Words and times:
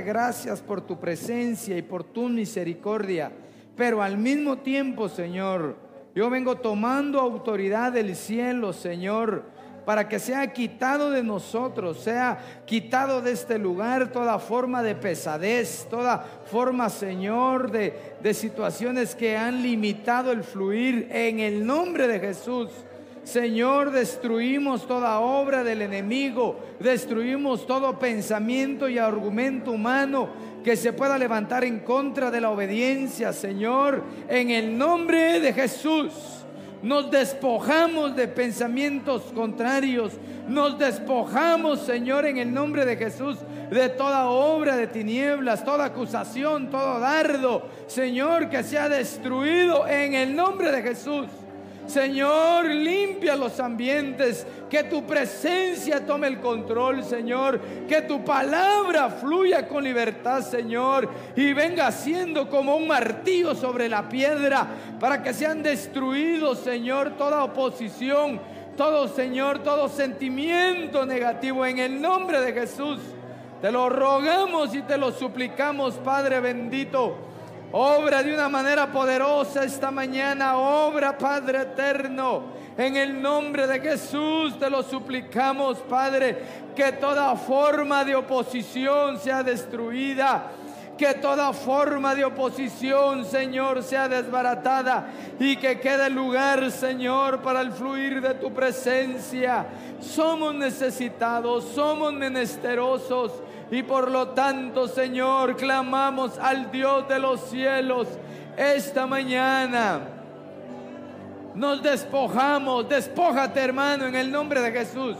Gracias 0.00 0.60
por 0.60 0.80
tu 0.80 0.98
presencia 0.98 1.76
y 1.76 1.82
por 1.82 2.02
tu 2.02 2.28
misericordia. 2.28 3.30
Pero 3.76 4.02
al 4.02 4.16
mismo 4.16 4.58
tiempo, 4.58 5.08
Señor, 5.08 5.76
yo 6.14 6.28
vengo 6.30 6.56
tomando 6.56 7.20
autoridad 7.20 7.92
del 7.92 8.16
cielo, 8.16 8.72
Señor, 8.72 9.44
para 9.84 10.08
que 10.08 10.18
sea 10.18 10.52
quitado 10.52 11.10
de 11.10 11.22
nosotros, 11.22 12.00
sea 12.00 12.62
quitado 12.66 13.20
de 13.20 13.32
este 13.32 13.58
lugar 13.58 14.12
toda 14.12 14.38
forma 14.38 14.82
de 14.82 14.94
pesadez, 14.94 15.86
toda 15.90 16.18
forma, 16.46 16.88
Señor, 16.88 17.70
de, 17.70 18.14
de 18.22 18.34
situaciones 18.34 19.14
que 19.14 19.36
han 19.36 19.62
limitado 19.62 20.32
el 20.32 20.44
fluir 20.44 21.08
en 21.10 21.40
el 21.40 21.66
nombre 21.66 22.06
de 22.06 22.20
Jesús. 22.20 22.70
Señor, 23.24 23.92
destruimos 23.92 24.86
toda 24.86 25.20
obra 25.20 25.62
del 25.62 25.82
enemigo, 25.82 26.58
destruimos 26.80 27.66
todo 27.66 27.98
pensamiento 27.98 28.88
y 28.88 28.98
argumento 28.98 29.70
humano 29.70 30.28
que 30.64 30.76
se 30.76 30.92
pueda 30.92 31.16
levantar 31.16 31.64
en 31.64 31.80
contra 31.80 32.32
de 32.32 32.40
la 32.40 32.50
obediencia, 32.50 33.32
Señor, 33.32 34.02
en 34.28 34.50
el 34.50 34.76
nombre 34.76 35.38
de 35.38 35.52
Jesús. 35.52 36.12
Nos 36.82 37.12
despojamos 37.12 38.16
de 38.16 38.26
pensamientos 38.26 39.22
contrarios, 39.32 40.14
nos 40.48 40.76
despojamos, 40.76 41.78
Señor, 41.80 42.26
en 42.26 42.38
el 42.38 42.52
nombre 42.52 42.84
de 42.84 42.96
Jesús, 42.96 43.38
de 43.70 43.88
toda 43.90 44.26
obra 44.26 44.76
de 44.76 44.88
tinieblas, 44.88 45.64
toda 45.64 45.84
acusación, 45.84 46.70
todo 46.70 46.98
dardo, 46.98 47.68
Señor, 47.86 48.50
que 48.50 48.64
sea 48.64 48.88
destruido 48.88 49.86
en 49.86 50.14
el 50.14 50.34
nombre 50.34 50.72
de 50.72 50.82
Jesús. 50.82 51.26
Señor, 51.86 52.66
limpia 52.66 53.36
los 53.36 53.58
ambientes, 53.60 54.46
que 54.70 54.84
tu 54.84 55.04
presencia 55.04 56.06
tome 56.06 56.28
el 56.28 56.40
control, 56.40 57.02
Señor, 57.04 57.60
que 57.88 58.02
tu 58.02 58.24
palabra 58.24 59.10
fluya 59.10 59.66
con 59.66 59.84
libertad, 59.84 60.42
Señor, 60.42 61.08
y 61.36 61.52
venga 61.52 61.90
siendo 61.90 62.48
como 62.48 62.76
un 62.76 62.86
martillo 62.86 63.54
sobre 63.54 63.88
la 63.88 64.08
piedra 64.08 64.66
para 65.00 65.22
que 65.22 65.34
sean 65.34 65.62
destruidos, 65.62 66.60
Señor, 66.60 67.16
toda 67.16 67.44
oposición, 67.44 68.40
todo, 68.76 69.08
Señor, 69.08 69.58
todo 69.58 69.88
sentimiento 69.88 71.04
negativo 71.04 71.66
en 71.66 71.78
el 71.78 72.00
nombre 72.00 72.40
de 72.40 72.52
Jesús. 72.52 73.00
Te 73.60 73.70
lo 73.70 73.88
rogamos 73.88 74.74
y 74.74 74.82
te 74.82 74.96
lo 74.96 75.12
suplicamos, 75.12 75.94
Padre 75.96 76.40
bendito. 76.40 77.31
Obra 77.72 78.22
de 78.22 78.34
una 78.34 78.50
manera 78.50 78.92
poderosa 78.92 79.64
esta 79.64 79.90
mañana. 79.90 80.58
Obra, 80.58 81.16
Padre 81.16 81.62
eterno. 81.62 82.42
En 82.76 82.96
el 82.96 83.20
nombre 83.20 83.66
de 83.66 83.80
Jesús 83.80 84.58
te 84.58 84.68
lo 84.68 84.82
suplicamos, 84.82 85.78
Padre, 85.78 86.38
que 86.76 86.92
toda 86.92 87.34
forma 87.34 88.04
de 88.04 88.14
oposición 88.14 89.18
sea 89.18 89.42
destruida. 89.42 90.50
Que 90.98 91.14
toda 91.14 91.54
forma 91.54 92.14
de 92.14 92.26
oposición, 92.26 93.24
Señor, 93.24 93.82
sea 93.82 94.06
desbaratada 94.06 95.06
y 95.40 95.56
que 95.56 95.80
quede 95.80 96.10
lugar, 96.10 96.70
Señor, 96.70 97.40
para 97.40 97.62
el 97.62 97.72
fluir 97.72 98.20
de 98.20 98.34
tu 98.34 98.52
presencia. 98.52 99.66
Somos 99.98 100.54
necesitados, 100.54 101.64
somos 101.74 102.12
menesterosos 102.12 103.32
y 103.72 103.82
por 103.82 104.10
lo 104.10 104.28
tanto, 104.28 104.86
Señor, 104.86 105.56
clamamos 105.56 106.38
al 106.38 106.70
Dios 106.70 107.08
de 107.08 107.18
los 107.18 107.40
cielos 107.48 108.06
esta 108.54 109.06
mañana. 109.06 110.00
Nos 111.54 111.82
despojamos, 111.82 112.86
despójate 112.86 113.60
hermano 113.60 114.04
en 114.04 114.14
el 114.14 114.30
nombre 114.30 114.60
de 114.60 114.72
Jesús. 114.72 115.16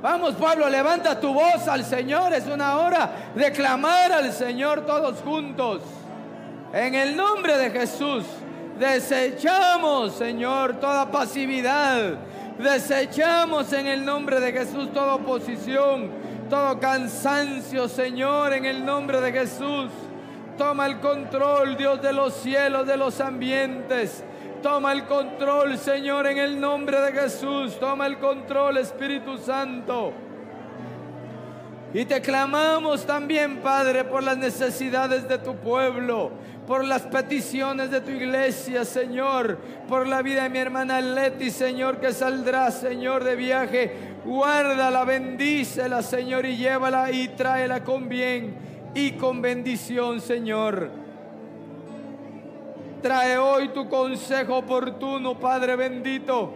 Vamos 0.00 0.34
Pablo, 0.34 0.70
levanta 0.70 1.18
tu 1.18 1.34
voz 1.34 1.66
al 1.66 1.84
Señor. 1.84 2.32
Es 2.32 2.46
una 2.46 2.76
hora 2.78 3.10
de 3.34 3.50
clamar 3.50 4.12
al 4.12 4.32
Señor 4.32 4.86
todos 4.86 5.18
juntos. 5.22 5.80
En 6.72 6.94
el 6.94 7.16
nombre 7.16 7.58
de 7.58 7.72
Jesús, 7.72 8.22
desechamos, 8.78 10.12
Señor, 10.12 10.74
toda 10.74 11.10
pasividad. 11.10 12.14
Desechamos 12.56 13.72
en 13.72 13.88
el 13.88 14.04
nombre 14.04 14.38
de 14.38 14.52
Jesús 14.52 14.92
toda 14.92 15.16
oposición 15.16 16.25
todo 16.48 16.78
cansancio, 16.78 17.88
Señor, 17.88 18.52
en 18.52 18.64
el 18.64 18.84
nombre 18.84 19.20
de 19.20 19.32
Jesús. 19.32 19.90
Toma 20.56 20.86
el 20.86 21.00
control, 21.00 21.76
Dios 21.76 22.00
de 22.00 22.12
los 22.12 22.34
cielos, 22.34 22.86
de 22.86 22.96
los 22.96 23.20
ambientes. 23.20 24.24
Toma 24.62 24.92
el 24.92 25.04
control, 25.04 25.76
Señor, 25.78 26.26
en 26.26 26.38
el 26.38 26.60
nombre 26.60 27.00
de 27.00 27.12
Jesús. 27.12 27.78
Toma 27.78 28.06
el 28.06 28.18
control, 28.18 28.78
Espíritu 28.78 29.36
Santo. 29.38 30.12
Y 31.92 32.04
te 32.04 32.20
clamamos 32.20 33.06
también, 33.06 33.58
Padre, 33.58 34.04
por 34.04 34.22
las 34.22 34.36
necesidades 34.36 35.28
de 35.28 35.38
tu 35.38 35.56
pueblo, 35.56 36.30
por 36.66 36.84
las 36.84 37.02
peticiones 37.02 37.90
de 37.90 38.00
tu 38.00 38.10
iglesia, 38.10 38.84
Señor, 38.84 39.58
por 39.88 40.06
la 40.06 40.22
vida 40.22 40.42
de 40.42 40.50
mi 40.50 40.58
hermana 40.58 41.00
Leti, 41.00 41.50
Señor, 41.50 42.00
que 42.00 42.12
saldrá, 42.12 42.70
Señor, 42.70 43.22
de 43.24 43.36
viaje 43.36 44.16
Guárdala, 44.26 45.04
bendícela, 45.04 46.02
Señor, 46.02 46.44
y 46.46 46.56
llévala 46.56 47.12
y 47.12 47.28
tráela 47.28 47.84
con 47.84 48.08
bien 48.08 48.56
y 48.92 49.12
con 49.12 49.40
bendición, 49.40 50.20
Señor. 50.20 50.90
Trae 53.00 53.38
hoy 53.38 53.68
tu 53.68 53.88
consejo 53.88 54.56
oportuno, 54.56 55.38
Padre 55.38 55.76
bendito, 55.76 56.54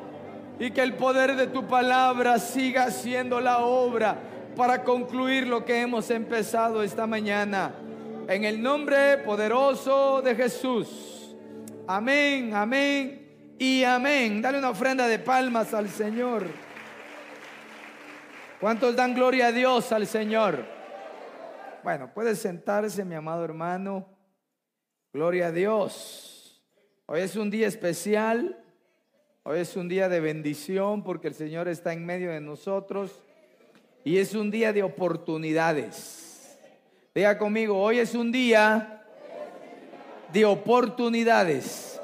y 0.58 0.72
que 0.72 0.82
el 0.82 0.94
poder 0.94 1.36
de 1.36 1.46
tu 1.46 1.68
palabra 1.68 2.40
siga 2.40 2.86
haciendo 2.86 3.40
la 3.40 3.58
obra 3.58 4.18
para 4.56 4.82
concluir 4.82 5.46
lo 5.46 5.64
que 5.64 5.80
hemos 5.80 6.10
empezado 6.10 6.82
esta 6.82 7.06
mañana. 7.06 7.72
En 8.30 8.44
el 8.44 8.62
nombre 8.62 9.18
poderoso 9.18 10.22
de 10.22 10.36
Jesús. 10.36 11.34
Amén, 11.88 12.54
amén 12.54 13.56
y 13.58 13.82
amén. 13.82 14.40
Dale 14.40 14.58
una 14.58 14.70
ofrenda 14.70 15.08
de 15.08 15.18
palmas 15.18 15.74
al 15.74 15.88
Señor. 15.88 16.46
¿Cuántos 18.60 18.94
dan 18.94 19.16
gloria 19.16 19.48
a 19.48 19.52
Dios 19.52 19.90
al 19.90 20.06
Señor? 20.06 20.64
Bueno, 21.82 22.14
puede 22.14 22.36
sentarse, 22.36 23.04
mi 23.04 23.16
amado 23.16 23.44
hermano. 23.44 24.06
Gloria 25.12 25.48
a 25.48 25.50
Dios. 25.50 26.62
Hoy 27.06 27.22
es 27.22 27.34
un 27.34 27.50
día 27.50 27.66
especial. 27.66 28.62
Hoy 29.42 29.58
es 29.58 29.74
un 29.74 29.88
día 29.88 30.08
de 30.08 30.20
bendición 30.20 31.02
porque 31.02 31.26
el 31.26 31.34
Señor 31.34 31.66
está 31.66 31.94
en 31.94 32.06
medio 32.06 32.30
de 32.30 32.40
nosotros. 32.40 33.24
Y 34.04 34.18
es 34.18 34.36
un 34.36 34.52
día 34.52 34.72
de 34.72 34.84
oportunidades. 34.84 36.29
Diga 37.12 37.36
conmigo, 37.38 37.76
hoy 37.76 37.98
es 37.98 38.14
un 38.14 38.30
día 38.30 39.02
de 40.32 40.44
oportunidades. 40.44 42.00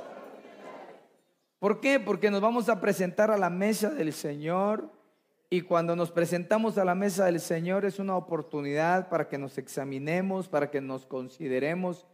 ¿Por 1.61 1.81
qué? 1.81 2.01
Porque 2.01 2.29
nos 2.29 2.41
vamos 2.41 2.69
a 2.69 2.81
presentar 2.81 3.31
a 3.31 3.39
la 3.39 3.49
mesa 3.49 3.91
del 3.91 4.13
Señor 4.13 4.91
y 5.49 5.61
cuando 5.61 5.95
nos 5.95 6.11
presentamos 6.11 6.77
a 6.77 6.85
la 6.85 6.97
mesa 6.97 7.27
del 7.27 7.39
Señor 7.39 7.85
es 7.85 8.01
una 8.01 8.17
oportunidad 8.17 9.09
para 9.09 9.29
que 9.29 9.39
nos 9.39 9.59
examinemos, 9.59 10.49
para 10.49 10.73
que 10.73 10.81
nos 10.81 11.07
consideremos 11.07 12.05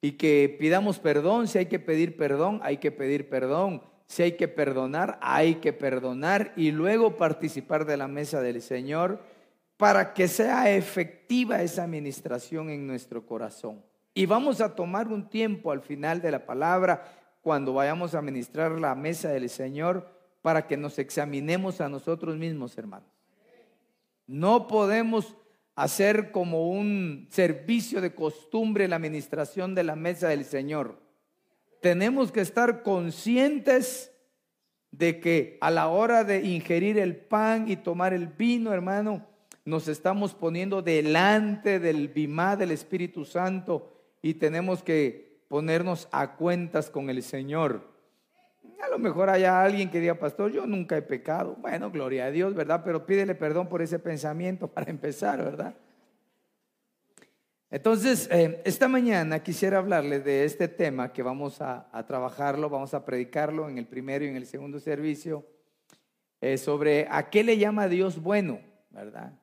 y 0.00 0.12
que 0.12 0.56
pidamos 0.58 0.98
perdón. 0.98 1.48
Si 1.48 1.58
hay 1.58 1.66
que 1.66 1.78
pedir 1.78 2.16
perdón, 2.16 2.60
hay 2.62 2.78
que 2.78 2.90
pedir 2.90 3.28
perdón. 3.28 3.82
Si 4.06 4.22
hay 4.22 4.32
que 4.38 4.48
perdonar, 4.48 5.18
hay 5.20 5.56
que 5.56 5.74
perdonar 5.74 6.54
y 6.56 6.70
luego 6.70 7.18
participar 7.18 7.84
de 7.84 7.98
la 7.98 8.08
mesa 8.08 8.40
del 8.40 8.62
Señor 8.62 9.20
para 9.78 10.12
que 10.12 10.26
sea 10.26 10.70
efectiva 10.70 11.62
esa 11.62 11.84
administración 11.84 12.68
en 12.68 12.86
nuestro 12.86 13.24
corazón. 13.24 13.82
Y 14.12 14.26
vamos 14.26 14.60
a 14.60 14.74
tomar 14.74 15.06
un 15.06 15.30
tiempo 15.30 15.70
al 15.70 15.80
final 15.80 16.20
de 16.20 16.32
la 16.32 16.44
palabra, 16.44 17.04
cuando 17.40 17.72
vayamos 17.72 18.14
a 18.14 18.18
administrar 18.18 18.72
la 18.72 18.96
mesa 18.96 19.28
del 19.28 19.48
Señor, 19.48 20.10
para 20.42 20.66
que 20.66 20.76
nos 20.76 20.98
examinemos 20.98 21.80
a 21.80 21.88
nosotros 21.88 22.36
mismos, 22.36 22.76
hermanos. 22.76 23.08
No 24.26 24.66
podemos 24.66 25.36
hacer 25.76 26.32
como 26.32 26.70
un 26.70 27.28
servicio 27.30 28.00
de 28.00 28.16
costumbre 28.16 28.88
la 28.88 28.96
administración 28.96 29.76
de 29.76 29.84
la 29.84 29.94
mesa 29.94 30.28
del 30.28 30.44
Señor. 30.44 31.00
Tenemos 31.80 32.32
que 32.32 32.40
estar 32.40 32.82
conscientes 32.82 34.12
de 34.90 35.20
que 35.20 35.56
a 35.60 35.70
la 35.70 35.86
hora 35.86 36.24
de 36.24 36.44
ingerir 36.44 36.98
el 36.98 37.14
pan 37.14 37.70
y 37.70 37.76
tomar 37.76 38.12
el 38.12 38.26
vino, 38.26 38.72
hermano, 38.72 39.24
nos 39.68 39.86
estamos 39.86 40.32
poniendo 40.32 40.80
delante 40.80 41.78
del 41.78 42.08
bimá 42.08 42.56
del 42.56 42.70
Espíritu 42.70 43.26
Santo 43.26 43.92
y 44.22 44.34
tenemos 44.34 44.82
que 44.82 45.42
ponernos 45.48 46.08
a 46.10 46.36
cuentas 46.36 46.88
con 46.88 47.10
el 47.10 47.22
Señor. 47.22 47.86
A 48.82 48.88
lo 48.88 48.98
mejor 48.98 49.28
haya 49.28 49.62
alguien 49.62 49.90
que 49.90 50.00
diga, 50.00 50.14
pastor, 50.14 50.52
yo 50.52 50.66
nunca 50.66 50.96
he 50.96 51.02
pecado. 51.02 51.54
Bueno, 51.60 51.90
gloria 51.90 52.24
a 52.24 52.30
Dios, 52.30 52.54
¿verdad? 52.54 52.80
Pero 52.82 53.04
pídele 53.04 53.34
perdón 53.34 53.68
por 53.68 53.82
ese 53.82 53.98
pensamiento 53.98 54.68
para 54.72 54.90
empezar, 54.90 55.44
¿verdad? 55.44 55.74
Entonces, 57.70 58.26
eh, 58.32 58.62
esta 58.64 58.88
mañana 58.88 59.42
quisiera 59.42 59.76
hablarles 59.76 60.24
de 60.24 60.46
este 60.46 60.68
tema 60.68 61.12
que 61.12 61.22
vamos 61.22 61.60
a, 61.60 61.90
trabajarlo, 62.06 62.70
vamos 62.70 62.94
a 62.94 63.04
predicarlo 63.04 63.68
en 63.68 63.76
el 63.76 63.86
primero 63.86 64.24
y 64.24 64.28
en 64.28 64.36
el 64.36 64.46
segundo 64.46 64.80
servicio, 64.80 65.44
eh, 66.40 66.56
sobre 66.56 67.06
a 67.10 67.28
qué 67.28 67.44
le 67.44 67.58
llama 67.58 67.88
Dios 67.88 68.22
bueno, 68.22 68.60
¿verdad? 68.88 69.34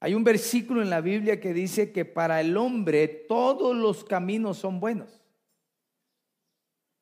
Hay 0.00 0.14
un 0.14 0.24
versículo 0.24 0.82
en 0.82 0.90
la 0.90 1.00
Biblia 1.00 1.40
que 1.40 1.52
dice 1.52 1.92
que 1.92 2.04
para 2.04 2.40
el 2.40 2.56
hombre 2.56 3.06
todos 3.06 3.76
los 3.76 4.02
caminos 4.02 4.58
son 4.58 4.80
buenos, 4.80 5.22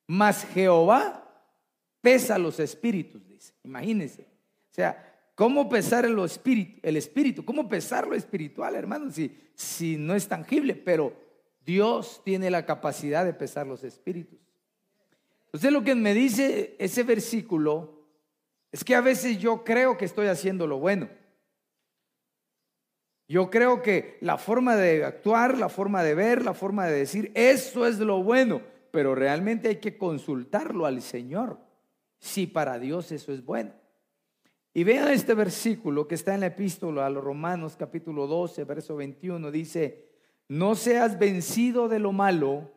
mas 0.06 0.44
Jehová 0.44 1.24
pesa 2.00 2.38
los 2.38 2.58
espíritus, 2.60 3.26
dice. 3.26 3.54
Imagínense. 3.62 4.22
O 4.22 4.74
sea, 4.74 5.08
¿Cómo 5.38 5.68
pesar 5.68 6.04
el 6.04 6.18
espíritu, 6.18 6.80
el 6.82 6.96
espíritu? 6.96 7.44
¿Cómo 7.44 7.68
pesar 7.68 8.08
lo 8.08 8.16
espiritual, 8.16 8.74
hermano? 8.74 9.08
Si, 9.12 9.38
si 9.54 9.96
no 9.96 10.16
es 10.16 10.26
tangible, 10.26 10.74
pero 10.74 11.12
Dios 11.64 12.20
tiene 12.24 12.50
la 12.50 12.66
capacidad 12.66 13.24
de 13.24 13.32
pesar 13.32 13.64
los 13.64 13.84
espíritus. 13.84 14.40
Entonces 15.44 15.70
lo 15.70 15.84
que 15.84 15.94
me 15.94 16.12
dice 16.12 16.74
ese 16.80 17.04
versículo 17.04 18.02
es 18.72 18.82
que 18.82 18.96
a 18.96 19.00
veces 19.00 19.38
yo 19.38 19.62
creo 19.62 19.96
que 19.96 20.06
estoy 20.06 20.26
haciendo 20.26 20.66
lo 20.66 20.80
bueno. 20.80 21.08
Yo 23.28 23.50
creo 23.50 23.82
que 23.82 24.16
la 24.22 24.38
forma 24.38 24.74
de 24.74 25.04
actuar, 25.04 25.58
la 25.58 25.68
forma 25.68 26.02
de 26.02 26.14
ver, 26.14 26.42
la 26.42 26.54
forma 26.54 26.86
de 26.86 26.98
decir, 26.98 27.30
eso 27.34 27.86
es 27.86 27.98
lo 27.98 28.22
bueno, 28.22 28.62
pero 28.90 29.14
realmente 29.14 29.68
hay 29.68 29.76
que 29.76 29.98
consultarlo 29.98 30.86
al 30.86 31.02
Señor, 31.02 31.60
si 32.18 32.46
para 32.46 32.78
Dios 32.78 33.12
eso 33.12 33.32
es 33.32 33.44
bueno. 33.44 33.72
Y 34.72 34.82
vean 34.82 35.10
este 35.10 35.34
versículo 35.34 36.08
que 36.08 36.14
está 36.14 36.34
en 36.34 36.40
la 36.40 36.46
epístola 36.46 37.04
a 37.04 37.10
los 37.10 37.22
Romanos 37.22 37.76
capítulo 37.78 38.26
12, 38.26 38.64
verso 38.64 38.96
21, 38.96 39.50
dice, 39.50 40.08
no 40.48 40.74
seas 40.74 41.18
vencido 41.18 41.88
de 41.88 41.98
lo 41.98 42.12
malo, 42.12 42.72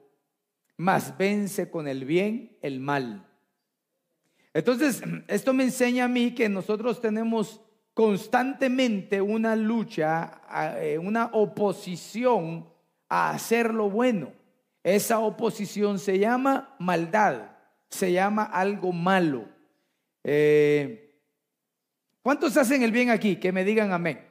mas 0.75 1.18
vence 1.18 1.69
con 1.69 1.88
el 1.88 2.03
bien 2.03 2.57
el 2.62 2.81
mal. 2.81 3.25
Entonces, 4.53 5.01
esto 5.30 5.53
me 5.53 5.63
enseña 5.63 6.06
a 6.06 6.09
mí 6.09 6.36
que 6.36 6.50
nosotros 6.50 7.00
tenemos 7.00 7.62
constantemente 7.93 9.21
una 9.21 9.55
lucha, 9.55 10.41
eh, 10.77 10.97
una 10.97 11.29
oposición 11.33 12.67
a 13.09 13.31
hacer 13.31 13.73
lo 13.73 13.89
bueno. 13.89 14.31
Esa 14.83 15.19
oposición 15.19 15.99
se 15.99 16.17
llama 16.17 16.75
maldad, 16.79 17.51
se 17.89 18.11
llama 18.11 18.43
algo 18.43 18.91
malo. 18.91 19.45
Eh, 20.23 21.19
¿Cuántos 22.21 22.55
hacen 22.57 22.83
el 22.83 22.91
bien 22.91 23.09
aquí? 23.09 23.35
Que 23.35 23.51
me 23.51 23.63
digan 23.63 23.91
amén. 23.91 24.27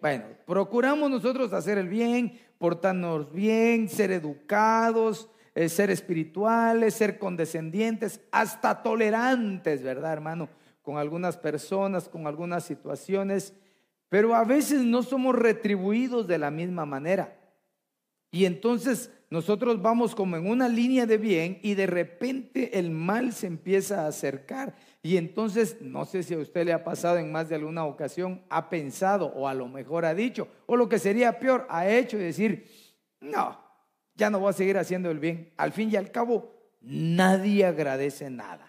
Bueno, 0.00 0.24
procuramos 0.46 1.10
nosotros 1.10 1.52
hacer 1.52 1.78
el 1.78 1.88
bien, 1.88 2.38
portarnos 2.58 3.32
bien, 3.32 3.88
ser 3.88 4.12
educados, 4.12 5.28
eh, 5.54 5.68
ser 5.68 5.90
espirituales, 5.90 6.94
ser 6.94 7.18
condescendientes, 7.18 8.20
hasta 8.30 8.80
tolerantes, 8.80 9.82
¿verdad, 9.82 10.12
hermano? 10.12 10.48
Con 10.88 10.96
algunas 10.96 11.36
personas, 11.36 12.08
con 12.08 12.26
algunas 12.26 12.64
situaciones, 12.64 13.52
pero 14.08 14.34
a 14.34 14.42
veces 14.42 14.80
no 14.84 15.02
somos 15.02 15.34
retribuidos 15.34 16.26
de 16.26 16.38
la 16.38 16.50
misma 16.50 16.86
manera. 16.86 17.38
Y 18.30 18.46
entonces 18.46 19.10
nosotros 19.28 19.82
vamos 19.82 20.14
como 20.14 20.38
en 20.38 20.48
una 20.48 20.66
línea 20.66 21.04
de 21.04 21.18
bien 21.18 21.58
y 21.60 21.74
de 21.74 21.86
repente 21.86 22.78
el 22.78 22.90
mal 22.90 23.34
se 23.34 23.48
empieza 23.48 24.04
a 24.04 24.06
acercar. 24.06 24.76
Y 25.02 25.18
entonces, 25.18 25.76
no 25.82 26.06
sé 26.06 26.22
si 26.22 26.32
a 26.32 26.38
usted 26.38 26.64
le 26.64 26.72
ha 26.72 26.84
pasado 26.84 27.18
en 27.18 27.30
más 27.30 27.50
de 27.50 27.56
alguna 27.56 27.84
ocasión, 27.84 28.40
ha 28.48 28.70
pensado 28.70 29.26
o 29.26 29.46
a 29.46 29.52
lo 29.52 29.68
mejor 29.68 30.06
ha 30.06 30.14
dicho, 30.14 30.48
o 30.64 30.74
lo 30.74 30.88
que 30.88 30.98
sería 30.98 31.38
peor, 31.38 31.66
ha 31.68 31.86
hecho 31.86 32.16
y 32.16 32.20
decir, 32.20 32.66
no, 33.20 33.60
ya 34.14 34.30
no 34.30 34.40
voy 34.40 34.48
a 34.48 34.54
seguir 34.54 34.78
haciendo 34.78 35.10
el 35.10 35.18
bien. 35.18 35.52
Al 35.58 35.72
fin 35.72 35.90
y 35.90 35.96
al 35.96 36.10
cabo, 36.10 36.50
nadie 36.80 37.66
agradece 37.66 38.30
nada. 38.30 38.67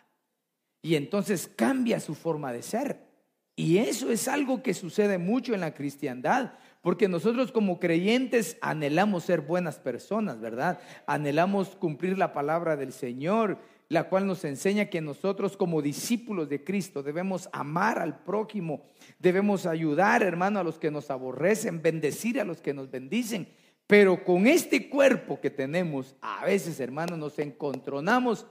Y 0.82 0.96
entonces 0.96 1.50
cambia 1.56 2.00
su 2.00 2.16
forma 2.16 2.54
de 2.54 2.62
ser. 2.62 3.10
Y 3.56 3.78
eso 3.80 4.10
es 4.10 4.28
algo 4.28 4.64
que 4.64 4.74
sucede 4.74 5.18
mucho 5.18 5.54
en 5.54 5.60
la 5.62 5.74
cristiandad. 5.74 6.54
Porque 6.82 7.10
nosotros 7.10 7.52
como 7.52 7.80
creyentes 7.80 8.58
anhelamos 8.62 9.26
ser 9.26 9.42
buenas 9.42 9.80
personas, 9.80 10.40
¿verdad? 10.40 10.80
Anhelamos 11.06 11.76
cumplir 11.76 12.18
la 12.18 12.32
palabra 12.32 12.78
del 12.78 12.94
Señor, 12.94 13.58
la 13.90 14.08
cual 14.08 14.26
nos 14.26 14.46
enseña 14.46 14.86
que 14.86 15.02
nosotros 15.02 15.58
como 15.58 15.82
discípulos 15.82 16.48
de 16.48 16.64
Cristo 16.64 17.04
debemos 17.04 17.50
amar 17.52 18.00
al 18.00 18.24
prójimo, 18.24 18.84
debemos 19.18 19.66
ayudar, 19.66 20.24
hermano, 20.24 20.60
a 20.60 20.64
los 20.64 20.80
que 20.80 20.92
nos 20.92 21.12
aborrecen, 21.12 21.82
bendecir 21.82 22.40
a 22.40 22.46
los 22.46 22.62
que 22.62 22.74
nos 22.74 22.90
bendicen. 22.90 23.50
Pero 23.86 24.24
con 24.24 24.48
este 24.48 24.88
cuerpo 24.88 25.42
que 25.42 25.50
tenemos, 25.50 26.16
a 26.22 26.46
veces, 26.46 26.80
hermano, 26.80 27.18
nos 27.18 27.40
encontronamos 27.40 28.46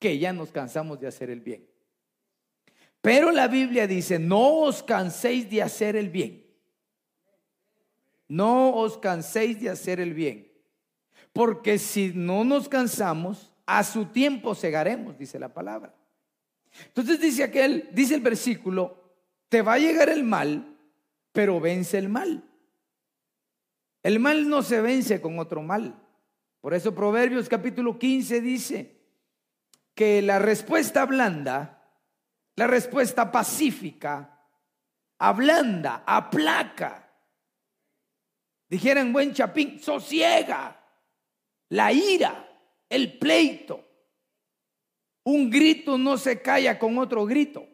que 0.00 0.18
ya 0.18 0.32
nos 0.32 0.50
cansamos 0.50 0.98
de 0.98 1.06
hacer 1.06 1.30
el 1.30 1.40
bien. 1.40 1.68
Pero 3.02 3.30
la 3.30 3.46
Biblia 3.46 3.86
dice, 3.86 4.18
no 4.18 4.60
os 4.60 4.82
canséis 4.82 5.48
de 5.48 5.62
hacer 5.62 5.94
el 5.94 6.08
bien. 6.08 6.46
No 8.26 8.74
os 8.74 8.98
canséis 8.98 9.60
de 9.60 9.68
hacer 9.68 10.00
el 10.00 10.14
bien. 10.14 10.50
Porque 11.32 11.78
si 11.78 12.12
no 12.14 12.44
nos 12.44 12.68
cansamos, 12.68 13.52
a 13.66 13.84
su 13.84 14.06
tiempo 14.06 14.54
segaremos, 14.54 15.16
dice 15.16 15.38
la 15.38 15.52
palabra. 15.52 15.94
Entonces 16.86 17.20
dice 17.20 17.44
aquel, 17.44 17.88
dice 17.92 18.14
el 18.14 18.20
versículo, 18.20 19.14
te 19.48 19.62
va 19.62 19.74
a 19.74 19.78
llegar 19.78 20.08
el 20.08 20.24
mal, 20.24 20.76
pero 21.32 21.60
vence 21.60 21.98
el 21.98 22.08
mal. 22.08 22.42
El 24.02 24.18
mal 24.18 24.48
no 24.48 24.62
se 24.62 24.80
vence 24.80 25.20
con 25.20 25.38
otro 25.38 25.62
mal. 25.62 26.02
Por 26.60 26.74
eso 26.74 26.94
Proverbios 26.94 27.48
capítulo 27.48 27.98
15 27.98 28.40
dice 28.40 28.99
que 29.94 30.22
la 30.22 30.38
respuesta 30.38 31.04
blanda, 31.06 31.92
la 32.56 32.66
respuesta 32.66 33.30
pacífica, 33.30 34.46
ablanda, 35.18 36.02
aplaca 36.06 37.10
Dijeran 38.70 39.12
buen 39.12 39.34
chapín, 39.34 39.80
sosiega 39.80 40.76
la 41.70 41.92
ira, 41.92 42.48
el 42.88 43.18
pleito. 43.18 43.84
Un 45.24 45.50
grito 45.50 45.98
no 45.98 46.16
se 46.16 46.40
calla 46.40 46.78
con 46.78 46.96
otro 46.98 47.26
grito. 47.26 47.66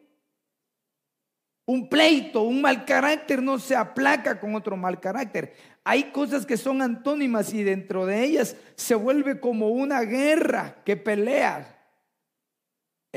Un 1.67 1.87
pleito, 1.87 2.41
un 2.41 2.61
mal 2.61 2.85
carácter 2.85 3.43
no 3.43 3.59
se 3.59 3.75
aplaca 3.75 4.39
con 4.39 4.55
otro 4.55 4.75
mal 4.75 4.99
carácter. 4.99 5.55
Hay 5.83 6.11
cosas 6.11 6.45
que 6.45 6.57
son 6.57 6.81
antónimas 6.81 7.53
y 7.53 7.61
dentro 7.61 8.05
de 8.05 8.23
ellas 8.23 8.55
se 8.75 8.95
vuelve 8.95 9.39
como 9.39 9.69
una 9.69 10.01
guerra 10.01 10.81
que 10.83 10.97
pelea. 10.97 11.76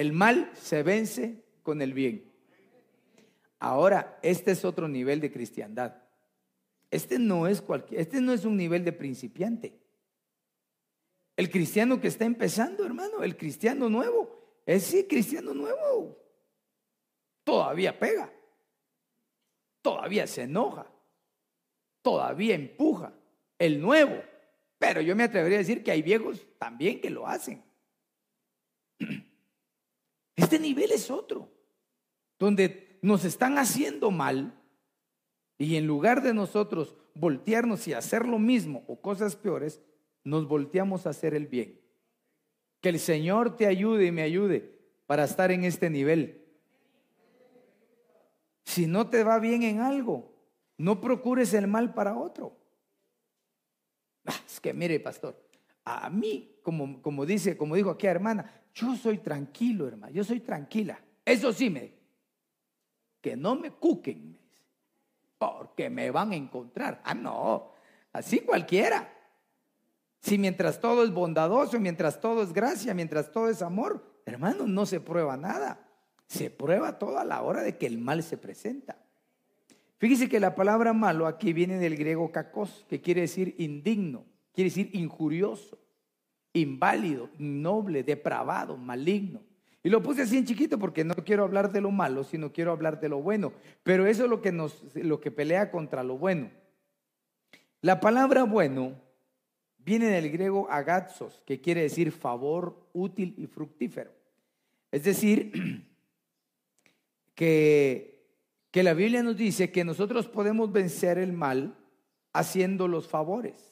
El 0.00 0.14
mal 0.14 0.50
se 0.54 0.82
vence 0.82 1.44
con 1.62 1.82
el 1.82 1.92
bien. 1.92 2.32
Ahora, 3.58 4.18
este 4.22 4.52
es 4.52 4.64
otro 4.64 4.88
nivel 4.88 5.20
de 5.20 5.30
cristiandad. 5.30 5.94
Este 6.90 7.18
no 7.18 7.46
es 7.46 7.60
cualquier, 7.60 8.00
este 8.00 8.22
no 8.22 8.32
es 8.32 8.46
un 8.46 8.56
nivel 8.56 8.82
de 8.82 8.94
principiante. 8.94 9.78
El 11.36 11.50
cristiano 11.50 12.00
que 12.00 12.08
está 12.08 12.24
empezando, 12.24 12.82
hermano, 12.82 13.22
el 13.22 13.36
cristiano 13.36 13.90
nuevo, 13.90 14.62
es 14.64 14.84
sí, 14.84 15.04
cristiano 15.06 15.52
nuevo. 15.52 16.16
Todavía 17.44 17.98
pega. 17.98 18.32
Todavía 19.82 20.26
se 20.26 20.44
enoja. 20.44 20.90
Todavía 22.00 22.54
empuja. 22.54 23.12
El 23.58 23.78
nuevo. 23.82 24.18
Pero 24.78 25.02
yo 25.02 25.14
me 25.14 25.24
atrevería 25.24 25.58
a 25.58 25.60
decir 25.60 25.84
que 25.84 25.90
hay 25.90 26.00
viejos 26.00 26.46
también 26.58 27.02
que 27.02 27.10
lo 27.10 27.26
hacen. 27.26 27.62
Este 30.40 30.58
nivel 30.58 30.90
es 30.90 31.10
otro, 31.10 31.52
donde 32.38 32.98
nos 33.02 33.26
están 33.26 33.58
haciendo 33.58 34.10
mal 34.10 34.58
y 35.58 35.76
en 35.76 35.86
lugar 35.86 36.22
de 36.22 36.32
nosotros 36.32 36.96
voltearnos 37.14 37.86
y 37.86 37.92
hacer 37.92 38.26
lo 38.26 38.38
mismo 38.38 38.82
o 38.86 39.02
cosas 39.02 39.36
peores, 39.36 39.82
nos 40.24 40.48
volteamos 40.48 41.06
a 41.06 41.10
hacer 41.10 41.34
el 41.34 41.46
bien. 41.46 41.78
Que 42.80 42.88
el 42.88 42.98
Señor 42.98 43.56
te 43.56 43.66
ayude 43.66 44.06
y 44.06 44.12
me 44.12 44.22
ayude 44.22 44.78
para 45.06 45.24
estar 45.24 45.50
en 45.50 45.64
este 45.64 45.90
nivel. 45.90 46.42
Si 48.64 48.86
no 48.86 49.10
te 49.10 49.22
va 49.22 49.38
bien 49.40 49.62
en 49.62 49.80
algo, 49.80 50.34
no 50.78 51.02
procures 51.02 51.52
el 51.52 51.66
mal 51.66 51.92
para 51.92 52.16
otro. 52.16 52.56
Ah, 54.24 54.40
es 54.46 54.58
que 54.58 54.72
mire, 54.72 54.98
pastor, 55.00 55.38
a 55.84 56.08
mí, 56.08 56.58
como, 56.62 57.02
como 57.02 57.26
dice, 57.26 57.58
como 57.58 57.74
dijo 57.74 57.90
aquí 57.90 58.06
hermana, 58.06 58.59
yo 58.74 58.96
soy 58.96 59.18
tranquilo, 59.18 59.88
hermano, 59.88 60.12
yo 60.12 60.24
soy 60.24 60.40
tranquila. 60.40 61.00
Eso 61.24 61.52
sí, 61.52 61.70
me 61.70 62.00
que 63.20 63.36
no 63.36 63.54
me 63.54 63.70
cuquen, 63.70 64.38
porque 65.38 65.90
me 65.90 66.10
van 66.10 66.32
a 66.32 66.36
encontrar. 66.36 67.00
Ah, 67.04 67.14
no, 67.14 67.72
así 68.12 68.40
cualquiera. 68.40 69.12
Si 70.20 70.36
mientras 70.38 70.80
todo 70.80 71.02
es 71.04 71.10
bondadoso, 71.10 71.78
mientras 71.80 72.20
todo 72.20 72.42
es 72.42 72.52
gracia, 72.52 72.94
mientras 72.94 73.32
todo 73.32 73.48
es 73.48 73.62
amor, 73.62 74.22
hermano, 74.26 74.66
no 74.66 74.84
se 74.86 75.00
prueba 75.00 75.36
nada. 75.36 75.86
Se 76.26 76.50
prueba 76.50 76.98
todo 76.98 77.18
a 77.18 77.24
la 77.24 77.42
hora 77.42 77.62
de 77.62 77.76
que 77.76 77.86
el 77.86 77.98
mal 77.98 78.22
se 78.22 78.36
presenta. 78.36 78.98
Fíjese 79.98 80.28
que 80.28 80.40
la 80.40 80.54
palabra 80.54 80.92
malo 80.92 81.26
aquí 81.26 81.52
viene 81.52 81.78
del 81.78 81.96
griego 81.96 82.30
kakos, 82.30 82.86
que 82.88 83.00
quiere 83.00 83.22
decir 83.22 83.54
indigno, 83.58 84.24
quiere 84.52 84.70
decir 84.70 84.90
injurioso, 84.92 85.78
inválido, 86.52 87.30
innoble, 87.38 88.02
depravado, 88.02 88.76
maligno. 88.76 89.40
Y 89.82 89.88
lo 89.88 90.02
puse 90.02 90.22
así 90.22 90.36
en 90.36 90.44
chiquito 90.44 90.78
porque 90.78 91.04
no 91.04 91.14
quiero 91.14 91.44
hablar 91.44 91.72
de 91.72 91.80
lo 91.80 91.90
malo, 91.90 92.22
sino 92.24 92.52
quiero 92.52 92.72
hablar 92.72 93.00
de 93.00 93.08
lo 93.08 93.22
bueno. 93.22 93.52
Pero 93.82 94.06
eso 94.06 94.24
es 94.24 94.30
lo 94.30 94.42
que, 94.42 94.52
nos, 94.52 94.84
lo 94.94 95.20
que 95.20 95.30
pelea 95.30 95.70
contra 95.70 96.02
lo 96.02 96.18
bueno. 96.18 96.50
La 97.80 97.98
palabra 97.98 98.44
bueno 98.44 98.94
viene 99.78 100.06
del 100.06 100.30
griego 100.30 100.70
agatzos, 100.70 101.42
que 101.46 101.62
quiere 101.62 101.82
decir 101.82 102.12
favor, 102.12 102.86
útil 102.92 103.34
y 103.38 103.46
fructífero. 103.46 104.10
Es 104.92 105.04
decir, 105.04 105.52
que, 107.34 108.26
que 108.70 108.82
la 108.82 108.92
Biblia 108.92 109.22
nos 109.22 109.38
dice 109.38 109.72
que 109.72 109.84
nosotros 109.84 110.28
podemos 110.28 110.70
vencer 110.72 111.16
el 111.16 111.32
mal 111.32 111.74
haciendo 112.34 112.86
los 112.86 113.08
favores. 113.08 113.69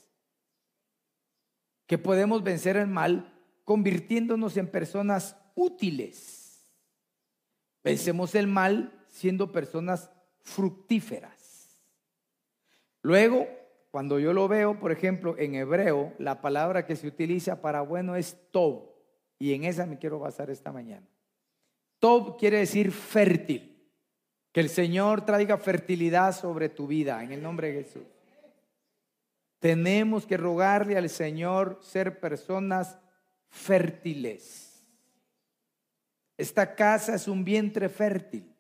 Que 1.89 1.99
podemos 1.99 2.45
vencer 2.45 2.77
el 2.77 2.87
mal 2.87 3.35
convirtiéndonos 3.65 4.57
en 4.57 4.69
personas 4.69 5.37
útiles. 5.57 6.65
Vencemos 7.83 8.37
el 8.37 8.47
mal 8.47 9.05
siendo 9.09 9.51
personas 9.51 10.11
fructíferas. 10.43 11.83
Luego, 13.03 13.49
cuando 13.91 14.19
yo 14.19 14.33
lo 14.33 14.49
veo, 14.49 14.79
por 14.79 14.93
ejemplo, 14.93 15.37
en 15.39 15.55
hebreo, 15.55 16.13
la 16.19 16.41
palabra 16.41 16.87
que 16.87 16.95
se 16.95 17.09
utiliza 17.09 17.61
para 17.61 17.81
bueno 17.81 18.17
es 18.17 18.37
tob. 18.51 18.91
Y 19.39 19.55
en 19.55 19.65
esa 19.65 19.87
me 19.87 19.99
quiero 19.99 20.19
basar 20.19 20.51
esta 20.51 20.73
mañana. 20.73 21.07
Tob 21.99 22.39
quiere 22.39 22.59
decir 22.59 22.93
fértil. 22.93 23.77
Que 24.53 24.61
el 24.61 24.69
Señor 24.69 25.25
traiga 25.25 25.57
fertilidad 25.57 26.35
sobre 26.35 26.69
tu 26.69 26.87
vida 26.87 27.23
en 27.23 27.33
el 27.33 27.43
nombre 27.43 27.73
de 27.73 27.85
Jesús. 27.85 28.18
Tenemos 29.59 30.27
que 30.27 30.37
rogarle 30.37 30.97
al 30.97 31.09
Señor 31.09 31.79
ser 31.83 32.21
personas 32.21 32.99
fértiles. 33.49 34.87
Esta 36.37 36.77
casa 36.77 37.17
es 37.17 37.27
un 37.27 37.45
vientre 37.45 37.89
fértil. 37.89 38.55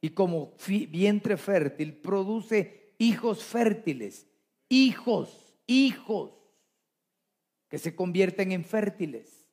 Y 0.00 0.10
como 0.10 0.54
vientre 0.88 1.36
fértil 1.36 1.94
produce 1.94 2.94
hijos 2.98 3.44
fértiles, 3.44 4.26
hijos, 4.68 5.54
hijos, 5.66 6.32
que 7.68 7.78
se 7.78 7.94
convierten 7.94 8.52
en 8.52 8.64
fértiles. 8.64 9.46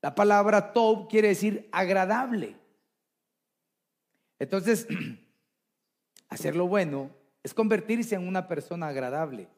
La 0.00 0.14
palabra 0.14 0.72
Tob 0.72 1.08
quiere 1.08 1.28
decir 1.28 1.68
agradable. 1.70 2.56
Entonces, 4.38 4.86
hacerlo 6.28 6.66
bueno 6.66 7.17
es 7.42 7.54
convertirse 7.54 8.14
en 8.14 8.26
una 8.26 8.48
persona 8.48 8.88
agradable, 8.88 9.48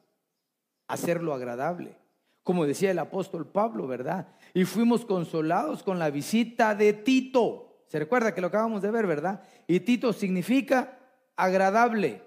hacerlo 0.87 1.33
agradable 1.33 2.01
como 2.43 2.65
decía 2.65 2.91
el 2.91 2.99
apóstol 2.99 3.47
Pablo, 3.47 3.87
¿verdad? 3.87 4.27
Y 4.53 4.65
fuimos 4.65 5.05
consolados 5.05 5.83
con 5.83 5.99
la 5.99 6.09
visita 6.09 6.73
de 6.73 6.93
Tito. 6.93 7.83
Se 7.87 7.99
recuerda 7.99 8.33
que 8.33 8.41
lo 8.41 8.47
acabamos 8.47 8.81
de 8.81 8.91
ver, 8.91 9.05
¿verdad? 9.05 9.43
Y 9.67 9.81
Tito 9.81 10.11
significa 10.11 10.97
agradable. 11.35 12.23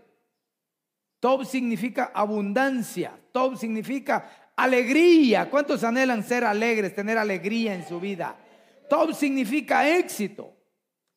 Top 1.18 1.44
significa 1.44 2.12
abundancia. 2.14 3.18
Top 3.32 3.56
significa 3.56 4.52
alegría. 4.56 5.50
¿Cuántos 5.50 5.82
anhelan 5.82 6.23
ser 6.23 6.44
alegres, 6.44 6.94
tener 6.94 7.18
alegría 7.18 7.75
en 7.75 7.87
su 7.87 7.99
vida? 7.99 8.37
Top 8.88 9.12
significa 9.14 9.88
éxito. 9.88 10.54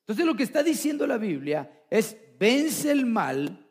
Entonces 0.02 0.26
lo 0.26 0.36
que 0.36 0.44
está 0.44 0.64
diciendo 0.64 1.06
la 1.06 1.18
Biblia 1.18 1.84
es 1.90 2.18
vence 2.40 2.92
el 2.92 3.06
mal 3.06 3.67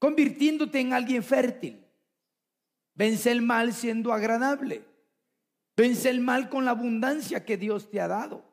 convirtiéndote 0.00 0.80
en 0.80 0.92
alguien 0.92 1.22
fértil. 1.22 1.86
Vence 2.94 3.30
el 3.30 3.42
mal 3.42 3.72
siendo 3.72 4.12
agradable. 4.12 4.82
Vence 5.76 6.10
el 6.10 6.20
mal 6.20 6.48
con 6.48 6.64
la 6.64 6.72
abundancia 6.72 7.44
que 7.44 7.56
Dios 7.56 7.88
te 7.88 8.00
ha 8.00 8.08
dado. 8.08 8.44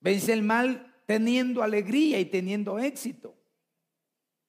Vence 0.00 0.32
el 0.32 0.42
mal 0.42 0.92
teniendo 1.06 1.62
alegría 1.62 2.18
y 2.18 2.24
teniendo 2.24 2.80
éxito. 2.80 3.36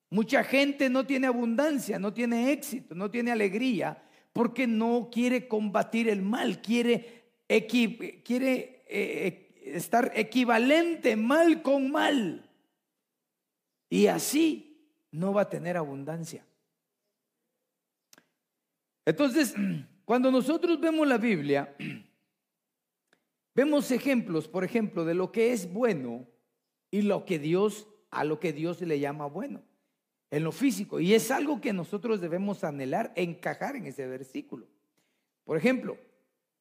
Mucha 0.10 0.44
gente 0.44 0.90
no 0.90 1.06
tiene 1.06 1.28
abundancia, 1.28 2.00
no 2.00 2.14
tiene 2.14 2.52
éxito, 2.52 2.96
no 2.96 3.12
tiene 3.12 3.32
alegría 3.32 4.02
porque 4.32 4.68
no 4.68 5.10
quiere 5.12 5.48
combatir 5.48 6.10
el 6.10 6.22
mal, 6.22 6.62
quiere, 6.62 7.44
eh, 7.48 7.68
eh, 8.90 9.62
estar 9.66 10.12
equivalente 10.16 11.16
mal 11.16 11.62
con 11.62 11.92
mal. 11.92 12.50
Y 13.90 14.08
así 14.08 14.75
no 15.16 15.34
va 15.34 15.44
a 15.44 15.50
tener 15.50 15.78
abundancia. 15.78 16.46
Entonces, 19.06 19.56
cuando 20.06 20.32
nosotros 20.32 20.80
vemos 20.80 21.08
la 21.08 21.18
Biblia, 21.18 21.76
vemos 23.56 23.92
ejemplos, 23.92 24.48
por 24.48 24.64
ejemplo, 24.64 25.06
de 25.06 25.14
lo 25.14 25.32
que 25.32 25.54
es 25.54 25.72
bueno 25.72 26.28
y 26.92 27.02
lo 27.02 27.26
que 27.26 27.40
Dios, 27.40 27.88
a 28.12 28.24
lo 28.24 28.40
que 28.40 28.54
Dios 28.54 28.82
le 28.82 29.00
llama 29.00 29.26
bueno, 29.28 29.62
en 30.32 30.44
lo 30.44 30.52
físico. 30.52 31.00
Y 31.00 31.14
es 31.14 31.32
algo 31.32 31.62
que 31.62 31.74
nosotros 31.74 32.22
debemos 32.22 32.64
anhelar, 32.64 33.14
encajar 33.16 33.76
en 33.76 33.86
ese 33.86 34.06
versículo. 34.08 34.68
Por 35.44 35.58
ejemplo, 35.58 35.98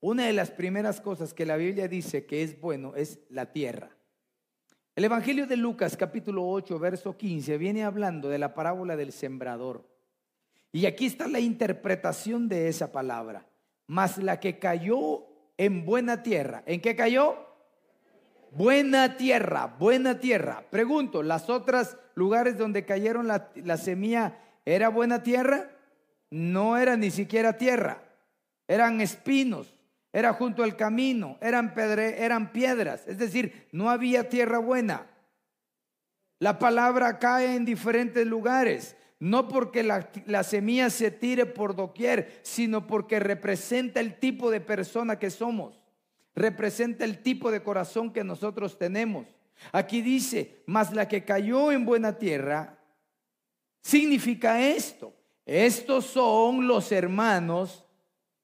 una 0.00 0.26
de 0.26 0.32
las 0.32 0.50
primeras 0.50 1.00
cosas 1.00 1.32
que 1.32 1.46
la 1.46 1.56
Biblia 1.56 1.88
dice 1.88 2.26
que 2.26 2.42
es 2.42 2.60
bueno 2.60 2.94
es 2.94 3.20
la 3.30 3.52
tierra. 3.52 3.96
El 4.96 5.02
Evangelio 5.02 5.48
de 5.48 5.56
Lucas 5.56 5.96
capítulo 5.96 6.48
8, 6.48 6.78
verso 6.78 7.16
15 7.16 7.58
viene 7.58 7.82
hablando 7.82 8.28
de 8.28 8.38
la 8.38 8.54
parábola 8.54 8.94
del 8.94 9.10
sembrador. 9.10 9.84
Y 10.70 10.86
aquí 10.86 11.06
está 11.06 11.26
la 11.26 11.40
interpretación 11.40 12.48
de 12.48 12.68
esa 12.68 12.92
palabra. 12.92 13.44
Mas 13.88 14.18
la 14.18 14.38
que 14.38 14.60
cayó 14.60 15.26
en 15.56 15.84
buena 15.84 16.22
tierra. 16.22 16.62
¿En 16.66 16.80
qué 16.80 16.94
cayó? 16.94 17.44
Buena 18.52 19.16
tierra, 19.16 19.74
buena 19.80 20.20
tierra. 20.20 20.64
Pregunto, 20.70 21.24
¿las 21.24 21.50
otras 21.50 21.96
lugares 22.14 22.56
donde 22.56 22.84
cayeron 22.84 23.26
la, 23.26 23.50
la 23.56 23.76
semilla 23.78 24.38
era 24.64 24.90
buena 24.90 25.24
tierra? 25.24 25.72
No 26.30 26.76
era 26.76 26.96
ni 26.96 27.10
siquiera 27.10 27.56
tierra. 27.56 28.00
Eran 28.68 29.00
espinos, 29.00 29.73
era 30.14 30.32
junto 30.32 30.62
al 30.62 30.76
camino, 30.76 31.36
eran, 31.42 31.74
pedre, 31.74 32.24
eran 32.24 32.52
piedras. 32.52 33.02
Es 33.06 33.18
decir, 33.18 33.66
no 33.72 33.90
había 33.90 34.30
tierra 34.30 34.58
buena. 34.58 35.06
La 36.38 36.58
palabra 36.58 37.18
cae 37.18 37.54
en 37.54 37.66
diferentes 37.66 38.26
lugares 38.26 38.96
no 39.24 39.48
porque 39.48 39.82
la, 39.82 40.42
semilla 40.42 40.90
se 40.90 41.10
tire 41.10 41.46
por 41.46 41.74
doquier, 41.74 42.40
sino 42.42 42.86
porque 42.86 43.18
representa 43.18 44.00
el 44.00 44.18
tipo 44.18 44.50
de 44.50 44.60
persona 44.60 45.18
que 45.18 45.30
somos, 45.30 45.80
representa 46.34 47.06
el 47.06 47.22
tipo 47.22 47.50
de 47.50 47.62
corazón 47.62 48.12
que 48.12 48.22
nosotros 48.22 48.76
tenemos. 48.76 49.26
Aquí 49.72 50.02
dice, 50.02 50.62
mas 50.66 50.92
la 50.92 51.08
que 51.08 51.24
cayó 51.24 51.72
en 51.72 51.86
buena 51.86 52.18
tierra, 52.18 52.78
significa 53.80 54.60
esto. 54.60 55.14
Estos 55.46 56.04
son 56.04 56.66
los 56.66 56.92
hermanos, 56.92 57.82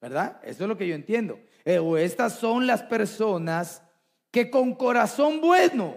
¿verdad? 0.00 0.40
Eso 0.42 0.64
es 0.64 0.68
lo 0.68 0.78
que 0.78 0.88
yo 0.88 0.94
entiendo. 0.94 1.38
Eh, 1.64 1.78
o 1.78 1.96
estas 1.96 2.38
son 2.38 2.66
las 2.66 2.82
personas 2.82 3.82
que 4.30 4.50
con 4.50 4.74
corazón 4.74 5.40
bueno. 5.40 5.96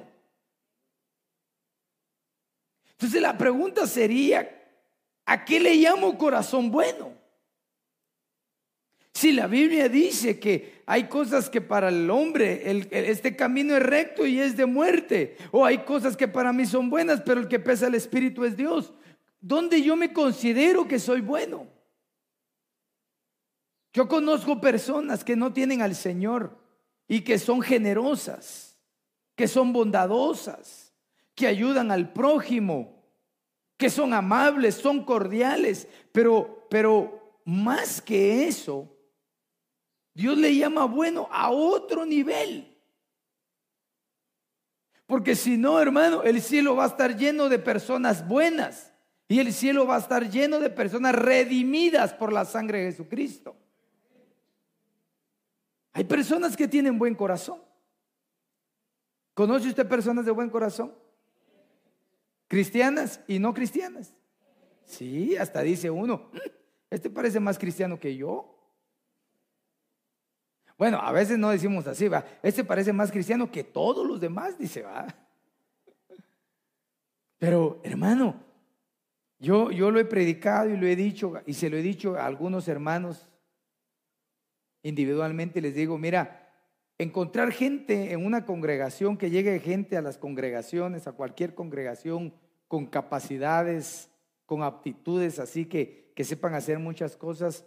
Entonces 2.91 3.22
la 3.22 3.38
pregunta 3.38 3.86
sería, 3.88 4.63
¿A 5.25 5.46
qué 5.46 5.60
le 5.60 5.75
llamo 5.75 6.17
corazón 6.17 6.70
bueno? 6.70 7.13
Si 9.13 9.32
la 9.32 9.48
Biblia 9.48 9.88
dice 9.88 10.39
que 10.39 10.82
hay 10.86 11.05
cosas 11.05 11.50
que 11.50 11.62
para 11.62 11.89
el 11.89 12.10
hombre 12.10 12.63
este 12.91 13.36
camino 13.36 13.77
es 13.77 13.84
recto 13.84 14.25
y 14.25 14.39
es 14.39 14.58
de 14.58 14.65
muerte, 14.65 15.38
o 15.51 15.65
hay 15.65 15.79
cosas 15.79 16.17
que 16.17 16.27
para 16.27 16.51
mí 16.51 16.65
son 16.65 16.89
buenas, 16.89 17.22
pero 17.22 17.39
el 17.39 17.48
que 17.48 17.60
pesa 17.60 17.88
el 17.88 17.96
espíritu 17.96 18.43
es 18.43 18.58
Dios. 18.58 18.91
¿Dónde 19.39 19.82
yo 19.82 19.96
me 19.96 20.12
considero 20.12 20.88
que 20.88 21.00
soy 21.00 21.22
bueno? 21.22 21.67
Yo 23.94 24.08
conozco 24.08 24.60
personas 24.60 25.24
que 25.24 25.36
no 25.36 25.54
tienen 25.54 25.84
al 25.84 25.94
Señor 25.94 26.58
y 27.08 27.22
que 27.22 27.38
son 27.38 27.62
generosas, 27.62 28.76
que 29.36 29.48
son 29.48 29.72
bondadosas, 29.72 30.94
que 31.36 31.46
ayudan 31.46 31.92
al 31.92 32.12
prójimo, 32.12 33.04
que 33.78 33.92
son 33.92 34.14
amables, 34.14 34.76
son 34.76 35.06
cordiales, 35.06 35.88
pero, 36.12 36.68
pero 36.72 37.40
más 37.46 38.02
que 38.02 38.48
eso, 38.48 38.90
Dios 40.16 40.38
le 40.40 40.56
llama 40.56 40.86
bueno 40.86 41.28
a 41.32 41.52
otro 41.52 42.04
nivel. 42.04 42.76
Porque 45.06 45.36
si 45.36 45.58
no, 45.58 45.80
hermano, 45.80 46.24
el 46.24 46.42
cielo 46.42 46.76
va 46.76 46.86
a 46.86 46.88
estar 46.88 47.16
lleno 47.16 47.48
de 47.48 47.60
personas 47.60 48.28
buenas. 48.28 48.92
Y 49.28 49.40
el 49.40 49.54
cielo 49.54 49.86
va 49.86 49.98
a 49.98 50.00
estar 50.00 50.30
lleno 50.30 50.60
de 50.60 50.70
personas 50.70 51.14
redimidas 51.14 52.14
por 52.14 52.34
la 52.34 52.46
sangre 52.46 52.80
de 52.80 52.92
Jesucristo. 52.92 53.56
Hay 55.94 56.04
personas 56.04 56.58
que 56.58 56.68
tienen 56.68 56.98
buen 56.98 57.14
corazón. 57.14 57.62
¿Conoce 59.34 59.70
usted 59.70 59.88
personas 59.88 60.26
de 60.26 60.32
buen 60.32 60.50
corazón? 60.50 60.94
Cristianas 62.48 63.22
y 63.28 63.40
no 63.40 63.54
cristianas. 63.54 64.14
Sí, 64.86 65.38
hasta 65.38 65.62
dice 65.62 65.90
uno, 65.90 66.30
mm, 66.34 66.38
este 66.90 67.10
parece 67.10 67.40
más 67.40 67.58
cristiano 67.58 68.00
que 68.00 68.16
yo. 68.16 68.50
Bueno, 70.78 71.00
a 71.00 71.12
veces 71.12 71.38
no 71.38 71.50
decimos 71.50 71.88
así, 71.88 72.08
va. 72.08 72.26
Este 72.42 72.64
parece 72.64 72.92
más 72.92 73.12
cristiano 73.12 73.52
que 73.52 73.64
todos 73.64 74.06
los 74.06 74.20
demás, 74.20 74.58
dice, 74.58 74.82
va. 74.82 75.08
Pero, 77.38 77.82
hermano, 77.84 78.44
yo, 79.40 79.72
yo 79.72 79.92
lo 79.92 80.00
he 80.00 80.06
predicado 80.06 80.70
y 80.70 80.78
lo 80.78 80.88
he 80.88 80.96
dicho, 80.96 81.34
y 81.46 81.54
se 81.54 81.70
lo 81.70 81.78
he 81.78 81.82
dicho 81.82 82.16
a 82.16 82.26
algunos 82.26 82.68
hermanos 82.68 83.30
individualmente, 84.84 85.62
les 85.62 85.75
digo, 85.75 85.98
mira, 85.98 86.52
encontrar 86.98 87.52
gente 87.52 88.12
en 88.12 88.25
una 88.25 88.46
congregación, 88.46 89.18
que 89.18 89.30
llegue 89.30 89.60
gente 89.60 89.98
a 89.98 90.02
las 90.02 90.18
congregaciones, 90.18 91.08
a 91.08 91.13
cualquier 91.13 91.56
congregación, 91.56 92.34
con 92.68 92.86
capacidades, 92.86 94.10
con 94.46 94.62
aptitudes, 94.62 95.40
así 95.40 95.66
que, 95.66 96.12
que 96.16 96.24
sepan 96.24 96.54
hacer 96.54 96.80
muchas 96.80 97.18
cosas, 97.18 97.66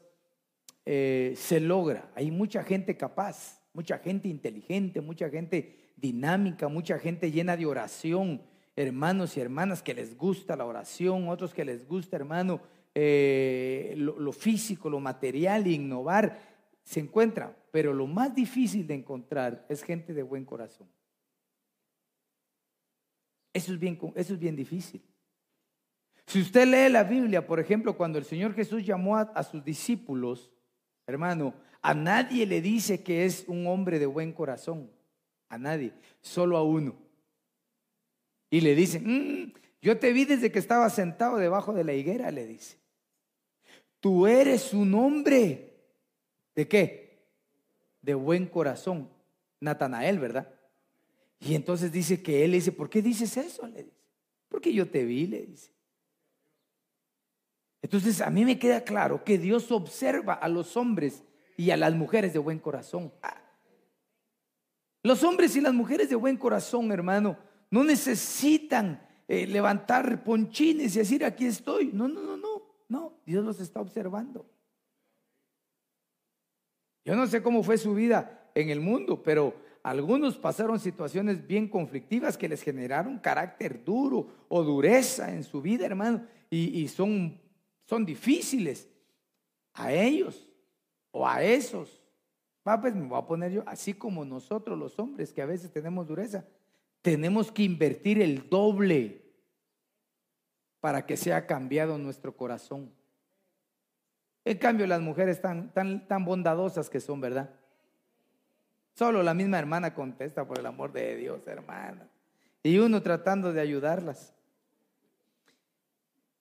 eh, 0.85 1.35
se 1.37 1.59
logra. 1.59 2.11
Hay 2.15 2.31
mucha 2.31 2.63
gente 2.63 2.97
capaz, 2.97 3.61
mucha 3.73 3.99
gente 3.99 4.29
inteligente, 4.29 5.01
mucha 5.01 5.29
gente 5.29 5.93
dinámica, 5.97 6.69
mucha 6.69 6.99
gente 6.99 7.31
llena 7.31 7.57
de 7.57 7.67
oración, 7.67 8.43
hermanos 8.77 9.37
y 9.37 9.41
hermanas 9.41 9.83
que 9.83 9.95
les 9.95 10.17
gusta 10.17 10.55
la 10.55 10.67
oración, 10.67 11.29
otros 11.29 11.55
que 11.55 11.65
les 11.65 11.89
gusta, 11.89 12.17
hermano, 12.17 12.61
eh, 12.95 13.95
lo, 13.97 14.33
físico, 14.33 14.89
lo 14.89 15.01
material, 15.01 15.67
innovar, 15.67 16.56
se 16.87 17.01
encuentra. 17.01 17.55
Pero 17.71 17.93
lo 17.93 18.07
más 18.07 18.35
difícil 18.35 18.87
de 18.87 18.95
encontrar 18.95 19.67
es 19.69 19.83
gente 19.83 20.15
de 20.15 20.23
buen 20.23 20.47
corazón. 20.47 20.89
Eso 23.53 23.75
es 23.75 23.79
bien, 23.79 23.99
eso 24.15 24.33
es 24.33 24.39
bien 24.39 24.57
difícil. 24.57 25.03
Si 26.27 26.41
usted 26.41 26.67
lee 26.67 26.91
la 26.91 27.05
Biblia, 27.05 27.47
por 27.47 27.61
ejemplo, 27.61 27.95
cuando 27.95 28.19
el 28.19 28.25
Señor 28.25 28.55
Jesús 28.55 28.87
llamó 28.87 29.19
a 29.19 29.43
sus 29.43 29.63
discípulos, 29.63 30.51
Hermano, 31.07 31.55
a 31.83 31.95
nadie 31.95 32.47
le 32.47 32.61
dice 32.61 33.03
que 33.03 33.25
es 33.25 33.45
un 33.47 33.67
hombre 33.67 33.99
de 33.99 34.07
buen 34.07 34.33
corazón. 34.33 34.91
A 35.49 35.57
nadie, 35.57 35.93
solo 36.21 36.57
a 36.57 36.65
uno. 36.65 36.97
Y 38.51 38.61
le 38.61 38.75
dice, 38.75 38.99
mm, 38.99 39.53
yo 39.81 39.99
te 39.99 40.13
vi 40.13 40.25
desde 40.25 40.51
que 40.51 40.59
estaba 40.59 40.91
sentado 40.91 41.37
debajo 41.37 41.73
de 41.73 41.85
la 41.85 41.93
higuera, 41.93 42.33
le 42.33 42.47
dice. 42.47 42.79
Tú 44.01 44.27
eres 44.27 44.75
un 44.75 44.95
hombre 44.95 45.76
de 46.57 46.67
qué? 46.67 47.29
De 48.03 48.15
buen 48.15 48.47
corazón. 48.47 49.09
Natanael, 49.61 50.19
¿verdad? 50.19 50.53
Y 51.39 51.55
entonces 51.55 51.93
dice 51.93 52.23
que 52.23 52.45
él 52.45 52.51
le 52.51 52.57
dice, 52.57 52.73
¿por 52.73 52.91
qué 52.91 53.03
dices 53.03 53.37
eso? 53.37 53.67
Le 53.67 53.85
dice, 53.85 53.97
porque 54.49 54.73
yo 54.73 54.89
te 54.91 55.05
vi, 55.05 55.27
le 55.27 55.43
dice. 55.43 55.73
Entonces 57.83 58.21
a 58.21 58.31
mí 58.31 58.45
me 58.45 58.59
queda 58.59 58.83
claro 58.83 59.23
que 59.23 59.39
Dios 59.39 59.71
observa 59.71 60.35
a 60.35 60.49
los 60.49 60.77
hombres 60.77 61.23
y 61.57 61.71
a 61.71 61.77
las 61.77 61.95
mujeres 61.95 62.33
de 62.33 62.39
buen 62.39 62.59
corazón. 62.59 63.13
Los 65.03 65.23
hombres 65.23 65.55
y 65.55 65.61
las 65.61 65.73
mujeres 65.73 66.09
de 66.09 66.17
buen 66.17 66.37
corazón, 66.37 66.91
hermano, 66.91 67.39
no 67.71 67.85
necesitan 67.85 69.07
eh, 69.29 69.47
levantar 69.47 70.25
ponchines 70.25 70.97
y 70.97 70.99
decir, 70.99 71.25
aquí 71.25 71.47
estoy. 71.47 71.91
No, 71.93 72.09
no, 72.09 72.23
no, 72.23 72.37
no, 72.37 72.63
no, 72.89 73.21
Dios 73.25 73.45
los 73.45 73.61
está 73.61 73.81
observando. 73.81 74.47
Yo 77.07 77.15
no 77.15 77.29
sé 77.29 77.41
cómo 77.41 77.63
fue 77.63 77.79
su 77.79 77.95
vida 77.95 78.51
en 78.53 78.69
el 78.69 78.81
mundo, 78.81 79.23
pero 79.23 79.55
algunos 79.85 80.37
pasaron 80.37 80.81
situaciones 80.81 81.47
bien 81.47 81.69
conflictivas 81.69 82.37
que 82.37 82.49
les 82.49 82.63
generaron 82.63 83.21
carácter 83.21 83.85
duro 83.85 84.27
o 84.49 84.65
dureza 84.65 85.33
en 85.33 85.45
su 85.45 85.63
vida, 85.63 85.87
hermano, 85.87 86.27
y, 86.51 86.89
son 86.89 87.41
son 87.85 88.05
difíciles. 88.05 88.89
A 89.75 89.93
ellos 89.93 90.49
o 91.13 91.29
a 91.29 91.45
esos. 91.45 92.03
Va, 92.67 92.81
pues 92.81 92.95
me 92.97 93.07
voy 93.07 93.19
a 93.19 93.27
poner 93.27 93.53
yo, 93.53 93.63
así 93.67 93.95
como 93.95 94.25
nosotros 94.25 94.77
los 94.77 94.99
hombres 94.99 95.33
que 95.33 95.43
a 95.43 95.47
veces 95.47 95.71
tenemos 95.71 96.09
dureza, 96.09 96.45
tenemos 97.03 97.53
que 97.53 97.63
invertir 97.63 98.21
el 98.21 98.49
doble 98.49 99.23
para 100.81 101.07
que 101.07 101.17
sea 101.17 101.47
cambiado 101.47 101.99
nuestro 101.99 102.37
corazón. 102.37 102.91
En 104.47 104.59
cambio, 104.59 104.87
las 104.87 105.01
mujeres 105.01 105.41
tan, 105.41 105.73
tan, 105.73 106.07
tan 106.07 106.25
bondadosas 106.25 106.89
que 106.89 107.01
son, 107.01 107.21
¿verdad? 107.21 107.51
Solo 108.95 109.25
la 109.25 109.35
misma 109.35 109.59
hermana 109.59 109.93
contesta 109.93 110.47
por 110.47 110.61
el 110.61 110.67
amor 110.67 110.93
de 110.93 111.17
Dios, 111.17 111.45
hermana. 111.49 112.09
Y 112.63 112.79
uno 112.79 113.03
tratando 113.03 113.53
de 113.53 113.61
ayudarlas. 113.61 114.37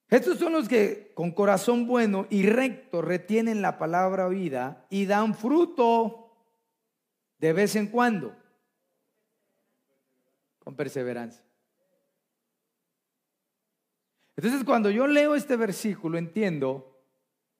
Estos 0.08 0.38
son 0.38 0.52
los 0.52 0.68
que 0.68 1.10
con 1.14 1.32
corazón 1.32 1.88
bueno 1.88 2.28
y 2.30 2.48
recto 2.48 3.02
retienen 3.02 3.60
la 3.60 3.76
palabra 3.76 4.28
oída 4.28 4.86
y 4.88 5.06
dan 5.06 5.34
fruto 5.34 6.32
de 7.40 7.52
vez 7.52 7.74
en 7.74 7.88
cuando, 7.88 8.36
con 10.60 10.76
perseverancia. 10.76 11.44
Entonces 14.36 14.62
cuando 14.62 14.90
yo 14.90 15.08
leo 15.08 15.34
este 15.34 15.56
versículo 15.56 16.18
entiendo 16.18 16.95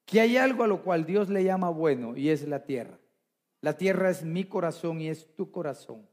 que 0.07 0.21
hay 0.21 0.37
algo 0.37 0.63
a 0.63 0.69
lo 0.69 0.83
cual 0.83 1.05
Dios 1.05 1.29
le 1.29 1.45
llama 1.45 1.69
bueno 1.69 2.17
y 2.17 2.31
es 2.31 2.47
la 2.47 2.65
tierra. 2.65 2.99
La 3.61 3.77
tierra 3.77 4.09
es 4.09 4.25
mi 4.25 4.45
corazón 4.45 5.01
y 5.01 5.09
es 5.09 5.35
tu 5.35 5.51
corazón. 5.51 6.07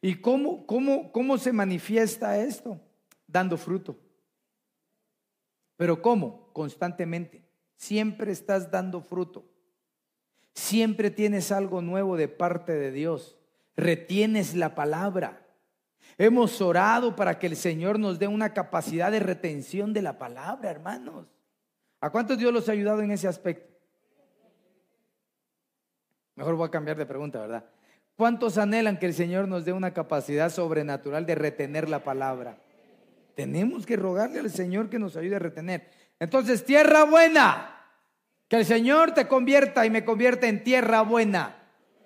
¿Y 0.00 0.14
cómo, 0.16 0.64
cómo, 0.66 1.12
cómo 1.12 1.36
se 1.36 1.52
manifiesta 1.52 2.38
esto? 2.38 2.80
Dando 3.26 3.56
fruto. 3.56 3.96
Pero 5.76 6.00
¿cómo? 6.00 6.50
Constantemente. 6.52 7.42
Siempre 7.76 8.30
estás 8.30 8.70
dando 8.70 9.00
fruto. 9.00 9.44
Siempre 10.54 11.10
tienes 11.10 11.50
algo 11.50 11.82
nuevo 11.82 12.16
de 12.16 12.28
parte 12.28 12.72
de 12.72 12.92
Dios. 12.92 13.36
Retienes 13.76 14.54
la 14.54 14.76
palabra. 14.76 15.44
Hemos 16.18 16.60
orado 16.60 17.16
para 17.16 17.38
que 17.40 17.48
el 17.48 17.56
Señor 17.56 17.98
nos 17.98 18.18
dé 18.20 18.28
una 18.28 18.52
capacidad 18.52 19.10
de 19.10 19.18
retención 19.18 19.92
de 19.92 20.02
la 20.02 20.18
palabra, 20.18 20.70
hermanos. 20.70 21.26
¿A 22.02 22.10
cuántos 22.10 22.36
Dios 22.36 22.52
los 22.52 22.68
ha 22.68 22.72
ayudado 22.72 23.00
en 23.00 23.12
ese 23.12 23.28
aspecto? 23.28 23.72
Mejor 26.34 26.56
voy 26.56 26.66
a 26.66 26.70
cambiar 26.70 26.96
de 26.96 27.06
pregunta, 27.06 27.40
¿verdad? 27.40 27.64
¿Cuántos 28.16 28.58
anhelan 28.58 28.98
que 28.98 29.06
el 29.06 29.14
Señor 29.14 29.46
nos 29.46 29.64
dé 29.64 29.72
una 29.72 29.94
capacidad 29.94 30.50
sobrenatural 30.50 31.24
de 31.26 31.36
retener 31.36 31.88
la 31.88 32.02
palabra? 32.02 32.58
Tenemos 33.36 33.86
que 33.86 33.94
rogarle 33.94 34.40
al 34.40 34.50
Señor 34.50 34.90
que 34.90 34.98
nos 34.98 35.16
ayude 35.16 35.36
a 35.36 35.38
retener. 35.38 35.88
Entonces, 36.18 36.64
tierra 36.64 37.04
buena. 37.04 37.86
Que 38.48 38.56
el 38.56 38.64
Señor 38.64 39.14
te 39.14 39.28
convierta 39.28 39.86
y 39.86 39.90
me 39.90 40.04
convierta 40.04 40.48
en 40.48 40.64
tierra 40.64 41.02
buena. 41.02 41.56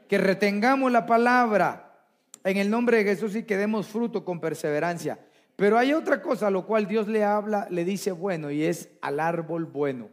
Que 0.08 0.18
retengamos 0.18 0.92
la 0.92 1.06
palabra 1.06 2.04
en 2.44 2.58
el 2.58 2.68
nombre 2.68 2.98
de 2.98 3.04
Jesús 3.04 3.34
y 3.34 3.44
que 3.44 3.56
demos 3.56 3.86
fruto 3.86 4.26
con 4.26 4.40
perseverancia. 4.40 5.18
Pero 5.56 5.78
hay 5.78 5.94
otra 5.94 6.22
cosa 6.22 6.48
a 6.48 6.50
lo 6.50 6.66
cual 6.66 6.86
Dios 6.86 7.08
le 7.08 7.24
habla, 7.24 7.66
le 7.70 7.84
dice 7.84 8.12
bueno, 8.12 8.50
y 8.50 8.62
es 8.62 8.90
al 9.00 9.18
árbol 9.20 9.64
bueno. 9.64 10.10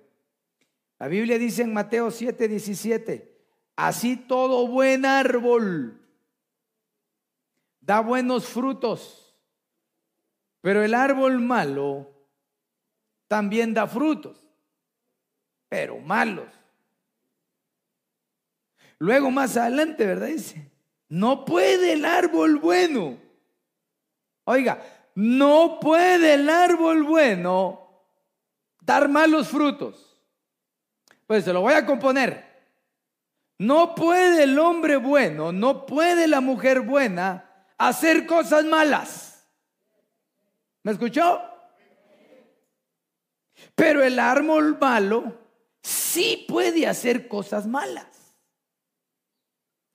La 0.99 1.07
Biblia 1.07 1.37
dice 1.37 1.63
en 1.63 1.73
Mateo 1.73 2.09
7, 2.11 2.47
17, 2.47 3.37
así 3.75 4.15
todo 4.15 4.67
buen 4.67 5.05
árbol 5.05 5.99
da 7.81 7.99
buenos 7.99 8.47
frutos 8.47 9.23
pero 10.63 10.81
el 10.81 10.93
árbol 10.93 11.41
malo 11.41 12.09
también 13.27 13.73
da 13.73 13.85
frutos, 13.85 14.47
pero 15.67 15.99
malos. 15.99 16.47
Luego 18.97 19.29
más 19.29 19.57
adelante, 19.57 20.05
¿verdad? 20.05 20.27
Dice, 20.27 20.71
no 21.09 21.43
puede 21.43 21.91
el 21.91 22.05
árbol 22.05 22.59
bueno. 22.59 23.17
Oiga, 24.45 24.81
no 25.15 25.79
puede 25.79 26.35
el 26.35 26.49
árbol 26.49 27.03
bueno 27.03 27.83
dar 28.81 29.09
malos 29.09 29.49
frutos. 29.49 30.19
Pues 31.27 31.45
se 31.45 31.53
lo 31.53 31.61
voy 31.61 31.73
a 31.73 31.85
componer. 31.85 32.51
No 33.59 33.95
puede 33.95 34.43
el 34.43 34.57
hombre 34.59 34.97
bueno, 34.97 35.51
no 35.51 35.85
puede 35.85 36.27
la 36.27 36.41
mujer 36.41 36.81
buena 36.81 37.67
hacer 37.77 38.25
cosas 38.25 38.65
malas. 38.65 39.47
¿Me 40.81 40.91
escuchó? 40.91 41.41
Pero 43.75 44.03
el 44.03 44.19
árbol 44.19 44.77
malo 44.79 45.39
sí 45.81 46.45
puede 46.47 46.87
hacer 46.87 47.27
cosas 47.27 47.65
malas. 47.65 48.35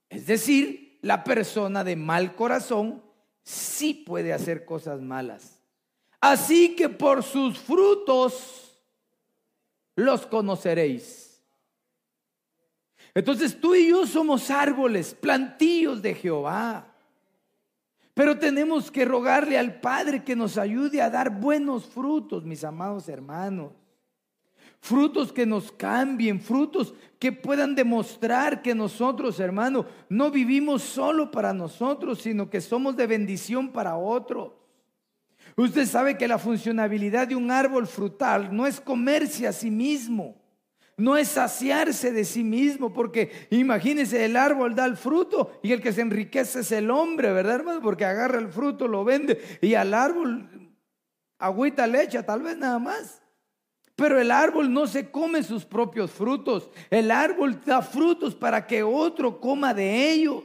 Es 0.08 0.26
decir, 0.26 0.98
la 1.02 1.22
persona 1.24 1.84
de 1.84 1.96
mal 1.96 2.34
corazón 2.34 3.02
sí 3.48 3.94
puede 3.94 4.34
hacer 4.34 4.66
cosas 4.66 5.00
malas. 5.00 5.58
Así 6.20 6.76
que 6.76 6.88
por 6.88 7.22
sus 7.22 7.58
frutos 7.58 8.78
los 9.96 10.26
conoceréis. 10.26 11.42
Entonces 13.14 13.58
tú 13.58 13.74
y 13.74 13.88
yo 13.88 14.06
somos 14.06 14.50
árboles, 14.50 15.14
plantillos 15.14 16.02
de 16.02 16.14
Jehová. 16.14 16.94
Pero 18.12 18.38
tenemos 18.38 18.90
que 18.90 19.06
rogarle 19.06 19.56
al 19.56 19.80
Padre 19.80 20.22
que 20.22 20.36
nos 20.36 20.58
ayude 20.58 21.00
a 21.00 21.08
dar 21.08 21.30
buenos 21.30 21.86
frutos, 21.86 22.44
mis 22.44 22.64
amados 22.64 23.08
hermanos 23.08 23.72
frutos 24.80 25.32
que 25.32 25.46
nos 25.46 25.72
cambien, 25.72 26.40
frutos 26.40 26.94
que 27.18 27.32
puedan 27.32 27.74
demostrar 27.74 28.62
que 28.62 28.74
nosotros, 28.74 29.40
hermano, 29.40 29.86
no 30.08 30.30
vivimos 30.30 30.82
solo 30.82 31.30
para 31.30 31.52
nosotros, 31.52 32.20
sino 32.20 32.48
que 32.48 32.60
somos 32.60 32.96
de 32.96 33.06
bendición 33.06 33.70
para 33.70 33.96
otros. 33.96 34.52
Usted 35.56 35.86
sabe 35.86 36.16
que 36.16 36.28
la 36.28 36.38
funcionabilidad 36.38 37.26
de 37.26 37.34
un 37.34 37.50
árbol 37.50 37.86
frutal 37.86 38.54
no 38.54 38.66
es 38.66 38.80
comerse 38.80 39.48
a 39.48 39.52
sí 39.52 39.70
mismo, 39.70 40.36
no 40.96 41.16
es 41.16 41.28
saciarse 41.28 42.12
de 42.12 42.24
sí 42.24 42.44
mismo, 42.44 42.92
porque 42.92 43.30
imagínese, 43.50 44.24
el 44.24 44.36
árbol 44.36 44.74
da 44.74 44.84
el 44.84 44.96
fruto 44.96 45.58
y 45.62 45.72
el 45.72 45.80
que 45.80 45.92
se 45.92 46.02
enriquece 46.02 46.60
es 46.60 46.72
el 46.72 46.90
hombre, 46.90 47.32
¿verdad, 47.32 47.56
hermano? 47.56 47.80
Porque 47.80 48.04
agarra 48.04 48.38
el 48.38 48.48
fruto, 48.48 48.86
lo 48.86 49.04
vende 49.04 49.40
y 49.60 49.74
al 49.74 49.94
árbol 49.94 50.48
agüita 51.38 51.86
leche, 51.86 52.22
tal 52.22 52.42
vez 52.42 52.56
nada 52.56 52.78
más. 52.78 53.22
Pero 53.98 54.20
el 54.20 54.30
árbol 54.30 54.72
no 54.72 54.86
se 54.86 55.10
come 55.10 55.42
sus 55.42 55.64
propios 55.64 56.12
frutos. 56.12 56.70
El 56.88 57.10
árbol 57.10 57.60
da 57.66 57.82
frutos 57.82 58.32
para 58.32 58.64
que 58.64 58.84
otro 58.84 59.40
coma 59.40 59.74
de 59.74 60.12
ellos. 60.12 60.44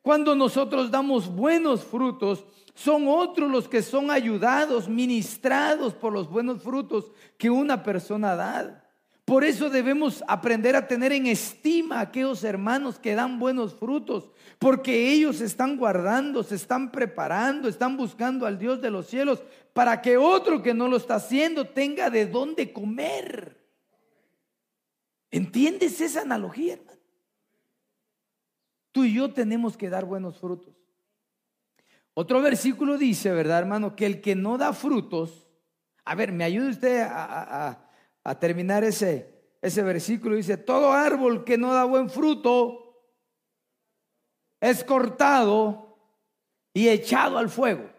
Cuando 0.00 0.34
nosotros 0.34 0.90
damos 0.90 1.28
buenos 1.28 1.84
frutos, 1.84 2.42
son 2.74 3.08
otros 3.08 3.50
los 3.50 3.68
que 3.68 3.82
son 3.82 4.10
ayudados, 4.10 4.88
ministrados 4.88 5.92
por 5.92 6.14
los 6.14 6.30
buenos 6.30 6.62
frutos 6.62 7.12
que 7.36 7.50
una 7.50 7.82
persona 7.82 8.34
da. 8.34 8.82
Por 9.26 9.44
eso 9.44 9.68
debemos 9.68 10.24
aprender 10.26 10.76
a 10.76 10.88
tener 10.88 11.12
en 11.12 11.26
estima 11.26 11.96
a 11.96 12.00
aquellos 12.00 12.42
hermanos 12.42 12.98
que 12.98 13.14
dan 13.14 13.38
buenos 13.38 13.74
frutos, 13.74 14.30
porque 14.58 15.12
ellos 15.12 15.42
están 15.42 15.76
guardando, 15.76 16.42
se 16.42 16.54
están 16.54 16.90
preparando, 16.90 17.68
están 17.68 17.98
buscando 17.98 18.46
al 18.46 18.58
Dios 18.58 18.80
de 18.80 18.90
los 18.90 19.08
cielos 19.08 19.42
para 19.74 20.00
que 20.00 20.16
otro 20.16 20.62
que 20.62 20.72
no 20.72 20.88
lo 20.88 20.96
está 20.96 21.16
haciendo 21.16 21.68
tenga 21.68 22.08
de 22.08 22.26
dónde 22.26 22.72
comer. 22.72 23.60
¿Entiendes 25.30 26.00
esa 26.00 26.22
analogía, 26.22 26.74
hermano? 26.74 27.00
Tú 28.92 29.02
y 29.02 29.14
yo 29.14 29.32
tenemos 29.32 29.76
que 29.76 29.90
dar 29.90 30.04
buenos 30.04 30.38
frutos. 30.38 30.72
Otro 32.14 32.40
versículo 32.40 32.96
dice, 32.96 33.32
¿verdad, 33.32 33.58
hermano? 33.58 33.96
Que 33.96 34.06
el 34.06 34.20
que 34.20 34.36
no 34.36 34.56
da 34.56 34.72
frutos, 34.72 35.48
a 36.04 36.14
ver, 36.14 36.30
me 36.30 36.44
ayude 36.44 36.70
usted 36.70 37.02
a, 37.10 37.80
terminar 38.38 38.84
ese, 38.84 39.56
ese 39.60 39.82
versículo, 39.82 40.36
dice, 40.36 40.56
todo 40.56 40.92
árbol 40.92 41.44
que 41.44 41.58
no 41.58 41.74
da 41.74 41.84
buen 41.84 42.08
fruto 42.08 43.02
es 44.60 44.84
cortado 44.84 45.98
y 46.72 46.88
echado 46.88 47.38
al 47.38 47.50
fuego. 47.50 47.90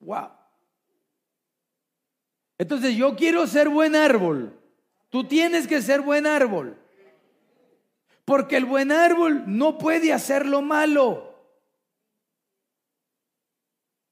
Wow. 0.00 0.37
Entonces 2.58 2.96
yo 2.96 3.14
quiero 3.14 3.46
ser 3.46 3.68
buen 3.68 3.94
árbol. 3.94 4.58
Tú 5.08 5.24
tienes 5.24 5.66
que 5.66 5.80
ser 5.80 6.00
buen 6.00 6.26
árbol. 6.26 6.76
Porque 8.24 8.56
el 8.56 8.66
buen 8.66 8.92
árbol 8.92 9.44
no 9.46 9.78
puede 9.78 10.12
hacer 10.12 10.44
lo 10.44 10.60
malo. 10.60 11.28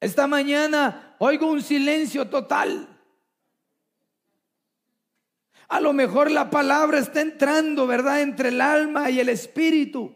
Esta 0.00 0.26
mañana 0.26 1.16
oigo 1.18 1.50
un 1.50 1.61
silencio 1.61 2.28
total. 2.28 2.88
A 5.68 5.80
lo 5.80 5.92
mejor 5.92 6.30
la 6.30 6.48
palabra 6.48 6.98
está 6.98 7.20
entrando, 7.20 7.87
¿verdad? 7.87 8.22
Entre 8.22 8.50
el 8.50 8.61
alma 8.61 9.11
y 9.11 9.18
el 9.18 9.28
espíritu. 9.28 10.14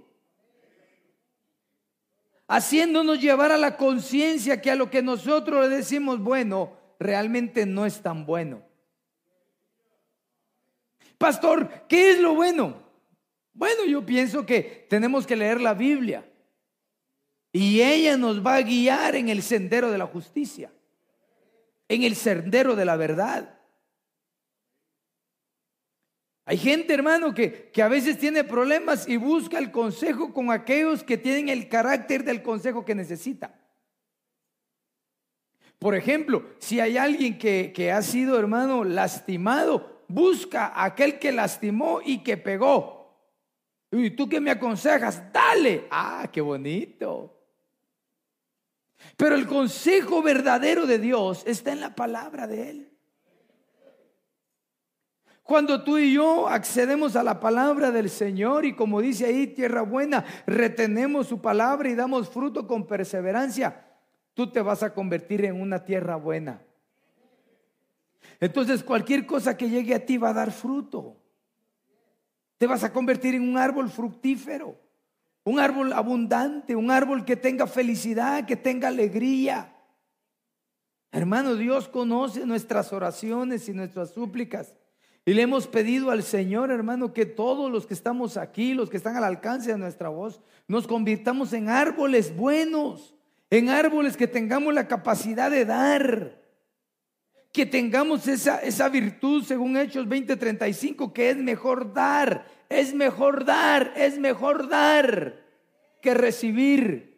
Haciéndonos 2.47 3.21
llevar 3.21 3.51
a 3.53 3.59
la 3.59 3.77
conciencia 3.77 4.61
que 4.61 4.71
a 4.71 4.77
lo 4.77 4.91
que 4.91 5.03
nosotros 5.03 5.69
le 5.69 5.77
decimos 5.77 6.21
bueno, 6.21 6.80
realmente 7.01 7.67
no 7.67 7.87
es 7.87 8.01
tan 8.01 8.27
bueno. 8.27 8.63
Pastor, 11.19 11.87
¿qué 11.89 12.13
es 12.13 12.21
lo 12.21 12.35
bueno? 12.35 12.83
Bueno, 13.53 13.85
yo 13.87 14.05
pienso 14.07 14.47
que 14.47 14.87
tenemos 14.89 15.27
que 15.27 15.35
leer 15.35 15.61
la 15.61 15.75
Biblia. 15.75 16.25
Y 17.53 17.81
ella 17.81 18.17
nos 18.17 18.47
va 18.47 18.57
a 18.57 18.63
guiar 18.63 19.17
en 19.17 19.29
el 19.29 19.43
sendero 19.43 19.91
de 19.91 19.99
la 19.99 20.07
justicia, 20.07 20.71
en 21.89 22.05
el 22.05 22.15
sendero 22.15 22.77
de 22.77 22.85
la 22.85 22.97
verdad. 22.97 23.59
Hay 26.45 26.59
gente, 26.59 26.95
hermano, 26.95 27.35
que, 27.35 27.71
que, 27.73 27.83
a 27.83 27.89
veces 27.89 28.19
tiene 28.19 28.45
problemas 28.45 29.09
y 29.09 29.17
busca 29.17 29.59
el 29.59 29.71
consejo 29.71 30.33
con 30.33 30.51
aquellos 30.51 31.03
que 31.03 31.19
tienen 31.19 31.49
el 31.49 31.69
carácter 31.69 32.25
del 32.25 32.43
consejo 32.43 32.85
que 32.85 32.95
necesita. 32.95 33.60
Por 35.81 35.95
ejemplo, 35.95 36.45
si 36.59 36.79
hay 36.79 36.99
alguien 36.99 37.39
que, 37.39 37.73
que 37.75 37.91
ha 37.91 38.03
sido, 38.03 38.39
hermano, 38.39 38.85
lastimado, 38.85 40.05
busca 40.09 40.67
a 40.67 40.85
aquel 40.85 41.19
que 41.19 41.33
lastimó 41.33 42.01
y 42.05 42.19
que 42.19 42.37
pegó. 42.37 43.17
¿Y 43.91 44.11
tú 44.11 44.29
qué 44.29 44.41
me 44.41 44.51
aconsejas? 44.51 45.33
Dale. 45.33 45.87
Ah, 45.91 46.29
qué 46.31 46.43
bonito. 46.43 47.35
Pero 49.17 49.35
el 49.35 49.47
consejo 49.47 50.21
verdadero 50.21 50.85
de 50.87 50.99
Dios 50.99 51.45
está 51.47 51.73
en 51.73 51.81
la 51.81 51.95
palabra 51.95 52.47
de 52.47 52.71
Él. 52.71 52.87
Cuando 55.43 55.83
tú 55.83 55.97
y 55.97 56.13
yo 56.13 56.47
accedemos 56.47 57.17
a 57.17 57.25
la 57.25 57.41
palabra 57.41 57.91
del 57.91 58.11
Señor 58.11 58.67
y 58.67 58.77
como 58.77 59.01
dice 59.01 59.25
ahí, 59.25 59.47
tierra 59.49 59.81
buena, 59.81 60.27
retenemos 60.47 61.27
su 61.27 61.41
palabra 61.41 61.89
y 61.89 61.95
damos 61.95 62.29
fruto 62.29 62.69
con 62.69 62.87
perseverancia, 62.87 63.90
tú 64.41 64.47
te 64.47 64.63
vas 64.63 64.83
a 64.83 64.95
convertir 64.95 65.45
en 65.45 65.61
una 65.61 65.85
tierra 65.85 66.17
buena. 66.17 66.63
Entonces 68.41 68.83
cualquier 68.83 69.27
cosa 69.27 69.55
que 69.55 69.69
llegue 69.69 69.95
a 69.95 70.07
ti 70.07 70.17
va 70.17 70.31
a 70.31 70.33
dar 70.33 70.51
fruto. 70.51 71.19
Te 72.57 72.67
vas 72.67 72.83
a 72.83 72.91
convertir 72.91 73.35
en 73.35 73.47
un 73.47 73.59
árbol 73.59 73.91
fructífero, 73.91 74.81
un 75.45 75.61
árbol 75.61 75.93
abundante, 75.93 76.75
un 76.75 76.91
árbol 76.91 77.27
que 77.27 77.37
tenga 77.37 77.67
felicidad, 77.67 78.47
que 78.47 78.57
tenga 78.57 78.89
alegría. 78.89 79.77
Hermano, 81.13 81.55
Dios 81.55 81.87
conoce 81.87 82.47
nuestras 82.47 82.95
oraciones 82.95 83.69
y 83.69 83.75
nuestras 83.75 84.15
súplicas. 84.15 84.75
Y 85.27 85.35
le 85.35 85.43
hemos 85.43 85.67
pedido 85.67 86.11
al 86.11 86.23
Señor, 86.23 86.71
hermano, 86.71 87.13
que 87.13 87.27
todos 87.27 87.71
los 87.71 87.87
que 87.87 87.93
estamos 87.93 88.39
aquí, 88.39 88.73
los 88.73 88.89
que 88.89 88.97
están 88.97 89.19
al 89.19 89.25
alcance 89.25 89.73
de 89.73 89.77
nuestra 89.77 90.09
voz, 90.09 90.41
nos 90.67 90.87
convirtamos 90.87 91.53
en 91.53 91.69
árboles 91.69 92.35
buenos, 92.35 93.15
en 93.51 93.69
árboles 93.69 94.17
que 94.17 94.27
tengamos 94.27 94.73
la 94.73 94.89
capacidad 94.89 95.51
de 95.51 95.65
dar, 95.65 96.41
que 97.53 97.67
tengamos 97.67 98.29
esa, 98.29 98.59
esa 98.59 98.89
virtud, 98.89 99.45
según 99.45 99.77
Hechos 99.77 100.07
20:35, 100.07 101.13
que 101.13 101.31
es 101.31 101.37
mejor 101.37 101.93
dar, 101.93 102.47
es 102.69 102.95
mejor 102.95 103.45
dar, 103.45 103.93
es 103.97 104.19
mejor 104.19 104.69
dar 104.69 105.41
que 106.01 106.15
recibir. 106.15 107.11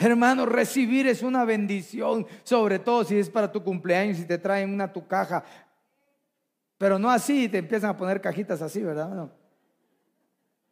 Hermano, 0.00 0.46
recibir 0.46 1.08
es 1.08 1.22
una 1.22 1.44
bendición, 1.44 2.24
sobre 2.44 2.78
todo 2.78 3.02
si 3.02 3.18
es 3.18 3.28
para 3.28 3.50
tu 3.50 3.64
cumpleaños 3.64 4.20
y 4.20 4.24
te 4.24 4.38
traen 4.38 4.72
una 4.72 4.92
tu 4.92 5.08
caja 5.08 5.44
pero 6.78 6.98
no 6.98 7.10
así, 7.10 7.48
te 7.48 7.58
empiezan 7.58 7.90
a 7.90 7.96
poner 7.96 8.20
cajitas 8.20 8.62
así, 8.62 8.82
¿verdad? 8.82 9.28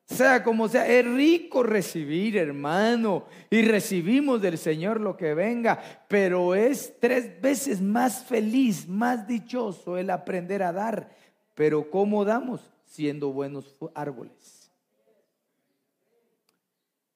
Sea 0.06 0.44
como 0.44 0.68
sea, 0.68 0.86
es 0.86 1.04
rico 1.04 1.64
recibir, 1.64 2.36
hermano, 2.36 3.26
y 3.50 3.62
recibimos 3.62 4.40
del 4.40 4.56
Señor 4.56 5.00
lo 5.00 5.16
que 5.16 5.34
venga, 5.34 5.80
pero 6.06 6.54
es 6.54 6.94
tres 7.00 7.40
veces 7.40 7.80
más 7.80 8.24
feliz, 8.24 8.88
más 8.88 9.26
dichoso 9.26 9.98
el 9.98 10.10
aprender 10.10 10.62
a 10.62 10.72
dar. 10.72 11.10
Pero 11.56 11.90
¿cómo 11.90 12.24
damos? 12.24 12.60
Siendo 12.84 13.32
buenos 13.32 13.76
árboles. 13.94 14.70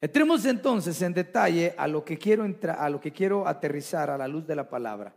Entremos 0.00 0.44
entonces 0.44 1.00
en 1.02 1.14
detalle 1.14 1.74
a 1.76 1.86
lo 1.86 2.04
que 2.04 2.18
quiero 2.18 2.44
a 2.76 2.90
lo 2.90 3.00
que 3.00 3.12
quiero 3.12 3.46
aterrizar 3.46 4.10
a 4.10 4.18
la 4.18 4.26
luz 4.26 4.46
de 4.48 4.56
la 4.56 4.68
palabra. 4.68 5.14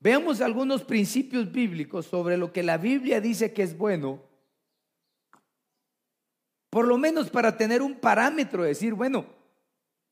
Veamos 0.00 0.40
algunos 0.40 0.82
principios 0.82 1.50
bíblicos 1.52 2.06
sobre 2.06 2.36
lo 2.36 2.52
que 2.52 2.64
la 2.64 2.76
Biblia 2.76 3.20
dice 3.20 3.52
que 3.52 3.62
es 3.62 3.78
bueno. 3.78 4.27
Por 6.78 6.86
lo 6.86 6.96
menos 6.96 7.28
para 7.28 7.56
tener 7.56 7.82
un 7.82 7.96
parámetro, 7.96 8.62
decir, 8.62 8.94
bueno, 8.94 9.26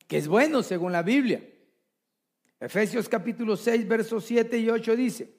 que 0.08 0.16
es 0.16 0.26
bueno 0.26 0.64
según 0.64 0.90
la 0.90 1.04
Biblia. 1.04 1.48
Efesios 2.58 3.08
capítulo 3.08 3.56
6, 3.56 3.86
versos 3.86 4.24
7 4.24 4.58
y 4.58 4.68
8 4.68 4.96
dice, 4.96 5.32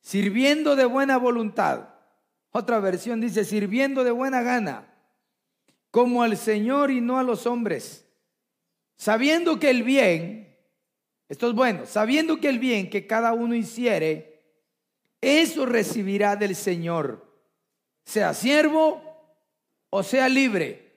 sirviendo 0.00 0.74
de 0.74 0.84
buena 0.84 1.16
voluntad. 1.16 1.90
Otra 2.50 2.80
versión 2.80 3.20
dice, 3.20 3.44
sirviendo 3.44 4.02
de 4.02 4.10
buena 4.10 4.42
gana 4.42 4.92
como 5.92 6.24
al 6.24 6.36
Señor 6.36 6.90
y 6.90 7.00
no 7.00 7.20
a 7.20 7.22
los 7.22 7.46
hombres, 7.46 8.04
sabiendo 8.96 9.60
que 9.60 9.70
el 9.70 9.84
bien, 9.84 10.58
esto 11.28 11.46
es 11.46 11.54
bueno, 11.54 11.86
sabiendo 11.86 12.40
que 12.40 12.48
el 12.48 12.58
bien 12.58 12.90
que 12.90 13.06
cada 13.06 13.32
uno 13.32 13.54
hiciere, 13.54 14.42
eso 15.20 15.64
recibirá 15.66 16.34
del 16.34 16.56
Señor, 16.56 17.32
sea 18.02 18.34
siervo 18.34 19.03
o 19.96 20.02
sea 20.02 20.28
libre. 20.28 20.92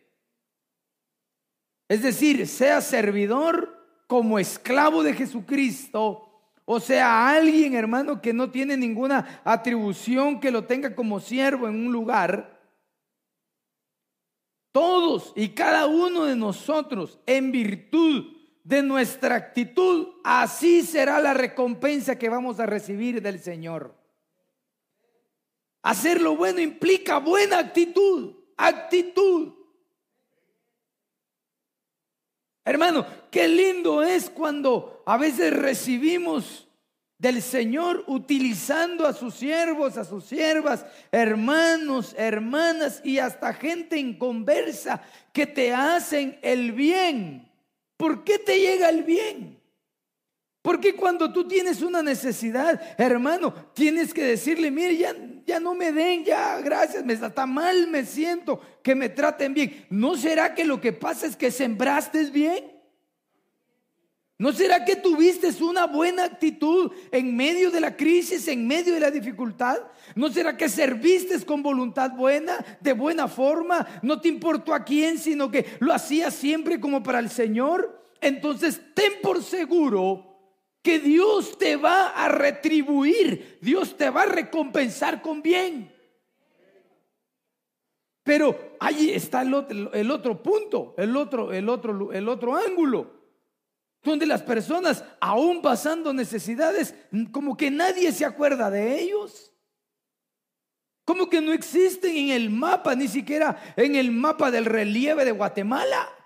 Es 1.88 2.02
decir, 2.02 2.48
sea 2.48 2.82
servidor 2.82 4.04
como 4.08 4.40
esclavo 4.40 5.04
de 5.04 5.14
Jesucristo, 5.14 6.24
o 6.66 6.80
sea, 6.80 7.30
alguien, 7.30 7.76
hermano, 7.76 8.20
que 8.20 8.34
no 8.34 8.50
tiene 8.50 8.76
ninguna 8.76 9.42
atribución 9.44 10.40
que 10.40 10.50
lo 10.50 10.64
tenga 10.64 10.96
como 10.96 11.20
siervo 11.20 11.68
en 11.68 11.76
un 11.76 11.94
lugar. 11.94 12.60
Todos 14.72 15.32
y 15.36 15.50
cada 15.50 15.86
uno 15.86 16.26
de 16.26 16.36
nosotros, 16.36 17.20
en 17.28 17.52
virtud 17.52 18.36
de 18.64 18.82
nuestra 18.82 19.36
actitud, 19.36 20.08
así 20.24 20.82
será 20.82 21.22
la 21.22 21.36
recompensa 21.36 22.18
que 22.18 22.30
vamos 22.30 22.60
a 22.60 22.66
recibir 22.66 23.22
del 23.22 23.40
Señor. 23.40 23.96
Hacer 25.84 26.20
lo 26.20 26.36
bueno 26.36 26.62
implica 26.62 27.20
buena 27.20 27.60
actitud, 27.60 28.38
actitud. 28.58 29.54
Hermano, 32.66 33.06
qué 33.32 33.48
lindo 33.48 34.04
es 34.04 34.30
cuando 34.30 35.02
a 35.06 35.16
veces 35.18 35.54
recibimos 35.54 36.68
del 37.18 37.42
Señor 37.42 38.04
utilizando 38.08 39.08
a 39.08 39.14
sus 39.14 39.36
siervos, 39.36 39.98
a 39.98 40.04
sus 40.04 40.26
siervas, 40.26 40.86
hermanos, 41.12 42.14
hermanas 42.18 43.02
y 43.04 43.20
hasta 43.20 43.54
gente 43.54 43.98
en 43.98 44.18
conversa 44.18 45.02
que 45.32 45.48
te 45.48 45.74
hacen 45.74 46.38
el 46.42 46.74
bien. 46.74 47.50
¿Por 47.96 48.24
qué 48.24 48.38
te 48.38 48.60
llega 48.60 48.90
el 48.90 49.04
bien? 49.04 49.57
Porque 50.68 50.96
cuando 50.96 51.32
tú 51.32 51.48
tienes 51.48 51.82
una 51.82 52.04
necesidad, 52.04 52.82
hermano, 52.98 53.54
tienes 53.74 54.14
que 54.14 54.22
decirle, 54.22 54.70
mire, 54.70 54.98
ya, 54.98 55.16
ya 55.46 55.62
no 55.62 55.74
me 55.74 55.94
den, 55.94 56.26
ya, 56.26 56.60
gracias, 56.60 57.06
me 57.06 57.14
está 57.14 57.46
mal, 57.46 57.88
me 57.88 58.04
siento, 58.04 58.60
que 58.84 58.94
me 58.94 59.08
traten 59.08 59.54
bien. 59.54 59.86
¿No 59.90 60.18
será 60.18 60.54
que 60.54 60.66
lo 60.66 60.82
que 60.82 60.92
pasa 60.92 61.26
es 61.26 61.38
que 61.38 61.52
sembraste 61.52 62.22
bien? 62.32 62.66
¿No 64.38 64.52
será 64.52 64.84
que 64.84 64.98
tuviste 64.98 65.48
una 65.64 65.88
buena 65.88 66.26
actitud 66.26 66.92
en 67.14 67.34
medio 67.34 67.72
de 67.72 67.80
la 67.80 67.96
crisis, 67.96 68.46
en 68.50 68.68
medio 68.68 68.94
de 68.94 69.00
la 69.00 69.10
dificultad? 69.10 69.78
¿No 70.16 70.28
será 70.28 70.58
que 70.58 70.68
serviste 70.68 71.46
con 71.46 71.64
voluntad 71.64 72.12
buena, 72.12 72.58
de 72.82 72.92
buena 72.92 73.30
forma? 73.30 73.88
No 74.02 74.20
te 74.20 74.28
importó 74.28 74.74
a 74.74 74.84
quién, 74.84 75.18
sino 75.18 75.50
que 75.50 75.66
lo 75.80 75.94
hacías 75.94 76.34
siempre 76.34 76.78
como 76.78 77.02
para 77.02 77.20
el 77.20 77.30
Señor. 77.30 78.04
Entonces 78.20 78.82
ten 78.94 79.14
por 79.22 79.42
seguro 79.42 80.27
que 80.88 81.00
Dios 81.00 81.58
te 81.58 81.76
va 81.76 82.12
a 82.12 82.30
retribuir, 82.30 83.58
Dios 83.60 83.98
te 83.98 84.10
va 84.10 84.22
a 84.22 84.26
recompensar 84.26 85.22
con 85.22 85.42
bien. 85.42 85.94
Pero 88.24 88.78
ahí 88.80 89.12
está 89.12 89.42
el 89.42 89.54
otro, 89.54 89.92
el 89.92 90.10
otro 90.10 90.42
punto, 90.42 90.96
el 90.98 91.18
otro, 91.18 91.52
el 91.52 91.68
otro, 91.68 92.14
el 92.14 92.30
otro 92.30 92.56
ángulo, 92.56 93.12
donde 94.02 94.26
las 94.26 94.42
personas, 94.42 95.04
aún 95.20 95.62
pasando 95.62 96.14
necesidades, 96.14 96.96
como 97.34 97.58
que 97.58 97.70
nadie 97.70 98.14
se 98.14 98.24
acuerda 98.24 98.72
de 98.72 98.98
ellos. 99.02 99.52
Como 101.04 101.30
que 101.30 101.42
no 101.42 101.52
existen 101.52 102.16
en 102.16 102.30
el 102.30 102.50
mapa, 102.50 102.96
ni 102.96 103.10
siquiera 103.10 103.74
en 103.76 103.98
el 103.98 104.10
mapa 104.14 104.52
del 104.52 104.64
relieve 104.64 105.26
de 105.26 105.34
Guatemala. 105.34 106.17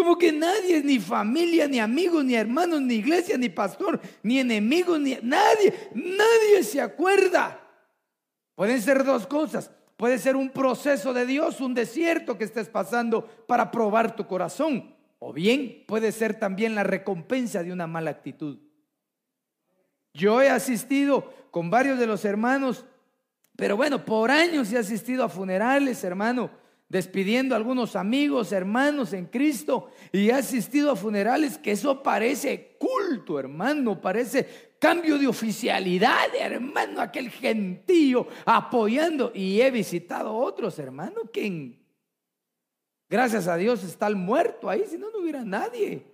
Como 0.00 0.16
que 0.16 0.32
nadie, 0.32 0.82
ni 0.82 0.98
familia, 0.98 1.68
ni 1.68 1.78
amigos, 1.78 2.24
ni 2.24 2.34
hermanos, 2.34 2.80
ni 2.80 2.94
iglesia, 2.94 3.36
ni 3.36 3.50
pastor, 3.50 4.00
ni 4.22 4.38
enemigo, 4.38 4.98
ni 4.98 5.18
nadie, 5.20 5.90
nadie 5.92 6.64
se 6.64 6.80
acuerda. 6.80 7.60
Pueden 8.54 8.80
ser 8.80 9.04
dos 9.04 9.26
cosas. 9.26 9.70
Puede 9.98 10.18
ser 10.18 10.36
un 10.36 10.48
proceso 10.48 11.12
de 11.12 11.26
Dios, 11.26 11.60
un 11.60 11.74
desierto 11.74 12.38
que 12.38 12.44
estés 12.44 12.70
pasando 12.70 13.26
para 13.46 13.70
probar 13.70 14.16
tu 14.16 14.26
corazón. 14.26 14.96
O 15.18 15.34
bien 15.34 15.84
puede 15.86 16.12
ser 16.12 16.38
también 16.38 16.74
la 16.74 16.82
recompensa 16.82 17.62
de 17.62 17.70
una 17.70 17.86
mala 17.86 18.10
actitud. 18.10 18.58
Yo 20.14 20.40
he 20.40 20.48
asistido 20.48 21.30
con 21.50 21.68
varios 21.68 21.98
de 21.98 22.06
los 22.06 22.24
hermanos, 22.24 22.86
pero 23.54 23.76
bueno, 23.76 24.02
por 24.02 24.30
años 24.30 24.72
he 24.72 24.78
asistido 24.78 25.24
a 25.24 25.28
funerales, 25.28 26.02
hermano, 26.04 26.50
despidiendo 26.90 27.54
a 27.54 27.56
algunos 27.56 27.94
amigos, 27.94 28.50
hermanos 28.50 29.12
en 29.12 29.26
Cristo, 29.26 29.92
y 30.10 30.28
he 30.28 30.32
asistido 30.32 30.90
a 30.90 30.96
funerales 30.96 31.56
que 31.56 31.70
eso 31.70 32.02
parece 32.02 32.76
culto, 32.78 33.38
hermano, 33.38 34.00
parece 34.00 34.74
cambio 34.80 35.16
de 35.16 35.28
oficialidad, 35.28 36.34
hermano, 36.36 37.00
aquel 37.00 37.30
gentío 37.30 38.26
apoyando, 38.44 39.30
y 39.32 39.60
he 39.60 39.70
visitado 39.70 40.34
otros, 40.34 40.80
hermano, 40.80 41.30
que 41.32 41.78
gracias 43.08 43.46
a 43.46 43.56
Dios 43.56 43.84
está 43.84 44.08
el 44.08 44.16
muerto 44.16 44.68
ahí, 44.68 44.84
si 44.84 44.98
no, 44.98 45.12
no 45.12 45.18
hubiera 45.18 45.44
nadie. 45.44 46.04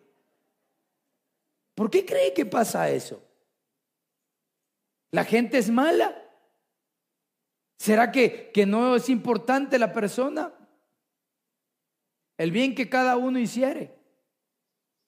¿Por 1.74 1.90
qué 1.90 2.04
cree 2.04 2.34
que 2.34 2.44
pasa 2.44 2.90
eso? 2.90 3.22
¿La 5.10 5.24
gente 5.24 5.56
es 5.56 5.70
mala? 5.70 6.22
¿Será 7.78 8.12
que, 8.12 8.50
que 8.52 8.66
no 8.66 8.96
es 8.96 9.08
importante 9.08 9.78
la 9.78 9.90
persona? 9.90 10.52
El 12.36 12.50
bien 12.50 12.74
que 12.74 12.88
cada 12.88 13.16
uno 13.16 13.38
hiciere, 13.38 13.94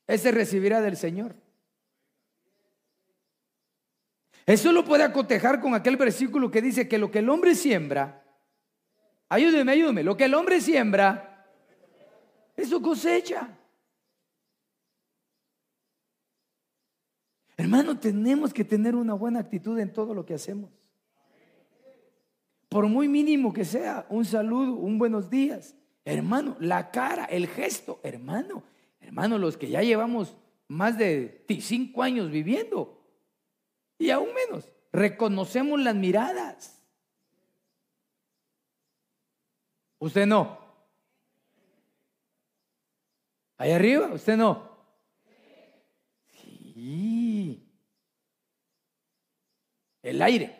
ese 0.06 0.32
recibirá 0.32 0.80
del 0.80 0.96
Señor. 0.96 1.36
Eso 4.46 4.72
lo 4.72 4.82
puede 4.84 5.04
acotejar 5.04 5.60
con 5.60 5.74
aquel 5.74 5.98
versículo 5.98 6.50
que 6.50 6.62
dice 6.62 6.88
que 6.88 6.96
lo 6.96 7.10
que 7.10 7.18
el 7.18 7.28
hombre 7.28 7.54
siembra, 7.54 8.24
ayúdeme, 9.28 9.72
ayúdeme, 9.72 10.02
lo 10.02 10.16
que 10.16 10.24
el 10.24 10.34
hombre 10.34 10.62
siembra, 10.62 11.46
eso 12.56 12.80
cosecha. 12.80 13.58
Hermano, 17.58 17.98
tenemos 17.98 18.54
que 18.54 18.64
tener 18.64 18.94
una 18.94 19.12
buena 19.12 19.40
actitud 19.40 19.78
en 19.78 19.92
todo 19.92 20.14
lo 20.14 20.24
que 20.24 20.32
hacemos. 20.32 20.70
Por 22.70 22.86
muy 22.86 23.06
mínimo 23.06 23.52
que 23.52 23.64
sea, 23.64 24.06
un 24.08 24.24
saludo, 24.24 24.74
un 24.74 24.96
buenos 24.96 25.28
días, 25.28 25.76
Hermano, 26.08 26.56
la 26.58 26.90
cara, 26.90 27.26
el 27.26 27.46
gesto, 27.48 28.00
hermano, 28.02 28.62
hermano, 28.98 29.36
los 29.36 29.58
que 29.58 29.68
ya 29.68 29.82
llevamos 29.82 30.34
más 30.66 30.96
de 30.96 31.44
cinco 31.60 32.02
años 32.02 32.30
viviendo 32.30 32.98
y 33.98 34.08
aún 34.08 34.30
menos, 34.32 34.72
reconocemos 34.90 35.78
las 35.78 35.94
miradas. 35.94 36.82
Usted 39.98 40.24
no. 40.24 40.58
Ahí 43.58 43.72
arriba, 43.72 44.06
usted 44.14 44.38
no. 44.38 44.66
Sí. 46.30 47.70
El 50.00 50.22
aire. 50.22 50.58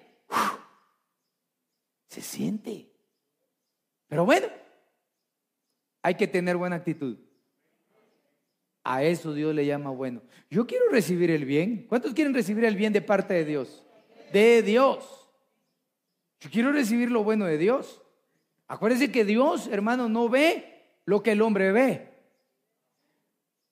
Se 2.09 2.21
siente. 2.21 2.93
Pero 4.09 4.27
bueno, 4.27 4.58
hay 6.03 6.15
que 6.15 6.27
tener 6.27 6.57
buena 6.57 6.77
actitud. 6.77 7.19
A 8.85 9.03
eso 9.03 9.35
Dios 9.35 9.55
le 9.55 9.67
llama 9.67 9.91
bueno. 9.91 10.23
Yo 10.51 10.67
quiero 10.67 10.89
recibir 10.91 11.31
el 11.31 11.45
bien. 11.45 11.87
¿Cuántos 11.89 12.15
quieren 12.15 12.33
recibir 12.33 12.65
el 12.65 12.77
bien 12.77 12.93
de 12.93 13.03
parte 13.03 13.35
de 13.35 13.45
Dios? 13.45 13.85
De 14.33 14.63
Dios. 14.63 15.29
Yo 16.41 16.51
quiero 16.51 16.73
recibir 16.73 17.11
lo 17.11 17.23
bueno 17.25 17.45
de 17.45 17.59
Dios. 17.59 18.01
Acuérdense 18.67 19.11
que 19.11 19.25
Dios, 19.25 19.67
hermano, 19.67 20.09
no 20.09 20.29
ve 20.29 20.85
lo 21.05 21.23
que 21.23 21.33
el 21.33 21.43
hombre 21.43 21.73
ve. 21.73 22.09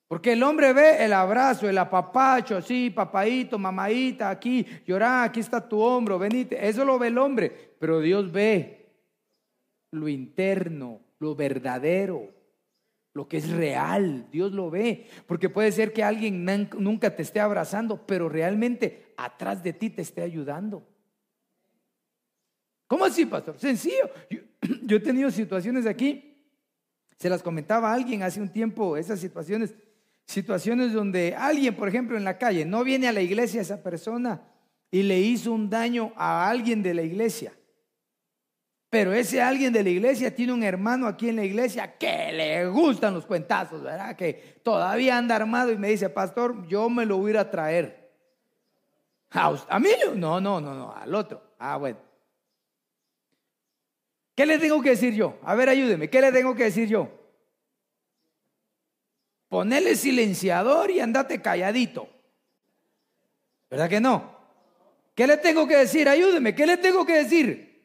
Porque 0.09 0.35
el 0.35 0.43
hombre 0.43 0.73
ve 0.73 1.05
el 1.05 1.13
abrazo, 1.13 1.69
el 1.69 1.79
apapacho, 1.79 2.57
así, 2.57 2.91
papaito, 2.91 3.59
mamaita, 3.59 4.31
aquí, 4.31 4.65
llorá, 4.87 5.25
aquí 5.25 5.41
está 5.41 5.67
tu 5.67 5.81
hombro, 5.81 6.19
venite. 6.19 6.67
Eso 6.67 6.85
lo 6.85 6.99
ve 6.99 7.09
el 7.09 7.19
hombre. 7.19 7.75
Pero 7.79 8.01
Dios 8.01 8.31
ve 8.31 8.87
lo 9.91 10.09
interno, 10.09 11.01
lo 11.19 11.35
verdadero, 11.35 12.33
lo 13.13 13.29
que 13.29 13.39
es 13.39 13.51
real. 13.51 14.29
Dios 14.31 14.53
lo 14.53 14.71
ve. 14.71 15.07
Porque 15.27 15.49
puede 15.49 15.73
ser 15.73 15.93
que 15.93 16.05
alguien 16.05 16.45
nunca 16.79 17.15
te 17.15 17.23
esté 17.23 17.41
abrazando, 17.41 18.07
pero 18.07 18.29
realmente 18.29 19.15
atrás 19.17 19.63
de 19.63 19.73
ti 19.73 19.91
te 19.91 20.03
esté 20.03 20.23
ayudando. 20.23 20.87
¿Cómo 22.87 23.05
así, 23.05 23.27
pastor? 23.27 23.59
Sencillo. 23.59 24.11
Yo, 24.31 24.41
he 24.97 25.01
tenido 25.01 25.31
situaciones 25.31 25.87
aquí, 25.87 26.37
se 27.19 27.29
las 27.29 27.43
comentaba 27.43 27.91
a 27.91 27.95
alguien 27.95 28.23
hace 28.23 28.41
un 28.41 28.51
tiempo, 28.51 28.97
esas 28.97 29.19
situaciones, 29.19 29.75
situaciones 30.27 30.93
donde 30.93 31.35
alguien, 31.35 31.75
por 31.75 31.89
ejemplo, 31.89 32.17
en 32.17 32.25
la 32.25 32.39
calle, 32.39 32.65
no 32.65 32.85
viene 32.85 33.09
a 33.09 33.13
la 33.13 33.23
iglesia 33.23 33.61
esa 33.61 33.83
persona 33.83 34.43
y 34.91 35.03
le 35.03 35.19
hizo 35.21 35.53
un 35.53 35.69
daño 35.69 36.13
a 36.17 36.49
alguien 36.49 36.83
de 36.83 36.95
la 36.95 37.03
iglesia. 37.03 37.53
Pero 38.97 39.13
ese 39.13 39.43
alguien 39.43 39.75
de 39.75 39.85
la 39.85 39.91
iglesia 39.91 40.35
tiene 40.35 40.55
un 40.55 40.63
hermano 40.63 41.07
aquí 41.07 41.29
en 41.29 41.37
la 41.37 41.45
iglesia 41.45 41.99
que 41.99 42.33
le 42.33 42.67
gustan 42.67 43.13
los 43.13 43.27
cuentazos, 43.27 43.83
¿verdad? 43.83 44.17
Que 44.17 44.59
todavía 44.63 45.19
anda 45.19 45.37
armado 45.37 45.71
y 45.71 45.77
me 45.77 45.89
dice, 45.91 46.09
pastor, 46.09 46.67
yo 46.67 46.89
me 46.89 47.05
lo 47.05 47.19
voy 47.19 47.29
a 47.29 47.31
ir 47.33 47.39
a 47.41 47.51
traer. 47.51 48.11
¿A, 49.33 49.79
mí? 49.79 49.91
No, 50.15 50.41
no, 50.41 50.63
no, 50.63 50.73
no, 50.73 50.95
al 50.97 51.15
otro. 51.15 51.43
Ah, 51.59 51.77
bueno. 51.77 51.99
¿Qué 54.35 54.47
le 54.47 54.59
tengo 54.59 54.81
que 54.81 54.89
decir 54.89 55.13
yo? 55.13 55.41
A 55.43 55.55
ver, 55.55 55.69
ayúdeme. 55.69 56.09
¿Qué 56.09 56.23
le 56.23 56.33
tengo 56.33 56.55
que 56.55 56.65
decir 56.65 56.89
yo? 56.89 57.11
Ponele 59.51 59.95
silenciador 59.95 60.91
y 60.91 61.01
andate 61.01 61.43
calladito. 61.43 62.09
¿Verdad 63.69 63.91
que 63.91 64.01
no? 64.01 64.39
¿Qué 65.15 65.27
le 65.27 65.37
tengo 65.37 65.69
que 65.69 65.77
decir? 65.77 66.09
Ayúdeme. 66.09 66.55
¿Qué 66.55 66.65
le 66.65 66.79
tengo 66.79 67.05
que 67.05 67.19
decir? 67.19 67.76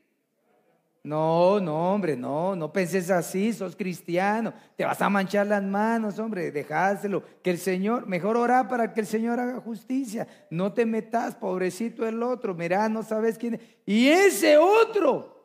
No, 1.04 1.60
no, 1.60 1.94
hombre, 1.94 2.16
no, 2.16 2.56
no 2.56 2.72
penses 2.72 3.10
así, 3.10 3.54
sos 3.54 3.76
cristiano, 3.76 4.54
te 4.76 4.86
vas 4.86 5.02
a 5.02 5.10
manchar 5.10 5.48
las 5.48 5.64
manos, 5.64 6.20
hombre, 6.20 6.52
dejáselo. 6.52 7.24
Que 7.42 7.50
el 7.50 7.58
Señor, 7.58 8.06
mejor 8.06 8.38
orar 8.38 8.68
para 8.68 8.94
que 8.94 9.02
el 9.02 9.08
Señor 9.08 9.40
haga 9.40 9.60
justicia. 9.60 10.28
No 10.52 10.74
te 10.74 10.86
metas, 10.86 11.36
pobrecito 11.36 12.08
el 12.08 12.22
otro, 12.22 12.54
mirá, 12.54 12.88
no 12.88 13.02
sabes 13.02 13.40
quién 13.40 13.56
es. 13.56 13.62
Y 13.84 14.10
ese 14.10 14.58
otro 14.58 15.44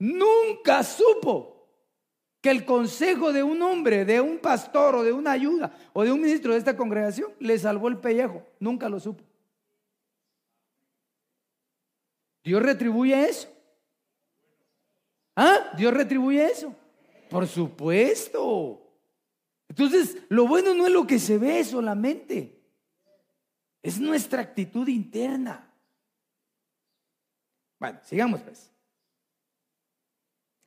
nunca 0.00 0.82
supo 0.82 1.68
que 2.40 2.50
el 2.50 2.64
consejo 2.64 3.32
de 3.32 3.44
un 3.44 3.62
hombre, 3.62 4.04
de 4.04 4.20
un 4.20 4.38
pastor 4.38 4.96
o 4.96 5.04
de 5.04 5.12
una 5.12 5.30
ayuda 5.30 5.76
o 5.92 6.02
de 6.02 6.10
un 6.10 6.20
ministro 6.20 6.52
de 6.52 6.58
esta 6.58 6.76
congregación 6.76 7.30
le 7.38 7.56
salvó 7.56 7.86
el 7.86 7.98
pellejo. 7.98 8.42
Nunca 8.58 8.88
lo 8.88 8.98
supo. 8.98 9.22
Dios 12.42 12.62
retribuye 12.62 13.28
eso. 13.28 13.55
¿Ah? 15.36 15.72
Dios 15.76 15.92
retribuye 15.92 16.44
eso. 16.46 16.74
Por 17.28 17.46
supuesto. 17.46 18.82
Entonces, 19.68 20.16
lo 20.28 20.46
bueno 20.46 20.74
no 20.74 20.86
es 20.86 20.92
lo 20.92 21.06
que 21.06 21.18
se 21.18 21.36
ve 21.36 21.62
solamente. 21.62 22.58
Es 23.82 24.00
nuestra 24.00 24.40
actitud 24.40 24.88
interna. 24.88 25.70
Bueno, 27.78 28.00
sigamos 28.04 28.40
pues. 28.40 28.72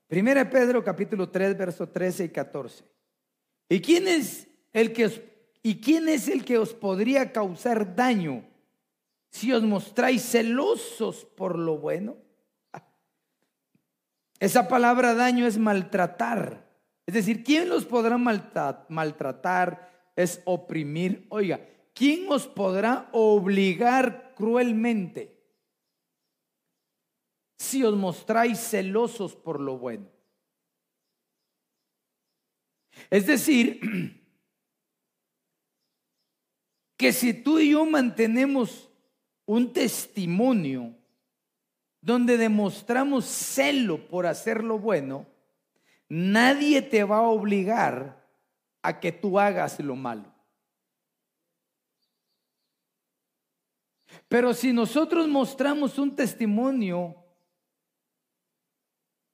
Primera 0.08 0.50
Pedro 0.50 0.84
capítulo 0.84 1.30
3, 1.30 1.58
verso 1.58 1.90
13 1.90 2.26
y 2.26 2.30
14. 2.30 2.84
¿Y 3.70 3.82
quién 3.82 4.08
es 4.08 4.48
el 4.74 4.94
que 4.94 5.06
os, 5.06 5.22
y 5.62 5.80
quién 5.82 6.08
es 6.08 6.28
el 6.28 6.46
que 6.46 6.58
os 6.58 6.74
podría 6.74 7.32
causar 7.32 7.96
daño 7.96 8.44
si 9.30 9.52
os 9.52 9.62
mostráis 9.64 10.24
celosos 10.24 11.26
por 11.26 11.58
lo 11.58 11.78
bueno? 11.78 12.18
Esa 14.40 14.68
palabra 14.68 15.14
daño 15.14 15.46
es 15.46 15.58
maltratar. 15.58 16.70
Es 17.06 17.14
decir, 17.14 17.44
¿quién 17.44 17.68
los 17.68 17.86
podrá 17.86 18.18
maltratar? 18.18 20.12
Es 20.16 20.42
oprimir. 20.46 21.26
Oiga, 21.30 21.60
¿quién 21.94 22.32
os 22.32 22.48
podrá 22.48 23.10
obligar 23.12 24.34
cruelmente 24.36 25.38
si 27.58 27.84
os 27.84 27.96
mostráis 27.96 28.60
celosos 28.60 29.36
por 29.36 29.60
lo 29.60 29.78
bueno? 29.78 30.08
Es 33.10 33.28
decir, 33.28 33.82
que 36.98 37.12
si 37.12 37.34
tú 37.34 37.60
y 37.60 37.72
yo 37.72 37.86
mantenemos 37.86 38.90
un 39.46 39.74
testimonio 39.74 40.99
donde 42.02 42.38
demostramos 42.38 43.26
celo 43.26 44.08
por 44.08 44.26
hacer 44.26 44.64
lo 44.64 44.80
bueno, 44.80 45.26
nadie 46.08 46.82
te 46.82 47.04
va 47.04 47.18
a 47.18 47.22
obligar 47.22 48.26
a 48.82 49.00
que 49.00 49.12
tú 49.12 49.40
hagas 49.40 49.80
lo 49.80 49.96
malo. 49.96 50.34
Pero 54.28 54.54
si 54.54 54.72
nosotros 54.72 55.28
mostramos 55.28 55.98
un 55.98 56.16
testimonio 56.16 57.16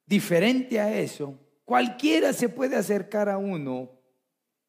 diferente 0.06 0.80
a 0.80 0.96
eso, 0.98 1.38
cualquiera 1.64 2.32
se 2.32 2.48
puede 2.48 2.76
acercar 2.76 3.28
a 3.28 3.38
uno 3.38 3.90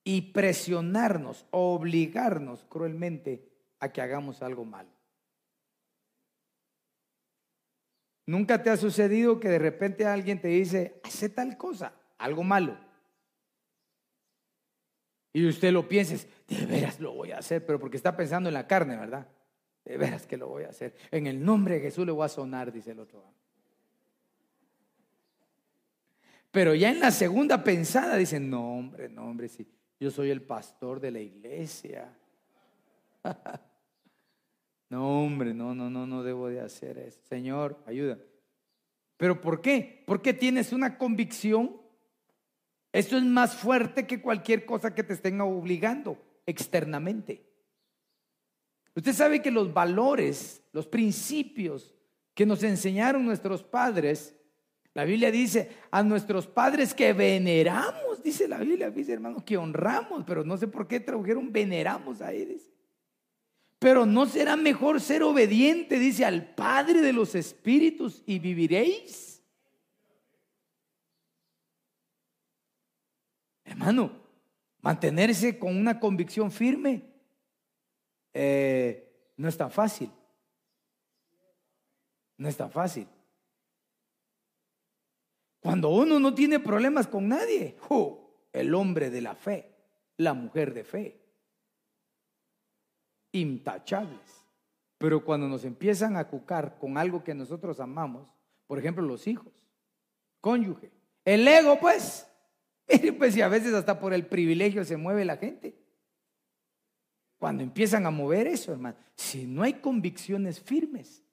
y 0.03 0.21
presionarnos, 0.33 1.45
obligarnos 1.51 2.65
cruelmente 2.65 3.49
a 3.79 3.91
que 3.91 4.01
hagamos 4.01 4.41
algo 4.41 4.65
malo. 4.65 4.96
¿Nunca 8.27 8.61
te 8.61 8.69
ha 8.69 8.75
sucedido 8.75 9.39
que 9.39 9.47
de 9.47 9.57
repente 9.57 10.05
alguien 10.05 10.41
te 10.41 10.49
dice, 10.49 10.99
hace 11.01 11.29
tal 11.29 11.57
cosa, 11.57 11.93
algo 12.17 12.43
malo? 12.43 12.77
Y 15.31 15.47
usted 15.47 15.71
lo 15.71 15.87
piensa, 15.87 16.27
de 16.49 16.65
veras 16.65 16.99
lo 16.99 17.13
voy 17.13 17.31
a 17.31 17.37
hacer, 17.37 17.65
pero 17.65 17.79
porque 17.79 17.95
está 17.95 18.17
pensando 18.17 18.49
en 18.49 18.53
la 18.53 18.67
carne, 18.67 18.97
¿verdad? 18.97 19.29
De 19.85 19.97
veras 19.97 20.27
que 20.27 20.35
lo 20.35 20.49
voy 20.49 20.65
a 20.65 20.69
hacer. 20.69 20.93
En 21.09 21.25
el 21.25 21.43
nombre 21.43 21.75
de 21.75 21.81
Jesús 21.81 22.05
le 22.05 22.11
voy 22.11 22.25
a 22.25 22.29
sonar, 22.29 22.69
dice 22.73 22.91
el 22.91 22.99
otro. 22.99 23.23
Pero 26.51 26.75
ya 26.75 26.89
en 26.89 26.99
la 26.99 27.11
segunda 27.11 27.63
pensada 27.63 28.17
dicen, 28.17 28.49
no, 28.49 28.77
hombre, 28.77 29.07
no, 29.07 29.23
hombre, 29.23 29.47
sí, 29.47 29.65
yo 30.01 30.11
soy 30.11 30.31
el 30.31 30.41
pastor 30.41 30.99
de 30.99 31.11
la 31.11 31.19
iglesia. 31.21 32.13
No, 34.89 35.23
hombre, 35.23 35.53
no, 35.53 35.75
no, 35.75 35.89
no, 35.89 36.07
no 36.07 36.23
debo 36.23 36.47
de 36.47 36.61
hacer 36.61 36.97
eso. 36.97 37.19
Señor, 37.27 37.77
ayuda. 37.85 38.17
¿Pero 39.17 39.41
por 39.41 39.61
qué? 39.61 40.03
Porque 40.05 40.33
tienes 40.33 40.71
una 40.71 40.97
convicción. 40.97 41.81
Eso 42.93 43.17
es 43.17 43.23
más 43.23 43.55
fuerte 43.55 44.07
que 44.07 44.21
cualquier 44.21 44.65
cosa 44.65 44.95
que 44.95 45.03
te 45.03 45.13
estén 45.13 45.41
obligando 45.41 46.17
externamente. 46.45 47.43
Usted 48.95 49.13
sabe 49.13 49.41
que 49.41 49.51
los 49.51 49.73
valores, 49.73 50.63
los 50.71 50.87
principios 50.87 51.93
que 52.33 52.45
nos 52.45 52.63
enseñaron 52.63 53.25
nuestros 53.25 53.63
padres, 53.63 54.35
la 54.93 55.03
Biblia 55.03 55.29
dice 55.29 55.69
a 55.91 56.01
nuestros 56.01 56.47
padres 56.47 56.93
que 56.93 57.13
veneramos, 57.13 58.23
dice 58.23 58.47
la 58.47 58.57
Biblia, 58.57 58.89
dice 58.89 59.13
hermano, 59.13 59.45
que 59.45 59.57
honramos, 59.57 60.23
pero 60.25 60.43
no 60.43 60.57
sé 60.57 60.67
por 60.67 60.87
qué 60.87 60.99
tradujeron 60.99 61.51
veneramos 61.51 62.21
a 62.21 62.31
ellos. 62.31 62.61
Pero 63.79 64.05
no 64.05 64.25
será 64.25 64.55
mejor 64.55 64.99
ser 64.99 65.23
obediente, 65.23 65.99
dice, 65.99 66.25
al 66.25 66.53
Padre 66.55 67.01
de 67.01 67.13
los 67.13 67.35
Espíritus 67.35 68.23
y 68.25 68.39
viviréis. 68.39 69.43
Hermano, 73.63 74.11
mantenerse 74.81 75.59
con 75.59 75.75
una 75.77 75.99
convicción 75.99 76.51
firme 76.51 77.03
eh, 78.33 79.31
no 79.35 79.47
es 79.47 79.57
tan 79.57 79.69
fácil. 79.69 80.11
No 82.37 82.47
es 82.47 82.57
tan 82.57 82.71
fácil. 82.71 83.07
Cuando 85.59 85.89
uno 85.89 86.19
no 86.19 86.33
tiene 86.33 86.59
problemas 86.59 87.07
con 87.07 87.27
nadie, 87.27 87.75
el 88.53 88.73
hombre 88.73 89.09
de 89.09 89.21
la 89.21 89.35
fe, 89.35 89.75
la 90.17 90.33
mujer 90.33 90.73
de 90.73 90.83
fe, 90.83 91.26
intachables. 93.31 94.45
Pero 94.97 95.23
cuando 95.23 95.47
nos 95.47 95.63
empiezan 95.63 96.17
a 96.17 96.27
cucar 96.27 96.77
con 96.79 96.97
algo 96.97 97.23
que 97.23 97.35
nosotros 97.35 97.79
amamos, 97.79 98.27
por 98.65 98.79
ejemplo 98.79 99.03
los 99.03 99.27
hijos, 99.27 99.53
cónyuge, 100.41 100.91
el 101.23 101.47
ego 101.47 101.79
pues, 101.79 102.27
pues 103.17 103.37
y 103.37 103.41
a 103.41 103.47
veces 103.47 103.73
hasta 103.73 103.99
por 103.99 104.13
el 104.13 104.25
privilegio 104.25 104.83
se 104.85 104.97
mueve 104.97 105.25
la 105.25 105.37
gente. 105.37 105.77
Cuando 107.37 107.61
empiezan 107.61 108.05
a 108.05 108.11
mover 108.11 108.47
eso, 108.47 108.71
hermano, 108.71 108.97
si 109.15 109.45
no 109.45 109.61
hay 109.61 109.73
convicciones 109.73 110.59
firmes, 110.59 111.23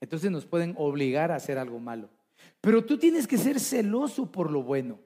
entonces 0.00 0.30
nos 0.30 0.46
pueden 0.46 0.74
obligar 0.76 1.30
a 1.30 1.36
hacer 1.36 1.58
algo 1.58 1.78
malo. 1.78 2.08
Pero 2.60 2.84
tú 2.84 2.98
tienes 2.98 3.26
que 3.26 3.38
ser 3.38 3.60
celoso 3.60 4.32
por 4.32 4.50
lo 4.50 4.62
bueno. 4.62 4.98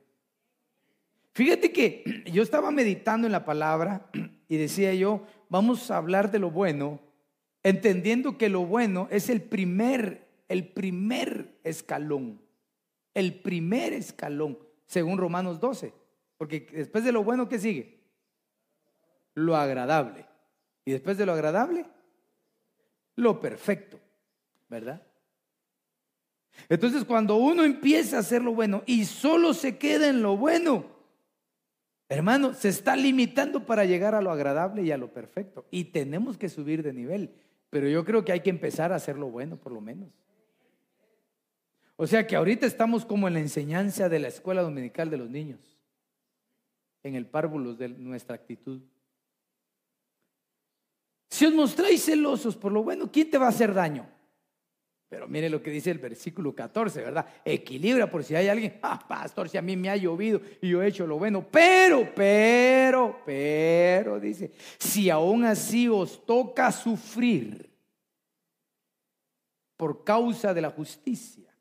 Fíjate 1.35 1.73
que 1.73 2.23
yo 2.33 2.45
estaba 2.45 2.71
meditando 2.71 3.27
en 3.27 3.33
la 3.33 3.45
palabra 3.45 4.09
y 4.49 4.57
decía 4.57 4.95
yo, 4.95 5.27
vamos 5.49 5.91
a 5.91 5.97
hablar 5.97 6.31
de 6.31 6.39
lo 6.39 6.53
bueno, 6.53 7.01
entendiendo 7.65 8.39
que 8.39 8.49
lo 8.49 8.65
bueno 8.65 9.09
es 9.11 9.29
el 9.29 9.43
primer, 9.43 10.29
el 10.49 10.69
primer 10.69 11.59
escalón, 11.65 12.41
el 13.15 13.35
primer 13.35 13.93
escalón, 13.93 14.61
según 14.87 15.19
Romanos 15.19 15.59
12. 15.59 15.93
Porque 16.37 16.69
después 16.73 17.03
de 17.03 17.11
lo 17.11 17.25
bueno, 17.25 17.49
¿qué 17.49 17.59
sigue? 17.59 17.99
Lo 19.35 19.57
agradable. 19.57 20.27
Y 20.85 20.93
después 20.93 21.19
de 21.19 21.27
lo 21.27 21.33
agradable, 21.33 21.85
lo 23.17 23.41
perfecto, 23.41 23.99
¿verdad? 24.69 25.03
Entonces, 26.69 27.05
cuando 27.05 27.37
uno 27.37 27.65
empieza 27.65 28.19
a 28.19 28.21
hacer 28.21 28.41
lo 28.41 28.55
bueno 28.55 28.85
y 28.87 29.05
solo 29.05 29.53
se 29.53 29.79
queda 29.79 30.09
en 30.09 30.23
lo 30.23 30.37
bueno, 30.37 30.94
Hermano, 32.15 32.55
se 32.55 32.69
está 32.69 32.95
limitando 32.95 33.67
para 33.67 33.85
llegar 33.85 34.15
a 34.15 34.23
lo 34.23 34.31
agradable 34.31 34.85
y 34.85 34.93
a 34.93 34.97
lo 34.97 35.13
perfecto. 35.13 35.67
Y 35.73 35.87
tenemos 35.87 36.39
que 36.39 36.49
subir 36.49 36.85
de 36.85 36.93
nivel. 36.93 37.35
Pero 37.71 37.89
yo 37.89 38.05
creo 38.05 38.25
que 38.25 38.31
hay 38.31 38.39
que 38.39 38.51
empezar 38.51 38.93
a 38.93 38.97
hacer 38.97 39.19
lo 39.19 39.31
bueno, 39.31 39.57
por 39.57 39.73
lo 39.73 39.81
menos. 39.81 40.11
O 41.97 42.07
sea 42.07 42.25
que 42.25 42.37
ahorita 42.37 42.67
estamos 42.67 43.05
como 43.05 43.27
en 43.27 43.35
la 43.35 43.41
enseñanza 43.41 44.09
de 44.09 44.21
la 44.21 44.29
escuela 44.29 44.63
dominical 44.63 45.11
de 45.11 45.17
los 45.17 45.29
niños, 45.29 45.61
en 47.03 47.17
el 47.17 47.27
párvulo 47.27 47.75
de 47.75 47.89
nuestra 47.89 48.37
actitud. 48.37 48.81
Si 51.31 51.47
os 51.47 51.53
mostráis 51.53 52.05
celosos 52.05 52.57
por 52.57 52.71
lo 52.71 52.85
bueno, 52.85 53.11
¿quién 53.11 53.29
te 53.29 53.39
va 53.39 53.47
a 53.47 53.51
hacer 53.51 53.75
daño? 53.75 54.09
Pero 55.15 55.29
mire 55.29 55.49
lo 55.49 55.63
que 55.63 55.71
dice 55.71 55.93
el 55.93 55.99
versículo 55.99 56.53
14, 56.57 57.01
¿verdad? 57.01 57.25
Equilibra 57.45 58.11
por 58.11 58.25
si 58.25 58.35
hay 58.35 58.49
alguien, 58.49 58.79
ah, 58.83 58.99
pastor, 59.07 59.49
si 59.49 59.57
a 59.57 59.63
mí 59.63 59.77
me 59.77 59.89
ha 59.89 59.97
llovido 59.97 60.41
y 60.61 60.71
yo 60.71 60.83
he 60.83 60.89
hecho 60.89 61.07
lo 61.07 61.19
bueno. 61.19 61.47
Pero, 61.49 62.13
pero, 62.17 63.21
pero, 63.25 64.19
dice, 64.19 64.51
si 64.77 65.11
aún 65.11 65.45
así 65.45 65.87
os 65.87 66.27
toca 66.27 66.73
sufrir 66.73 67.71
por 69.77 70.03
causa 70.03 70.53
de 70.53 70.63
la 70.63 70.71
justicia, 70.71 71.57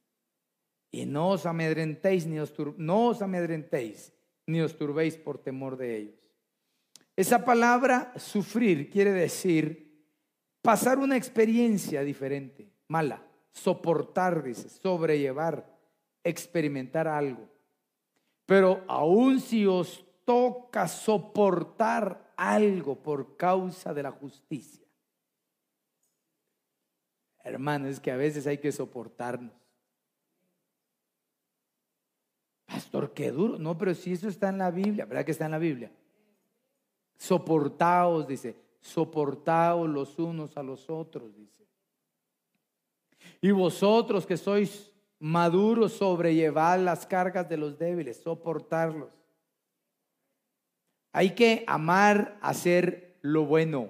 y 0.90 1.06
no 1.06 1.30
os 1.30 1.46
amedrentéis 1.46 2.26
ni 2.26 2.40
os, 2.40 2.52
no 2.78 3.10
os 3.10 3.22
amedrentéis 3.22 4.14
ni 4.48 4.62
os 4.62 4.76
turbéis 4.76 5.16
por 5.16 5.38
temor 5.38 5.78
de 5.78 5.96
ellos. 5.96 6.20
Esa 7.16 7.46
palabra 7.46 8.14
sufrir 8.18 8.90
quiere 8.90 9.12
decir 9.12 10.08
pasar 10.64 10.98
una 10.98 11.18
experiencia 11.18 12.04
diferente, 12.04 12.74
mala, 12.88 13.24
soportar, 13.54 14.44
dice, 14.44 14.68
sobrellevar, 14.68 15.66
experimentar 16.24 17.08
algo. 17.08 17.48
Pero 18.46 18.84
aun 18.88 19.40
si 19.40 19.66
os 19.66 20.06
toca 20.26 20.88
soportar 20.88 22.34
algo 22.36 22.96
por 22.96 23.38
causa 23.38 23.94
de 23.94 24.04
la 24.04 24.12
justicia, 24.12 24.86
hermano, 27.44 27.88
es 27.88 28.00
que 28.00 28.12
a 28.12 28.18
veces 28.18 28.48
hay 28.48 28.58
que 28.58 28.72
soportarnos. 28.72 29.54
Pastor, 32.66 33.14
qué 33.14 33.32
duro. 33.32 33.60
No, 33.60 33.78
pero 33.78 33.94
si 33.94 34.14
eso 34.14 34.28
está 34.28 34.50
en 34.50 34.58
la 34.58 34.72
Biblia, 34.72 35.06
¿verdad 35.06 35.24
que 35.24 35.32
está 35.32 35.46
en 35.46 35.52
la 35.52 35.60
Biblia? 35.60 35.92
Soportaos, 37.18 38.28
dice, 38.28 38.56
soportaos 38.82 39.88
los 39.88 40.18
unos 40.18 40.58
a 40.58 40.64
los 40.64 40.90
otros, 40.90 41.36
dice. 41.36 41.64
Y 43.42 43.52
vosotros 43.52 44.26
que 44.26 44.38
sois 44.38 44.92
maduros, 45.20 45.94
sobrellevad 45.94 46.80
las 46.80 47.06
cargas 47.06 47.48
de 47.48 47.58
los 47.58 47.78
débiles, 47.78 48.22
soportarlos. 48.22 49.12
Hay 51.12 51.36
que 51.36 51.64
amar, 51.68 52.38
hacer 52.42 53.20
lo 53.22 53.46
bueno. 53.46 53.90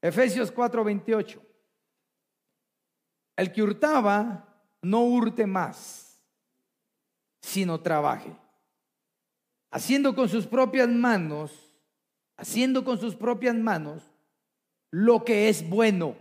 Efesios 0.00 0.52
4:28. 0.52 1.40
El 3.36 3.52
que 3.52 3.62
hurtaba, 3.62 4.48
no 4.82 5.04
hurte 5.04 5.46
más, 5.46 6.22
sino 7.40 7.80
trabaje, 7.80 8.36
haciendo 9.70 10.14
con 10.14 10.28
sus 10.28 10.46
propias 10.46 10.88
manos, 10.88 11.72
haciendo 12.36 12.84
con 12.84 12.98
sus 12.98 13.14
propias 13.16 13.56
manos 13.56 14.02
lo 14.90 15.24
que 15.24 15.48
es 15.48 15.68
bueno, 15.68 16.16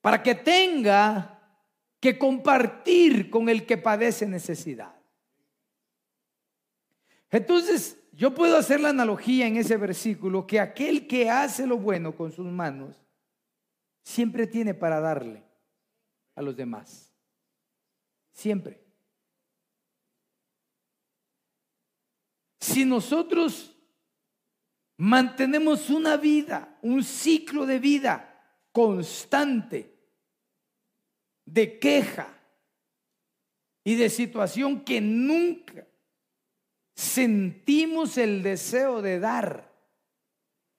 para 0.00 0.22
que 0.22 0.34
tenga 0.34 1.38
que 2.00 2.18
compartir 2.18 3.30
con 3.30 3.48
el 3.48 3.66
que 3.66 3.76
padece 3.76 4.26
necesidad. 4.26 4.94
Entonces, 7.30 7.98
yo 8.12 8.34
puedo 8.34 8.56
hacer 8.56 8.80
la 8.80 8.88
analogía 8.88 9.46
en 9.46 9.56
ese 9.56 9.76
versículo 9.76 10.46
que 10.46 10.58
aquel 10.58 11.06
que 11.06 11.30
hace 11.30 11.66
lo 11.66 11.78
bueno 11.78 12.16
con 12.16 12.32
sus 12.32 12.46
manos 12.46 12.96
siempre 14.02 14.46
tiene 14.46 14.74
para 14.74 15.00
darle 15.00 15.44
a 16.34 16.42
los 16.42 16.56
demás. 16.56 17.14
Siempre. 18.32 18.82
Si 22.60 22.84
nosotros 22.84 23.76
mantenemos 24.96 25.88
una 25.90 26.16
vida, 26.16 26.78
un 26.82 27.02
ciclo 27.04 27.64
de 27.66 27.78
vida 27.78 28.29
constante 28.72 29.94
de 31.44 31.78
queja 31.78 32.28
y 33.82 33.96
de 33.96 34.08
situación 34.08 34.84
que 34.84 35.00
nunca 35.00 35.86
sentimos 36.94 38.18
el 38.18 38.42
deseo 38.42 39.02
de 39.02 39.18
dar, 39.18 39.72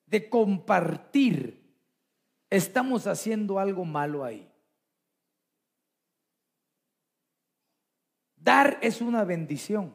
de 0.06 0.30
compartir, 0.30 1.76
estamos 2.50 3.08
haciendo 3.08 3.60
algo 3.60 3.86
malo 3.86 4.24
ahí. 4.24 4.50
Dar 8.36 8.80
es 8.82 9.02
una 9.02 9.24
bendición. 9.24 9.94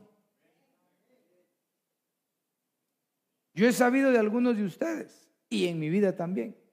Yo 3.55 3.67
he 3.67 3.73
sabido 3.73 4.11
de 4.11 4.19
algunos 4.19 4.57
de 4.57 4.65
ustedes 4.65 5.31
y 5.49 5.67
en 5.67 5.79
mi 5.79 5.89
vida 5.89 6.15
también 6.15 6.66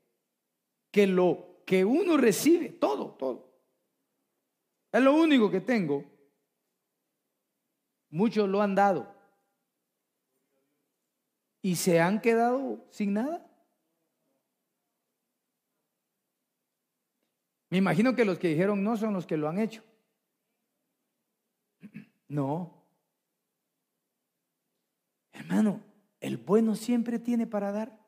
que 0.93 1.07
lo 1.07 1.63
que 1.65 1.83
uno 1.83 2.17
recibe, 2.17 2.69
todo, 2.69 3.15
todo, 3.15 3.51
es 4.91 5.01
lo 5.01 5.15
único 5.15 5.49
que 5.49 5.59
tengo. 5.59 6.05
Muchos 8.11 8.47
lo 8.47 8.61
han 8.61 8.75
dado 8.75 9.11
y 11.63 11.77
se 11.77 11.99
han 11.99 12.21
quedado 12.21 12.85
sin 12.91 13.13
nada. 13.13 13.43
Me 17.71 17.79
imagino 17.79 18.15
que 18.15 18.23
los 18.23 18.37
que 18.37 18.49
dijeron 18.49 18.83
no 18.83 18.95
son 18.95 19.15
los 19.15 19.25
que 19.25 19.35
lo 19.35 19.49
han 19.49 19.57
hecho. 19.57 19.83
No. 22.27 22.85
Hermano, 25.31 25.81
el 26.19 26.37
bueno 26.37 26.75
siempre 26.75 27.17
tiene 27.17 27.47
para 27.47 27.71
dar. 27.71 28.02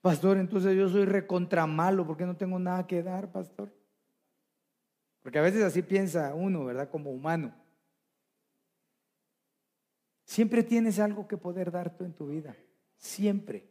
Pastor, 0.00 0.38
entonces 0.38 0.76
yo 0.76 0.88
soy 0.88 1.04
recontra 1.04 1.66
malo 1.66 2.06
porque 2.06 2.24
no 2.24 2.36
tengo 2.36 2.58
nada 2.58 2.86
que 2.86 3.02
dar, 3.02 3.32
pastor. 3.32 3.72
Porque 5.22 5.38
a 5.38 5.42
veces 5.42 5.62
así 5.62 5.82
piensa 5.82 6.34
uno, 6.34 6.64
¿verdad? 6.64 6.88
Como 6.88 7.10
humano. 7.10 7.52
Siempre 10.24 10.62
tienes 10.62 10.98
algo 10.98 11.26
que 11.26 11.36
poder 11.36 11.70
dar 11.70 11.96
tú 11.96 12.04
en 12.04 12.12
tu 12.12 12.28
vida. 12.28 12.56
Siempre. 12.96 13.66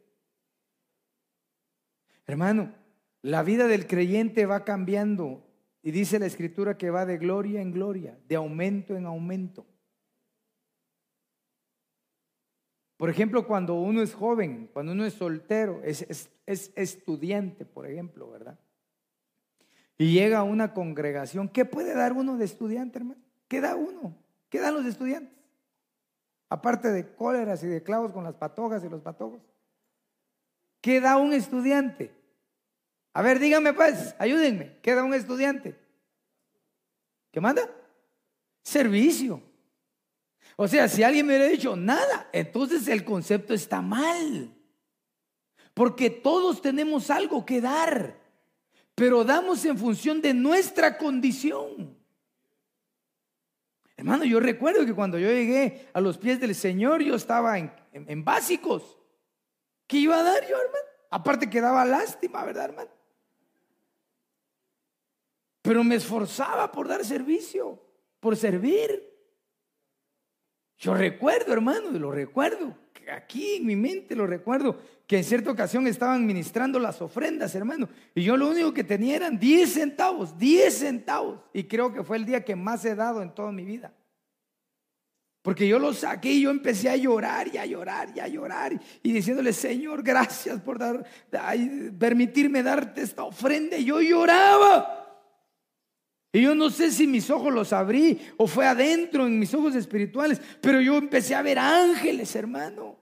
Hermano, 2.26 2.74
la 3.22 3.42
vida 3.42 3.66
del 3.66 3.86
creyente 3.86 4.44
va 4.44 4.64
cambiando 4.64 5.46
y 5.82 5.90
dice 5.90 6.18
la 6.18 6.26
escritura 6.26 6.76
que 6.76 6.90
va 6.90 7.06
de 7.06 7.16
gloria 7.16 7.62
en 7.62 7.72
gloria, 7.72 8.18
de 8.26 8.36
aumento 8.36 8.96
en 8.96 9.06
aumento. 9.06 9.66
Por 12.98 13.08
ejemplo, 13.08 13.46
cuando 13.46 13.74
uno 13.74 14.02
es 14.02 14.12
joven, 14.12 14.68
cuando 14.72 14.90
uno 14.90 15.06
es 15.06 15.14
soltero, 15.14 15.80
es, 15.84 16.30
estudiante, 16.44 17.64
por 17.64 17.86
ejemplo, 17.86 18.28
¿verdad? 18.28 18.58
Y 19.96 20.12
llega 20.12 20.40
a 20.40 20.42
una 20.42 20.74
congregación, 20.74 21.48
¿qué 21.48 21.64
puede 21.64 21.94
dar 21.94 22.12
uno 22.12 22.36
de 22.36 22.44
estudiante, 22.44 22.98
hermano? 22.98 23.20
¿Qué 23.46 23.60
da 23.60 23.76
uno? 23.76 24.16
¿Qué 24.48 24.58
dan 24.58 24.74
los 24.74 24.84
estudiantes? 24.84 25.32
Aparte 26.48 26.90
de 26.90 27.14
cóleras 27.14 27.62
y 27.62 27.68
de 27.68 27.84
clavos 27.84 28.12
con 28.12 28.24
las 28.24 28.34
patogas 28.34 28.82
y 28.84 28.88
los 28.88 29.00
patojos. 29.00 29.42
¿Qué 30.80 31.00
da 31.00 31.18
un 31.18 31.32
estudiante? 31.32 32.12
A 33.12 33.22
ver, 33.22 33.38
díganme 33.38 33.74
pues, 33.74 34.16
ayúdenme. 34.18 34.78
Queda 34.80 35.04
un 35.04 35.14
estudiante. 35.14 35.76
¿Qué 37.30 37.40
manda? 37.40 37.62
Servicio. 38.62 39.47
O 40.60 40.66
sea, 40.66 40.88
si 40.88 41.04
alguien 41.04 41.24
me 41.24 41.36
hubiera 41.36 41.48
dicho 41.48 41.76
nada, 41.76 42.28
entonces 42.32 42.88
el 42.88 43.04
concepto 43.04 43.54
está 43.54 43.80
mal. 43.80 44.52
Porque 45.72 46.10
todos 46.10 46.60
tenemos 46.60 47.10
algo 47.10 47.46
que 47.46 47.60
dar, 47.60 48.18
pero 48.96 49.22
damos 49.22 49.64
en 49.64 49.78
función 49.78 50.20
de 50.20 50.34
nuestra 50.34 50.98
condición. 50.98 51.96
Hermano, 53.96 54.24
yo 54.24 54.40
recuerdo 54.40 54.84
que 54.84 54.94
cuando 54.94 55.16
yo 55.16 55.28
llegué 55.28 55.88
a 55.92 56.00
los 56.00 56.18
pies 56.18 56.40
del 56.40 56.56
Señor, 56.56 57.02
yo 57.04 57.14
estaba 57.14 57.56
en, 57.56 58.24
básicos. 58.24 58.98
¿Qué 59.86 59.98
iba 59.98 60.18
a 60.18 60.24
dar 60.24 60.42
yo, 60.42 60.56
hermano? 60.56 60.86
Aparte 61.10 61.48
que 61.48 61.60
daba 61.60 61.84
lástima, 61.84 62.44
¿verdad, 62.44 62.64
hermano? 62.64 62.90
pero 65.62 65.84
me 65.84 65.96
esforzaba 65.96 66.72
por 66.72 66.88
dar 66.88 67.04
servicio, 67.04 67.78
por 68.20 68.36
servir. 68.36 69.07
Yo 70.78 70.94
recuerdo, 70.94 71.52
hermano, 71.52 71.90
lo 71.90 72.12
recuerdo, 72.12 72.76
aquí 73.12 73.56
en 73.56 73.66
mi 73.66 73.74
mente 73.74 74.14
lo 74.14 74.26
recuerdo, 74.26 74.78
que 75.06 75.18
en 75.18 75.24
cierta 75.24 75.50
ocasión 75.50 75.86
estaban 75.86 76.26
ministrando 76.26 76.78
las 76.78 77.02
ofrendas, 77.02 77.54
hermano, 77.54 77.88
y 78.14 78.22
yo 78.22 78.36
lo 78.36 78.48
único 78.48 78.72
que 78.72 78.84
tenía 78.84 79.16
eran 79.16 79.38
10 79.38 79.72
centavos, 79.72 80.38
10 80.38 80.74
centavos, 80.74 81.40
y 81.52 81.64
creo 81.64 81.92
que 81.92 82.04
fue 82.04 82.16
el 82.16 82.24
día 82.24 82.44
que 82.44 82.54
más 82.54 82.84
he 82.84 82.94
dado 82.94 83.22
en 83.22 83.34
toda 83.34 83.50
mi 83.50 83.64
vida. 83.64 83.92
Porque 85.42 85.66
yo 85.66 85.78
lo 85.78 85.94
saqué 85.94 86.32
y 86.32 86.42
yo 86.42 86.50
empecé 86.50 86.90
a 86.90 86.96
llorar 86.96 87.48
y 87.52 87.56
a 87.56 87.64
llorar 87.64 88.10
y 88.14 88.20
a 88.20 88.28
llorar 88.28 88.78
y 89.02 89.12
diciéndole, 89.12 89.52
Señor, 89.54 90.02
gracias 90.02 90.60
por 90.60 90.78
dar, 90.78 91.06
permitirme 91.98 92.62
darte 92.62 93.02
esta 93.02 93.24
ofrenda. 93.24 93.78
Y 93.78 93.86
yo 93.86 94.00
lloraba. 94.00 94.97
Y 96.32 96.42
yo 96.42 96.54
no 96.54 96.68
sé 96.70 96.90
si 96.90 97.06
mis 97.06 97.30
ojos 97.30 97.52
los 97.52 97.72
abrí 97.72 98.20
o 98.36 98.46
fue 98.46 98.66
adentro 98.66 99.26
en 99.26 99.38
mis 99.38 99.54
ojos 99.54 99.74
espirituales, 99.74 100.40
pero 100.60 100.80
yo 100.80 100.96
empecé 100.96 101.34
a 101.34 101.42
ver 101.42 101.58
ángeles, 101.58 102.34
hermano. 102.36 102.98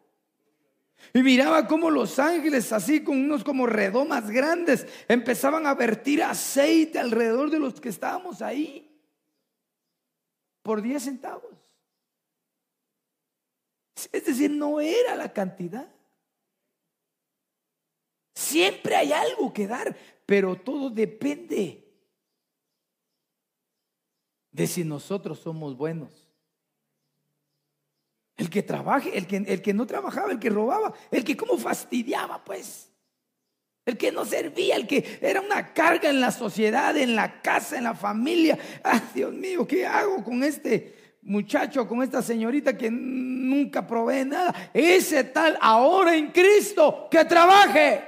Y 1.13 1.23
miraba 1.23 1.67
cómo 1.67 1.91
los 1.91 2.19
ángeles, 2.19 2.73
así 2.73 3.03
con 3.03 3.17
unos 3.17 3.43
como 3.43 3.67
redomas 3.67 4.31
grandes, 4.31 4.87
empezaban 5.09 5.67
a 5.67 5.75
vertir 5.75 6.23
aceite 6.23 6.99
alrededor 6.99 7.51
de 7.51 7.59
los 7.59 7.81
que 7.81 7.89
estábamos 7.89 8.43
ahí. 8.43 8.83
Por 10.63 10.83
10 10.83 11.03
centavos. 11.03 11.57
Es 14.13 14.25
decir, 14.25 14.51
no 14.51 14.81
era 14.81 15.17
la 15.17 15.33
cantidad. 15.33 15.89
Siempre 18.35 18.95
hay 18.95 19.13
algo 19.13 19.53
que 19.53 19.67
dar, 19.67 19.97
pero 20.27 20.57
todo 20.57 20.91
depende 20.91 21.86
de 24.57 24.67
si 24.67 24.85
nosotros 24.85 25.39
somos 25.39 25.77
buenos. 25.77 26.27
El 28.39 28.49
que 28.49 28.63
trabaje, 28.63 29.17
el 29.17 29.27
que, 29.27 29.37
el 29.37 29.61
que 29.61 29.75
no 29.75 29.87
trabajaba, 29.87 30.33
el 30.33 30.39
que 30.39 30.49
robaba, 30.49 30.95
el 31.11 31.25
que 31.25 31.37
como 31.37 31.59
fastidiaba, 31.59 32.43
pues. 32.43 32.91
El 33.85 33.99
que 33.99 34.11
no 34.11 34.25
servía, 34.25 34.77
el 34.77 34.87
que 34.87 35.19
era 35.21 35.43
una 35.43 35.75
carga 35.75 36.09
en 36.09 36.21
la 36.21 36.31
sociedad, 36.33 36.97
en 36.97 37.15
la 37.15 37.43
casa, 37.43 37.77
en 37.77 37.85
la 37.85 37.95
familia. 37.95 38.59
Ah, 38.83 39.01
Dios 39.15 39.33
mío, 39.33 39.67
¿qué 39.67 39.87
hago 39.87 40.25
con 40.25 40.43
este 40.43 41.17
muchacho, 41.21 41.87
con 41.87 42.03
esta 42.03 42.23
señorita 42.23 42.79
que 42.79 42.91
nunca 42.91 43.87
provee 43.87 44.25
nada? 44.25 44.71
Ese 44.73 45.23
tal 45.25 45.59
ahora 45.61 46.17
en 46.17 46.33
Cristo 46.33 47.09
que 47.11 47.27
trabaje. 47.27 48.05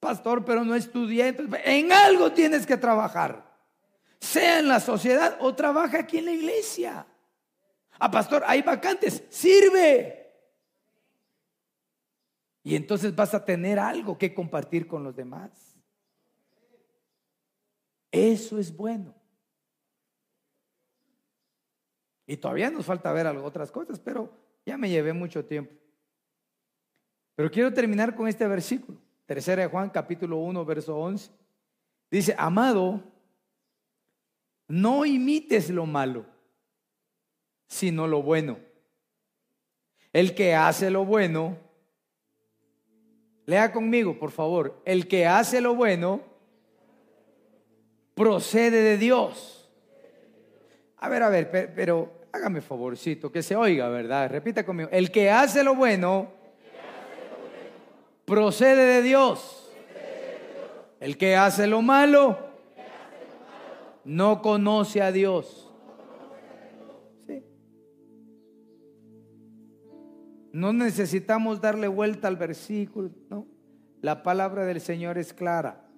Pastor, 0.00 0.42
pero 0.42 0.64
no 0.64 0.74
estudié. 0.74 1.36
En 1.64 1.92
algo 1.92 2.32
tienes 2.32 2.64
que 2.66 2.78
trabajar. 2.78 3.53
Sea 4.24 4.60
en 4.60 4.68
la 4.68 4.80
sociedad 4.80 5.36
o 5.40 5.54
trabaja 5.54 5.98
aquí 5.98 6.16
en 6.16 6.24
la 6.24 6.32
iglesia. 6.32 7.06
Ah, 7.98 8.10
pastor, 8.10 8.42
hay 8.46 8.62
vacantes, 8.62 9.22
sirve. 9.28 10.32
Y 12.62 12.74
entonces 12.74 13.14
vas 13.14 13.34
a 13.34 13.44
tener 13.44 13.78
algo 13.78 14.16
que 14.16 14.32
compartir 14.32 14.86
con 14.86 15.04
los 15.04 15.14
demás. 15.14 15.78
Eso 18.10 18.58
es 18.58 18.74
bueno. 18.74 19.14
Y 22.26 22.38
todavía 22.38 22.70
nos 22.70 22.86
falta 22.86 23.12
ver 23.12 23.26
otras 23.26 23.70
cosas, 23.70 24.00
pero 24.00 24.32
ya 24.64 24.78
me 24.78 24.88
llevé 24.88 25.12
mucho 25.12 25.44
tiempo. 25.44 25.74
Pero 27.34 27.50
quiero 27.50 27.74
terminar 27.74 28.16
con 28.16 28.26
este 28.26 28.48
versículo. 28.48 28.98
Tercera 29.26 29.62
de 29.62 29.68
Juan, 29.68 29.90
capítulo 29.90 30.38
1, 30.38 30.64
verso 30.64 30.96
11. 30.96 31.30
Dice, 32.10 32.34
amado, 32.38 33.13
no 34.68 35.04
imites 35.04 35.70
lo 35.70 35.86
malo 35.86 36.34
sino 37.74 38.06
lo 38.06 38.22
bueno. 38.22 38.58
El 40.12 40.34
que 40.34 40.54
hace 40.54 40.90
lo 40.90 41.04
bueno, 41.04 41.56
lea 43.46 43.72
conmigo, 43.72 44.16
por 44.16 44.30
favor, 44.30 44.80
el 44.84 45.08
que 45.08 45.26
hace 45.26 45.60
lo 45.60 45.74
bueno 45.74 46.20
procede 48.14 48.82
de 48.82 48.96
Dios. 48.96 49.68
A 50.98 51.08
ver, 51.08 51.24
a 51.24 51.28
ver, 51.28 51.72
pero, 51.74 52.12
hágame 52.32 52.60
favorcito, 52.60 53.32
que 53.32 53.42
se 53.42 53.56
oiga, 53.56 53.88
¿verdad? 53.88 54.30
Repita 54.30 54.64
conmigo, 54.64 54.88
el 54.92 55.10
que 55.10 55.30
hace 55.30 55.64
lo 55.64 55.74
bueno 55.74 56.30
procede 58.24 58.84
de 58.84 59.02
Dios. 59.02 59.72
El 61.00 61.18
que 61.18 61.34
hace 61.34 61.66
lo 61.66 61.82
malo 61.82 62.53
no 64.04 64.42
conoce 64.42 65.02
a 65.02 65.12
Dios. 65.12 65.70
No 70.52 70.72
necesitamos 70.72 71.60
darle 71.60 71.88
vuelta 71.88 72.28
al 72.28 72.36
versículo, 72.36 73.10
no. 73.28 73.46
La 74.00 74.22
palabra 74.22 74.64
del 74.64 74.80
Señor 74.80 75.18
es 75.18 75.32
clara 75.32 75.88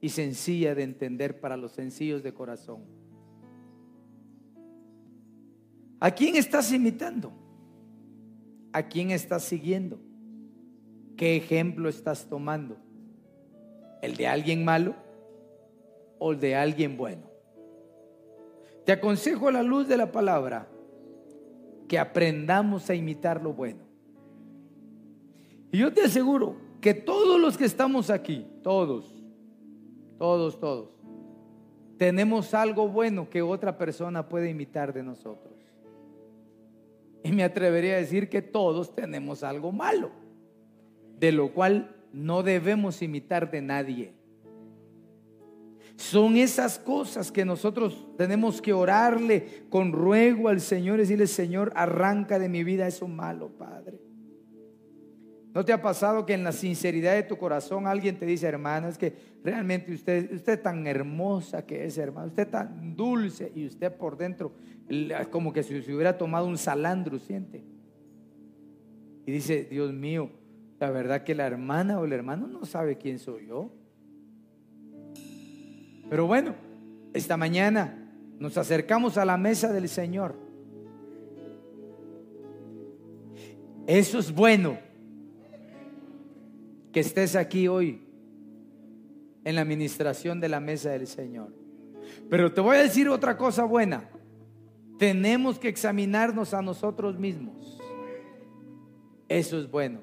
y 0.00 0.08
sencilla 0.08 0.74
de 0.74 0.84
entender 0.84 1.40
para 1.40 1.56
los 1.56 1.72
sencillos 1.72 2.22
de 2.22 2.32
corazón. 2.32 2.84
¿A 5.98 6.10
quién 6.12 6.36
estás 6.36 6.72
imitando? 6.72 7.32
¿A 8.72 8.84
quién 8.84 9.10
estás 9.10 9.44
siguiendo? 9.44 10.00
¿Qué 11.16 11.36
ejemplo 11.36 11.90
estás 11.90 12.30
tomando? 12.30 12.78
¿El 14.00 14.16
de 14.16 14.26
alguien 14.26 14.64
malo 14.64 14.94
o 16.20 16.36
de 16.36 16.54
alguien 16.54 16.96
bueno? 16.96 17.22
Te 18.84 18.92
aconsejo 18.92 19.48
a 19.48 19.52
la 19.52 19.64
luz 19.64 19.88
de 19.88 19.96
la 19.96 20.12
palabra 20.12 20.68
que 21.88 21.98
aprendamos 21.98 22.88
a 22.88 22.94
imitar 22.94 23.42
lo 23.42 23.52
bueno. 23.52 23.80
Y 25.72 25.78
yo 25.78 25.92
te 25.92 26.02
aseguro 26.02 26.54
que 26.80 26.94
todos 26.94 27.40
los 27.40 27.58
que 27.58 27.64
estamos 27.64 28.10
aquí, 28.10 28.46
todos, 28.62 29.12
todos, 30.18 30.60
todos, 30.60 30.90
tenemos 31.98 32.54
algo 32.54 32.88
bueno 32.88 33.28
que 33.28 33.42
otra 33.42 33.76
persona 33.76 34.28
puede 34.28 34.50
imitar 34.50 34.92
de 34.92 35.02
nosotros. 35.02 35.52
Y 37.22 37.32
me 37.32 37.44
atrevería 37.44 37.94
a 37.94 37.98
decir 37.98 38.28
que 38.28 38.40
todos 38.40 38.94
tenemos 38.94 39.42
algo 39.42 39.72
malo, 39.72 40.10
de 41.18 41.32
lo 41.32 41.52
cual 41.52 41.94
no 42.12 42.42
debemos 42.42 43.02
imitar 43.02 43.50
de 43.50 43.60
nadie. 43.60 44.14
Son 46.00 46.38
esas 46.38 46.78
cosas 46.78 47.30
que 47.30 47.44
nosotros 47.44 48.08
tenemos 48.16 48.62
que 48.62 48.72
orarle 48.72 49.66
con 49.68 49.92
ruego 49.92 50.48
al 50.48 50.62
Señor 50.62 50.98
y 50.98 51.02
decirle, 51.02 51.26
Señor, 51.26 51.72
arranca 51.76 52.38
de 52.38 52.48
mi 52.48 52.64
vida 52.64 52.86
eso 52.86 53.06
malo, 53.06 53.50
Padre. 53.50 54.00
¿No 55.52 55.62
te 55.62 55.74
ha 55.74 55.82
pasado 55.82 56.24
que 56.24 56.32
en 56.32 56.42
la 56.42 56.52
sinceridad 56.52 57.12
de 57.12 57.24
tu 57.24 57.36
corazón 57.36 57.86
alguien 57.86 58.18
te 58.18 58.24
dice, 58.24 58.46
hermano, 58.46 58.88
es 58.88 58.96
que 58.96 59.12
realmente 59.44 59.92
usted, 59.92 60.32
usted 60.32 60.62
tan 60.62 60.86
hermosa 60.86 61.66
que 61.66 61.84
es, 61.84 61.98
hermano, 61.98 62.28
usted 62.28 62.48
tan 62.48 62.96
dulce 62.96 63.52
y 63.54 63.66
usted 63.66 63.92
por 63.92 64.16
dentro 64.16 64.54
como 65.30 65.52
que 65.52 65.62
si 65.62 65.82
se 65.82 65.94
hubiera 65.94 66.16
tomado 66.16 66.46
un 66.46 66.56
salandro, 66.56 67.18
siente? 67.18 67.62
Y 69.26 69.32
dice, 69.32 69.64
Dios 69.70 69.92
mío, 69.92 70.30
la 70.78 70.90
verdad 70.90 71.24
que 71.24 71.34
la 71.34 71.46
hermana 71.46 72.00
o 72.00 72.06
el 72.06 72.14
hermano 72.14 72.46
no 72.46 72.64
sabe 72.64 72.96
quién 72.96 73.18
soy 73.18 73.48
yo. 73.48 73.70
Pero 76.10 76.26
bueno, 76.26 76.56
esta 77.14 77.36
mañana 77.36 78.12
nos 78.40 78.58
acercamos 78.58 79.16
a 79.16 79.24
la 79.24 79.36
mesa 79.36 79.72
del 79.72 79.88
Señor. 79.88 80.34
Eso 83.86 84.18
es 84.18 84.34
bueno 84.34 84.76
que 86.92 86.98
estés 86.98 87.36
aquí 87.36 87.68
hoy 87.68 88.02
en 89.44 89.54
la 89.54 89.60
administración 89.60 90.40
de 90.40 90.48
la 90.48 90.58
mesa 90.58 90.90
del 90.90 91.06
Señor. 91.06 91.54
Pero 92.28 92.52
te 92.52 92.60
voy 92.60 92.78
a 92.78 92.82
decir 92.82 93.08
otra 93.08 93.36
cosa 93.36 93.64
buena. 93.64 94.10
Tenemos 94.98 95.60
que 95.60 95.68
examinarnos 95.68 96.54
a 96.54 96.60
nosotros 96.60 97.20
mismos. 97.20 97.80
Eso 99.28 99.60
es 99.60 99.70
bueno. 99.70 100.00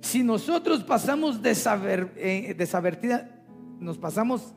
Si 0.00 0.24
nosotros 0.24 0.82
pasamos 0.82 1.40
desaver, 1.42 2.12
eh, 2.16 2.54
desavertida, 2.58 3.44
nos 3.78 3.98
pasamos 3.98 4.56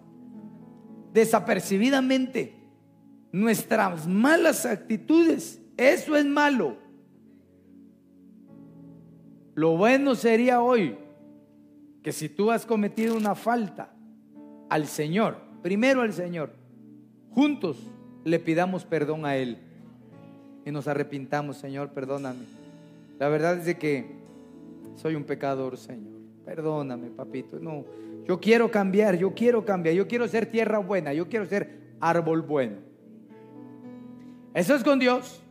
desapercibidamente 1.14 2.54
nuestras 3.32 4.08
malas 4.08 4.66
actitudes. 4.66 5.62
Eso 5.78 6.16
es 6.16 6.26
malo. 6.26 6.78
Lo 9.56 9.78
bueno 9.78 10.16
sería 10.16 10.62
hoy 10.62 10.98
que 12.02 12.12
si 12.12 12.30
tú 12.30 12.52
has 12.52 12.66
cometido 12.66 13.16
una 13.16 13.36
falta 13.36 13.94
al 14.70 14.88
Señor, 14.88 15.38
primero 15.62 16.02
al 16.02 16.14
Señor, 16.14 16.52
juntos 17.32 17.78
le 18.24 18.40
pidamos 18.40 18.86
perdón 18.86 19.26
a 19.26 19.36
Él 19.36 19.58
y 20.66 20.72
nos 20.72 20.88
arrepintamos, 20.88 21.58
Señor, 21.58 21.90
perdóname. 21.90 22.46
La 23.18 23.28
verdad 23.28 23.58
es 23.58 23.66
de 23.66 23.78
que 23.78 24.06
soy 24.96 25.16
un 25.16 25.24
pecador, 25.24 25.78
Señor. 25.78 26.20
Perdóname, 26.46 27.10
papito. 27.10 27.60
No, 27.60 27.86
yo 28.30 28.40
quiero 28.40 28.70
cambiar, 28.70 29.18
yo 29.18 29.34
quiero 29.34 29.66
cambiar, 29.66 29.96
yo 29.96 30.08
quiero 30.08 30.28
ser 30.28 30.46
tierra 30.46 30.78
buena, 30.78 31.12
yo 31.16 31.28
quiero 31.28 31.48
ser 31.48 31.96
árbol 32.00 32.44
bueno. 32.44 32.76
Eso 34.54 34.76
es 34.76 34.84
con 34.84 35.00
Dios, 35.00 35.42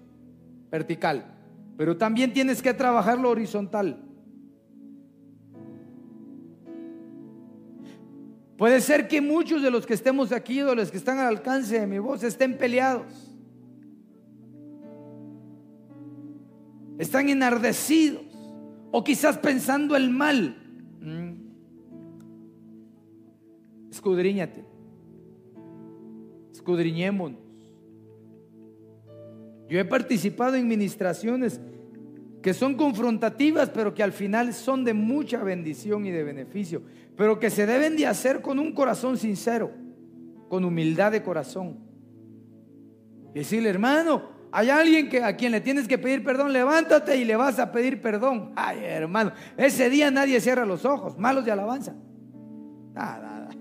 vertical. 0.71 1.25
Pero 1.77 1.97
también 1.97 2.33
tienes 2.33 2.63
que 2.63 2.73
trabajar 2.73 3.19
lo 3.19 3.31
horizontal. 3.31 4.01
Puede 8.57 8.81
ser 8.81 9.09
que 9.09 9.21
muchos 9.21 9.61
de 9.61 9.73
los 9.73 9.85
que 9.85 9.95
estemos 9.95 10.31
aquí 10.31 10.63
o 10.63 10.69
de 10.69 10.77
los 10.77 10.93
que 10.93 10.99
están 10.99 11.19
al 11.19 11.27
alcance 11.27 11.81
de 11.81 11.87
mi 11.89 11.99
voz 11.99 12.23
estén 12.23 12.57
peleados. 12.57 13.35
Están 16.97 17.29
enardecidos 17.29 18.23
o 18.93 19.03
quizás 19.03 19.37
pensando 19.37 19.97
el 19.97 20.11
mal 20.11 20.68
Escudriñate. 23.99 24.65
Escudriñémonos. 26.53 27.41
Yo 29.69 29.81
he 29.81 29.85
participado 29.85 30.55
en 30.55 30.69
ministraciones 30.69 31.61
que 32.41 32.55
son 32.55 32.77
confrontativas, 32.77 33.71
pero 33.71 33.95
que 33.95 34.05
al 34.05 34.13
final 34.13 34.55
son 34.55 34.85
de 34.85 34.95
mucha 34.95 35.43
bendición 35.43 36.07
y 36.07 36.13
de 36.13 36.23
beneficio, 36.23 36.83
pero 37.17 37.41
que 37.41 37.51
se 37.51 37.67
deben 37.67 37.97
de 37.97 38.07
hacer 38.07 38.41
con 38.41 38.61
un 38.61 38.73
corazón 38.73 39.19
sincero, 39.19 39.73
con 40.49 40.65
humildad 40.65 41.11
de 41.11 41.25
corazón. 41.25 41.81
Decirle, 43.35 43.69
hermano, 43.69 44.23
hay 44.53 44.71
alguien 44.71 45.09
que, 45.09 45.25
a 45.25 45.37
quien 45.37 45.51
le 45.51 45.61
tienes 45.61 45.89
que 45.89 45.99
pedir 45.99 46.23
perdón, 46.23 46.53
levántate 46.53 47.17
y 47.17 47.25
le 47.25 47.35
vas 47.35 47.59
a 47.59 47.73
pedir 47.73 48.01
perdón. 48.01 48.53
Ay, 48.55 48.79
hermano, 48.85 49.33
ese 49.57 49.91
día 49.91 50.09
nadie 50.13 50.41
cierra 50.41 50.65
los 50.65 50.85
ojos, 50.85 51.19
malos 51.19 51.45
de 51.45 51.51
alabanza. 51.51 51.97
Nada, 52.95 53.19
nada. 53.19 53.58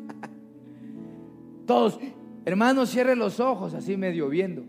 Todos, 1.67 1.99
hermano, 2.45 2.85
cierre 2.85 3.15
los 3.17 3.41
ojos, 3.41 3.73
así 3.73 3.97
medio 3.97 4.29
viendo. 4.29 4.63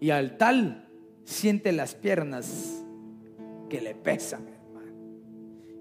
Y 0.00 0.10
al 0.10 0.38
tal 0.38 0.88
siente 1.24 1.72
las 1.72 1.94
piernas 1.94 2.84
que 3.68 3.82
le 3.82 3.94
pesan, 3.94 4.48
hermano. 4.48 4.96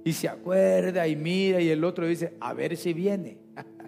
Y 0.03 0.11
se 0.11 0.27
acuerda 0.27 1.07
y 1.07 1.15
mira 1.15 1.61
y 1.61 1.69
el 1.69 1.85
otro 1.85 2.05
dice, 2.05 2.35
a 2.41 2.53
ver 2.53 2.77
si 2.77 2.93
viene. 2.93 3.39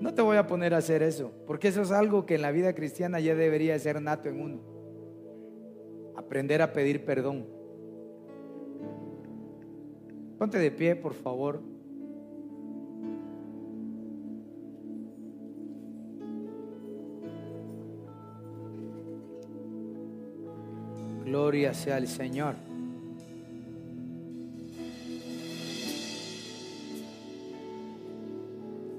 No 0.00 0.12
te 0.12 0.22
voy 0.22 0.36
a 0.36 0.46
poner 0.48 0.74
a 0.74 0.78
hacer 0.78 1.04
eso, 1.04 1.32
porque 1.46 1.68
eso 1.68 1.80
es 1.80 1.92
algo 1.92 2.26
que 2.26 2.34
en 2.34 2.42
la 2.42 2.50
vida 2.50 2.74
cristiana 2.74 3.20
ya 3.20 3.36
debería 3.36 3.78
ser 3.78 4.02
nato 4.02 4.28
en 4.28 4.40
uno. 4.40 4.60
Aprender 6.16 6.60
a 6.60 6.72
pedir 6.72 7.04
perdón. 7.04 7.46
Ponte 10.36 10.58
de 10.58 10.70
pie, 10.72 10.96
por 10.96 11.14
favor. 11.14 11.62
Gloria 21.34 21.74
sea 21.74 21.96
al 21.96 22.06
Señor. 22.06 22.54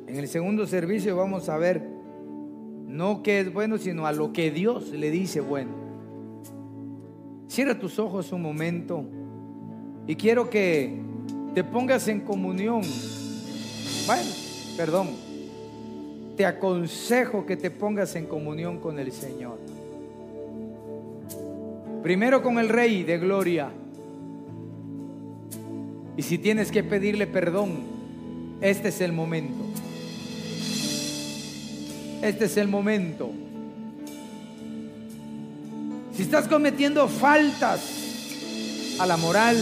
En 0.06 0.18
el 0.18 0.28
segundo 0.28 0.68
servicio 0.68 1.16
vamos 1.16 1.48
a 1.48 1.56
ver 1.58 1.82
no 2.88 3.24
qué 3.24 3.40
es 3.40 3.54
bueno, 3.54 3.78
sino 3.78 4.06
a 4.06 4.12
lo 4.12 4.34
que 4.34 4.52
Dios 4.52 4.90
le 4.90 5.12
dice 5.12 5.40
bueno. 5.40 5.72
Cierra 7.48 7.80
tus 7.80 8.00
ojos 8.00 8.34
un 8.34 8.42
momento 8.42 9.06
y 10.06 10.18
quiero 10.18 10.50
que 10.50 11.00
te 11.54 11.64
pongas 11.64 12.06
en 12.10 12.20
comunión. 12.20 12.82
Bueno, 14.08 14.30
perdón. 14.76 15.08
Te 16.36 16.46
aconsejo 16.46 17.46
que 17.46 17.56
te 17.56 17.72
pongas 17.72 18.14
en 18.18 18.26
comunión 18.26 18.82
con 18.82 19.00
el 19.00 19.14
Señor. 19.14 19.75
Primero 22.06 22.44
con 22.44 22.60
el 22.60 22.70
Rey 22.70 23.02
de 23.02 23.18
Gloria. 23.18 23.72
Y 26.16 26.22
si 26.22 26.38
tienes 26.38 26.72
que 26.72 26.84
pedirle 26.84 27.26
perdón, 27.26 27.80
este 28.62 28.90
es 28.90 29.02
el 29.02 29.12
momento. 29.12 29.64
Este 32.22 32.46
es 32.46 32.58
el 32.58 32.68
momento. 32.68 33.32
Si 36.16 36.22
estás 36.22 36.48
cometiendo 36.48 37.08
faltas 37.08 37.82
a 39.00 39.08
la 39.08 39.18
moral, 39.18 39.58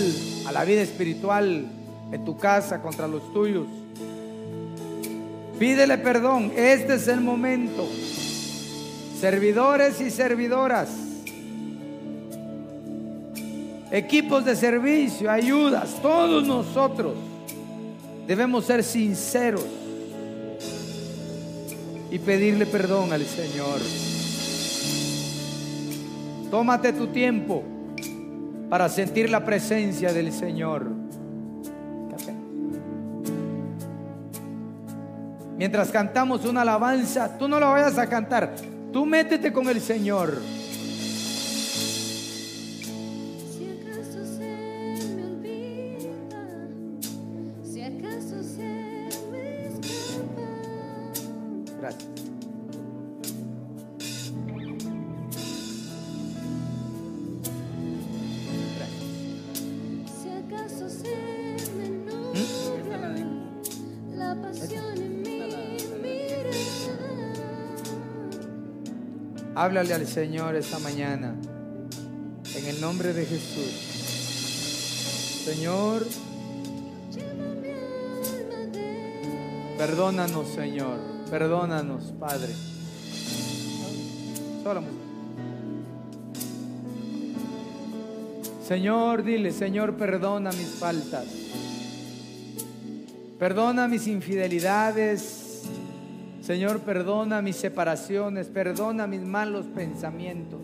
a 0.46 0.52
la 0.52 0.66
vida 0.66 0.82
espiritual, 0.82 1.66
en 2.12 2.26
tu 2.26 2.38
casa, 2.38 2.82
contra 2.82 3.08
los 3.08 3.32
tuyos, 3.32 3.68
pídele 5.58 5.98
perdón. 5.98 6.52
Este 6.58 6.96
es 6.96 7.08
el 7.08 7.22
momento. 7.22 7.88
Servidores 9.18 10.02
y 10.02 10.12
servidoras 10.12 11.03
equipos 13.94 14.44
de 14.44 14.56
servicio, 14.56 15.30
ayudas, 15.30 16.00
todos 16.02 16.46
nosotros 16.48 17.14
debemos 18.26 18.66
ser 18.66 18.84
sinceros 18.84 19.66
y 22.10 22.18
pedirle 22.18 22.66
perdón 22.66 23.14
al 23.14 23.24
Señor. 23.24 23.80
Tómate 26.50 26.94
tu 26.94 27.08
tiempo 27.08 27.64
para 28.68 28.90
sentir 28.90 29.30
la 29.30 29.46
presencia 29.46 30.12
del 30.12 30.34
Señor. 30.34 30.88
Mientras 35.56 35.92
cantamos 35.92 36.46
una 36.46 36.62
alabanza, 36.62 37.38
tú 37.38 37.48
no 37.48 37.60
la 37.60 37.68
vayas 37.68 38.00
a 38.00 38.10
cantar, 38.10 38.56
tú 38.92 39.06
métete 39.06 39.54
con 39.54 39.70
el 39.70 39.80
Señor. 39.80 40.42
Háblale 69.56 69.94
al 69.94 70.08
Señor 70.08 70.56
esta 70.56 70.80
mañana. 70.80 71.36
En 72.56 72.66
el 72.66 72.82
nombre 72.82 73.14
de 73.14 73.24
Jesús. 73.24 73.94
Señor, 75.46 76.08
perdónanos, 79.78 80.48
Señor. 80.48 80.98
Perdónanos, 81.30 82.14
Padre. 82.20 82.54
Señor, 88.68 89.24
dile, 89.24 89.52
Señor, 89.52 89.98
perdona 89.98 90.52
mis 90.52 90.70
faltas. 90.80 91.26
Perdona 93.38 93.88
mis 93.88 94.08
infidelidades, 94.08 95.43
Señor, 96.46 96.82
perdona 96.82 97.42
mis 97.42 97.56
separaciones, 97.56 98.48
perdona 98.48 99.08
mis 99.08 99.22
malos 99.22 99.66
pensamientos. 99.68 100.60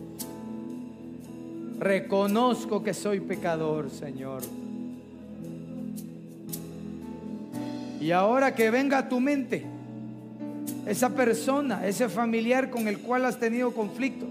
Reconozco 1.78 2.82
que 2.82 2.92
soy 2.92 3.20
pecador, 3.20 3.88
Señor. 3.88 4.42
Y 7.98 8.10
ahora 8.10 8.54
que 8.54 8.70
venga 8.70 8.98
a 8.98 9.08
tu 9.08 9.20
mente 9.20 9.64
esa 10.86 11.08
persona, 11.08 11.86
ese 11.86 12.10
familiar 12.10 12.68
con 12.68 12.86
el 12.86 12.98
cual 12.98 13.24
has 13.24 13.40
tenido 13.40 13.72
conflictos, 13.72 14.28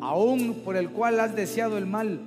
aún 0.00 0.62
por 0.64 0.78
el 0.78 0.88
cual 0.88 1.20
has 1.20 1.36
deseado 1.36 1.76
el 1.76 1.84
mal, 1.84 2.20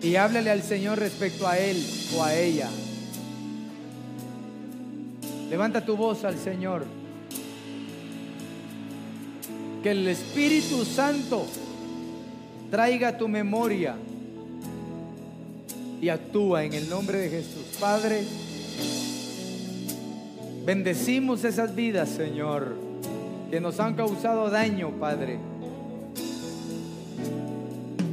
y 0.00 0.14
háblale 0.14 0.50
al 0.50 0.62
Señor 0.62 1.00
respecto 1.00 1.48
a 1.48 1.58
él 1.58 1.84
o 2.16 2.22
a 2.22 2.36
ella. 2.36 2.68
Levanta 5.50 5.84
tu 5.84 5.96
voz 5.96 6.24
al 6.24 6.36
Señor. 6.38 6.84
Que 9.82 9.92
el 9.92 10.06
Espíritu 10.08 10.84
Santo 10.84 11.46
traiga 12.70 13.16
tu 13.16 13.28
memoria 13.28 13.96
y 16.00 16.08
actúa 16.10 16.64
en 16.64 16.74
el 16.74 16.88
nombre 16.88 17.18
de 17.18 17.30
Jesús. 17.30 17.76
Padre, 17.80 18.24
bendecimos 20.66 21.44
esas 21.44 21.74
vidas, 21.74 22.10
Señor, 22.10 22.74
que 23.50 23.60
nos 23.60 23.80
han 23.80 23.94
causado 23.94 24.50
daño, 24.50 24.90
Padre. 25.00 25.38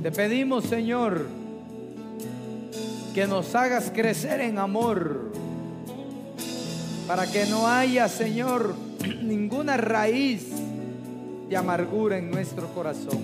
Te 0.02 0.12
pedimos, 0.12 0.66
Señor, 0.66 1.28
que 3.14 3.28
nos 3.28 3.56
hagas 3.56 3.92
crecer 3.94 4.40
en 4.40 4.58
amor 4.58 5.35
para 7.08 7.32
que 7.32 7.46
no 7.46 7.68
haya, 7.68 8.08
Señor, 8.08 8.76
ninguna 9.22 9.78
raíz 9.78 10.48
de 11.48 11.56
amargura 11.56 12.18
en 12.18 12.32
nuestro 12.32 12.68
corazón. 12.74 13.24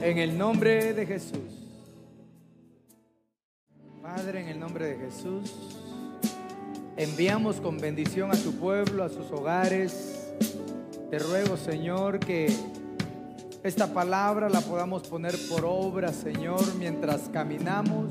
En 0.00 0.18
el 0.18 0.36
nombre 0.36 0.94
de 0.94 1.06
Jesús. 1.06 1.38
Padre, 4.02 4.40
en 4.40 4.48
el 4.48 4.58
nombre 4.58 4.86
de 4.86 4.96
Jesús, 4.96 5.52
enviamos 6.96 7.60
con 7.60 7.78
bendición 7.78 8.30
a 8.32 8.36
tu 8.36 8.52
pueblo, 8.52 9.04
a 9.04 9.08
sus 9.08 9.30
hogares. 9.30 10.32
Te 11.10 11.18
ruego, 11.18 11.56
Señor, 11.56 12.18
que 12.18 12.52
esta 13.62 13.92
palabra 13.92 14.48
la 14.48 14.60
podamos 14.60 15.06
poner 15.06 15.34
por 15.48 15.64
obra, 15.64 16.12
Señor, 16.12 16.74
mientras 16.78 17.28
caminamos, 17.32 18.10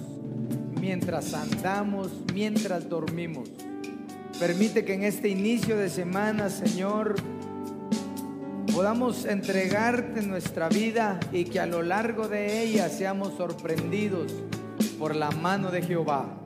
mientras 0.82 1.36
andamos, 1.36 2.12
mientras 2.34 2.90
dormimos. 2.90 3.50
Permite 4.40 4.84
que 4.84 4.96
en 4.96 5.04
este 5.04 5.30
inicio 5.30 5.78
de 5.78 5.90
semana, 5.90 6.50
Señor, 6.50 7.16
podamos 8.74 9.26
entregarte 9.26 10.24
nuestra 10.24 10.68
vida 10.68 11.20
y 11.32 11.46
que 11.46 11.60
a 11.60 11.68
lo 11.68 11.84
largo 11.84 12.28
de 12.28 12.64
ella 12.64 12.90
seamos 12.90 13.38
sorprendidos 13.38 14.34
por 14.98 15.16
la 15.16 15.30
mano 15.30 15.70
de 15.70 15.84
Jehová. 15.84 16.38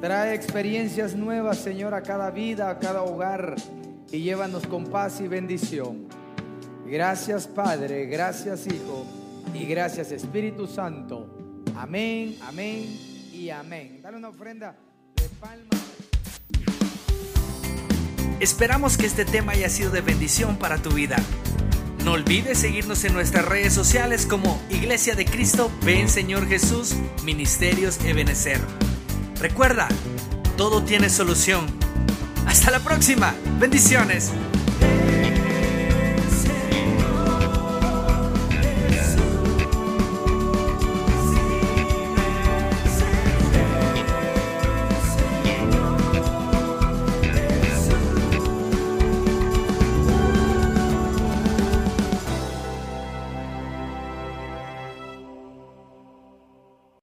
Trae 0.00 0.34
experiencias 0.34 1.14
nuevas, 1.14 1.58
Señor, 1.58 1.94
a 1.94 2.02
cada 2.02 2.32
vida, 2.32 2.70
a 2.70 2.78
cada 2.80 3.02
hogar 3.02 3.54
y 4.10 4.20
llévanos 4.20 4.66
con 4.66 4.86
paz 4.86 5.20
y 5.20 5.28
bendición. 5.28 6.08
Gracias 6.86 7.46
Padre, 7.46 8.06
gracias 8.06 8.66
Hijo 8.66 9.04
y 9.54 9.64
gracias 9.66 10.10
Espíritu 10.10 10.66
Santo. 10.66 11.62
Amén, 11.76 12.36
amén 12.42 13.07
y 13.38 13.50
amén. 13.50 14.00
Dale 14.02 14.16
una 14.16 14.28
ofrenda 14.28 14.76
de 15.14 15.28
palmas. 15.40 15.80
Esperamos 18.40 18.96
que 18.96 19.06
este 19.06 19.24
tema 19.24 19.52
haya 19.52 19.68
sido 19.68 19.90
de 19.90 20.00
bendición 20.00 20.56
para 20.58 20.78
tu 20.78 20.90
vida. 20.90 21.16
No 22.04 22.12
olvides 22.12 22.58
seguirnos 22.58 23.04
en 23.04 23.12
nuestras 23.12 23.44
redes 23.44 23.72
sociales 23.72 24.26
como 24.26 24.60
Iglesia 24.70 25.14
de 25.14 25.24
Cristo, 25.24 25.70
Ven 25.84 26.08
Señor 26.08 26.48
Jesús, 26.48 26.94
Ministerios 27.24 27.98
Ebenecer. 28.04 28.60
Recuerda, 29.40 29.88
todo 30.56 30.82
tiene 30.82 31.08
solución. 31.08 31.66
Hasta 32.46 32.70
la 32.70 32.80
próxima. 32.80 33.34
Bendiciones. 33.60 34.32